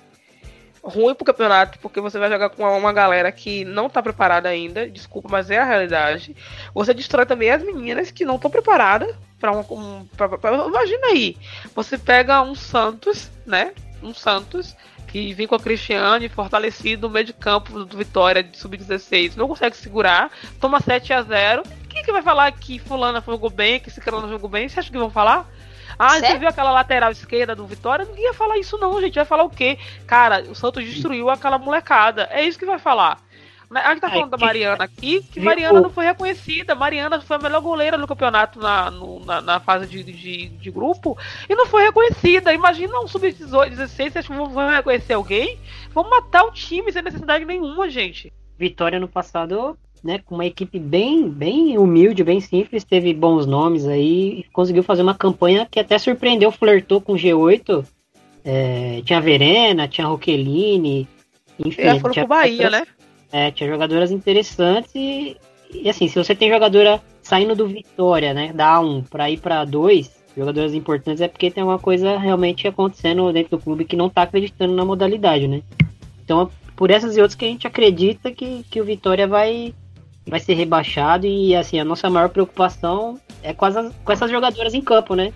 [0.83, 4.89] Ruim pro campeonato, porque você vai jogar com uma galera que não tá preparada ainda.
[4.89, 6.37] Desculpa, mas é a realidade.
[6.75, 11.09] Você destrói também as meninas que não estão preparadas para um, um pra, pra, Imagina
[11.09, 11.37] aí,
[11.75, 13.73] você pega um Santos, né?
[14.03, 14.77] Um Santos
[15.07, 19.49] que vem com a Cristiane fortalecido no meio de campo do Vitória de sub-16, não
[19.49, 20.31] consegue segurar,
[20.61, 21.63] toma 7 a 0
[21.97, 24.69] quem que vai falar que fulana jogou bem, que esse cara não jogou bem?
[24.69, 25.49] Você acha que vão falar?
[25.99, 26.27] Ah, certo?
[26.27, 28.05] você viu aquela lateral esquerda do Vitória?
[28.05, 29.15] Ninguém ia falar isso não, gente.
[29.15, 29.79] Vai falar o quê?
[30.07, 32.29] Cara, o Santos destruiu aquela molecada.
[32.31, 33.19] É isso que vai falar.
[33.71, 36.75] A gente tá falando da Mariana aqui, que Mariana não foi reconhecida.
[36.75, 40.71] Mariana foi a melhor goleira no campeonato na, no, na, na, fase de, de, de,
[40.71, 41.19] grupo
[41.49, 42.53] e não foi reconhecida.
[42.53, 45.59] Imagina um sub-16, vocês vão reconhecer alguém?
[45.91, 48.33] Vão matar o time sem necessidade nenhuma, gente.
[48.57, 53.87] Vitória no passado né, com uma equipe bem, bem humilde, bem simples, teve bons nomes
[53.87, 57.85] aí e conseguiu fazer uma campanha que até surpreendeu, flertou com o G8.
[58.45, 61.09] É, tinha Verena, tinha Roqueline,
[61.59, 61.83] enfim.
[61.83, 62.87] É, foram tinha pro Bahia, né?
[63.33, 65.37] É, tinha jogadoras interessantes e,
[65.73, 69.65] e, assim, se você tem jogadora saindo do Vitória, né, da 1 para ir para
[69.65, 74.09] 2, jogadoras importantes é porque tem alguma coisa realmente acontecendo dentro do clube que não
[74.09, 75.63] tá acreditando na modalidade, né?
[76.25, 79.75] Então, por essas e outras que a gente acredita que, que o Vitória vai
[80.27, 84.75] vai ser rebaixado e assim, a nossa maior preocupação é com, as, com essas jogadoras
[84.75, 85.33] em campo, né?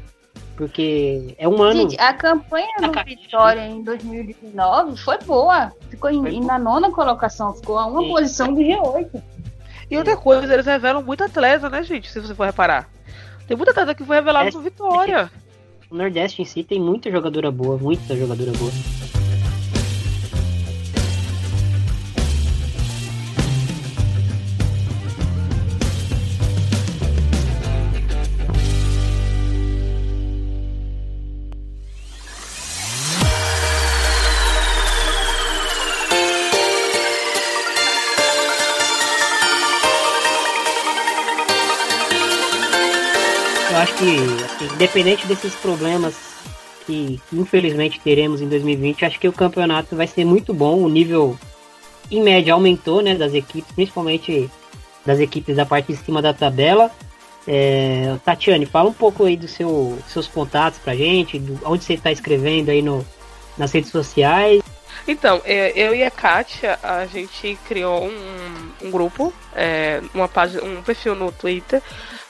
[0.60, 1.88] Porque é um ano.
[1.88, 5.72] Gente, a campanha do Vitória em 2019 foi boa.
[5.88, 8.08] Ficou em, foi na nona colocação, ficou a uma Sim.
[8.10, 9.22] posição do G8.
[9.90, 12.10] E outra coisa, eles revelam muito atleta, né, gente?
[12.10, 12.90] Se você for reparar.
[13.48, 15.30] Tem muita atleta que foi revelada É, no Vitória.
[15.90, 18.70] O Nordeste em si tem muita jogadora boa, muita jogadora boa.
[44.80, 46.14] Independente desses problemas
[46.86, 50.78] que infelizmente teremos em 2020, acho que o campeonato vai ser muito bom.
[50.78, 51.38] O nível,
[52.10, 54.50] em média, aumentou, né, das equipes, principalmente
[55.04, 56.90] das equipes da parte de cima da tabela.
[57.46, 61.94] É, Tatiane, fala um pouco aí dos seu, seus contatos pra gente, do, onde você
[61.94, 63.06] está escrevendo aí no,
[63.58, 64.62] nas redes sociais.
[65.06, 70.64] Então, é, eu e a Kátia, a gente criou um, um grupo, é, uma página,
[70.64, 71.82] um perfil no Twitter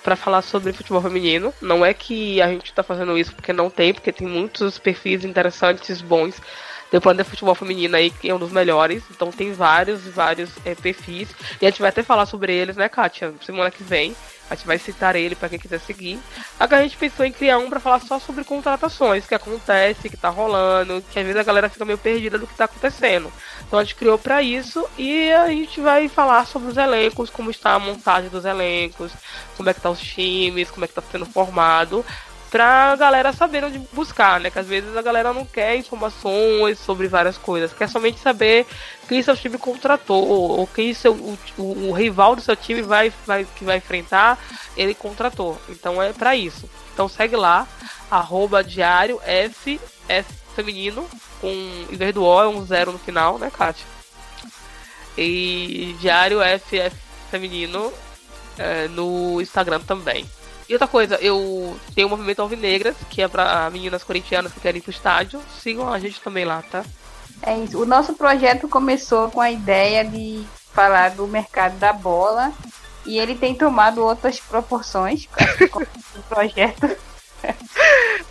[0.03, 1.53] para falar sobre futebol feminino.
[1.61, 5.25] Não é que a gente tá fazendo isso porque não tem, porque tem muitos perfis
[5.25, 6.41] interessantes, bons.
[6.91, 9.03] do Planeta Futebol Feminino aí, que é um dos melhores.
[9.11, 11.29] Então tem vários, vários é, perfis.
[11.61, 13.33] E a gente vai até falar sobre eles, né, Kátia?
[13.43, 14.17] Semana que vem.
[14.51, 16.19] A gente vai citar ele para quem quiser seguir.
[16.59, 20.17] Agora a gente pensou em criar um para falar só sobre contratações, que acontece, que
[20.17, 23.33] tá rolando, que às vezes a galera fica meio perdida do que tá acontecendo.
[23.67, 27.51] Então a gente criou para isso e a gente vai falar sobre os elencos, como
[27.51, 29.13] está a montagem dos elencos,
[29.57, 32.05] como é que tá os times, como é que tá sendo formado,
[32.51, 34.51] pra galera saber onde buscar, né?
[34.51, 38.67] Que às vezes a galera não quer informações sobre várias coisas, quer somente saber
[39.09, 43.13] quem seu time contratou, ou quem seu, o, o, o rival do seu time vai,
[43.25, 44.39] vai, que vai enfrentar,
[44.77, 45.57] ele contratou.
[45.69, 46.69] Então é para isso.
[46.93, 47.67] Então segue lá,
[48.11, 51.07] arroba diário F, F feminino,
[51.41, 51.49] com
[51.91, 53.87] em vez do O é um zero no final, né, Kátia?
[55.17, 56.97] E diário FF
[57.31, 57.93] feminino
[58.59, 60.27] é, no Instagram também.
[60.71, 64.79] E outra coisa, eu tenho o movimento Alvinegras, que é para meninas corintianas que querem
[64.79, 65.43] ir pro estádio.
[65.61, 66.85] Sigam a gente também lá, tá?
[67.43, 67.83] É isso.
[67.83, 72.53] O nosso projeto começou com a ideia de falar do mercado da bola
[73.05, 76.97] e ele tem tomado outras proporções com o projeto.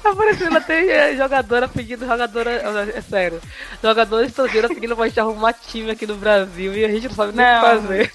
[0.01, 2.51] Tá parecendo até jogadora pedindo jogadora.
[2.95, 3.41] É sério.
[3.83, 7.35] Jogadora estrangeira pedindo pra gente arrumar time aqui no Brasil e a gente não sabe
[7.35, 8.13] nem o que fazer.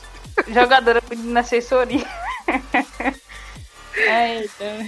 [0.49, 2.07] Jogadora pedindo assessoria.
[3.97, 4.87] é, então.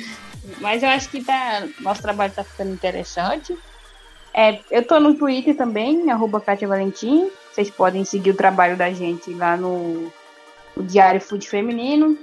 [0.60, 3.56] Mas eu acho que tá, nosso trabalho tá ficando interessante.
[4.32, 7.30] É, eu tô no Twitter também, arroba Kátia Valentim.
[7.52, 10.12] Vocês podem seguir o trabalho da gente lá no,
[10.76, 12.18] no Diário Food Feminino.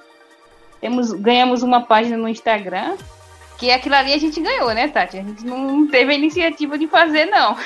[0.80, 2.98] Temos, ganhamos uma página no Instagram,
[3.58, 5.18] que aquilo ali a gente ganhou, né, Tati?
[5.18, 7.58] A gente não teve a iniciativa de fazer, não.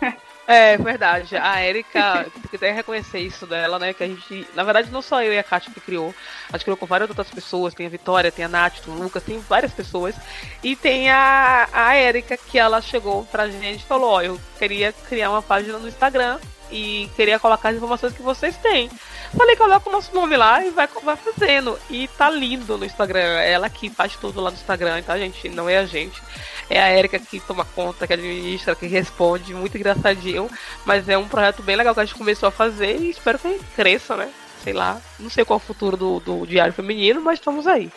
[0.46, 1.36] É, verdade.
[1.36, 3.92] A Erika, tem que reconhecer isso dela, né?
[3.92, 6.14] Que a gente, na verdade, não só eu e a Kátia que criou,
[6.52, 7.74] a gente criou com várias outras pessoas.
[7.74, 10.14] Tem a Vitória, tem a Nath, o Lucas, tem várias pessoas.
[10.62, 14.92] E tem a, a Erika, que ela chegou pra gente e falou: Ó, eu queria
[14.92, 16.38] criar uma página no Instagram
[16.70, 18.90] e queria colocar as informações que vocês têm.
[19.36, 21.78] Falei, coloca o nosso nome lá e vai, vai fazendo.
[21.90, 23.40] E tá lindo no Instagram.
[23.40, 25.48] Ela que faz tudo lá no Instagram, tá, gente?
[25.48, 26.22] Não é a gente.
[26.68, 29.54] É a Erika que toma conta, que administra, que responde.
[29.54, 30.48] Muito engraçadinho.
[30.84, 33.60] Mas é um projeto bem legal que a gente começou a fazer e espero que
[33.76, 34.30] cresça, né?
[34.62, 35.00] Sei lá.
[35.18, 37.90] Não sei qual é o futuro do, do Diário Feminino, mas estamos aí.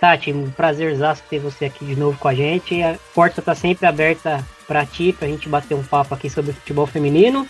[0.00, 2.82] Tati, um prazerzaço ter você aqui de novo com a gente.
[2.82, 6.86] A porta tá sempre aberta para ti, pra gente bater um papo aqui sobre futebol
[6.86, 7.46] feminino.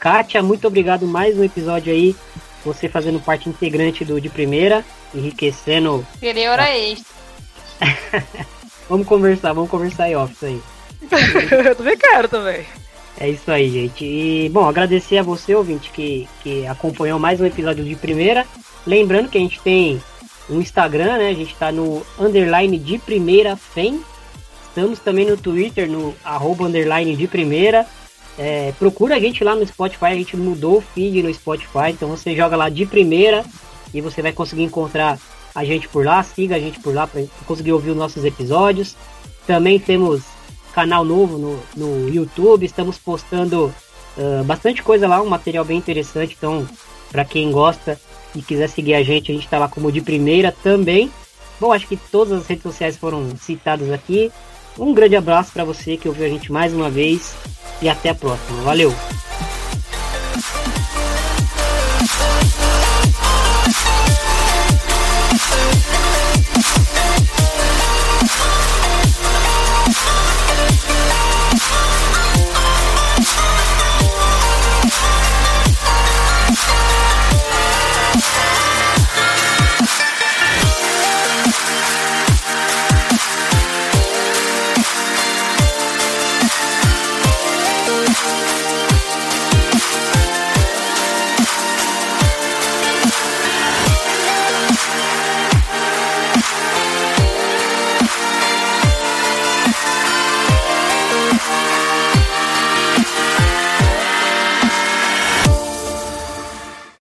[0.00, 2.16] Kátia, muito obrigado mais um episódio aí.
[2.64, 4.84] Você fazendo parte integrante do de primeira,
[5.14, 6.06] enriquecendo.
[6.18, 7.14] Querer hora extra.
[8.88, 10.62] vamos conversar, vamos conversar aí, office aí.
[11.66, 12.64] Eu também quero também.
[13.18, 14.04] É isso aí, gente.
[14.04, 18.44] E, bom, agradecer a você, ouvinte, que, que acompanhou mais um episódio de primeira.
[18.86, 20.02] Lembrando que a gente tem
[20.50, 21.28] um Instagram, né?
[21.28, 24.00] A gente tá no underline de primeira FEM.
[24.68, 27.86] Estamos também no Twitter, no arroba underline de primeira.
[28.36, 32.08] É, procura a gente lá no Spotify, a gente mudou o feed no Spotify, então
[32.08, 33.44] você joga lá de primeira
[33.92, 35.20] e você vai conseguir encontrar
[35.54, 38.96] a gente por lá, siga a gente por lá para conseguir ouvir os nossos episódios.
[39.46, 40.22] Também temos
[40.74, 43.72] canal novo no, no YouTube, estamos postando
[44.16, 46.66] uh, bastante coisa lá, um material bem interessante, então
[47.12, 48.00] para quem gosta
[48.34, 51.10] e quiser seguir a gente, a gente está lá como de primeira também.
[51.60, 54.32] Bom, acho que todas as redes sociais foram citadas aqui.
[54.76, 57.36] Um grande abraço para você que ouviu a gente mais uma vez
[57.80, 58.62] e até a próxima.
[58.62, 58.92] Valeu!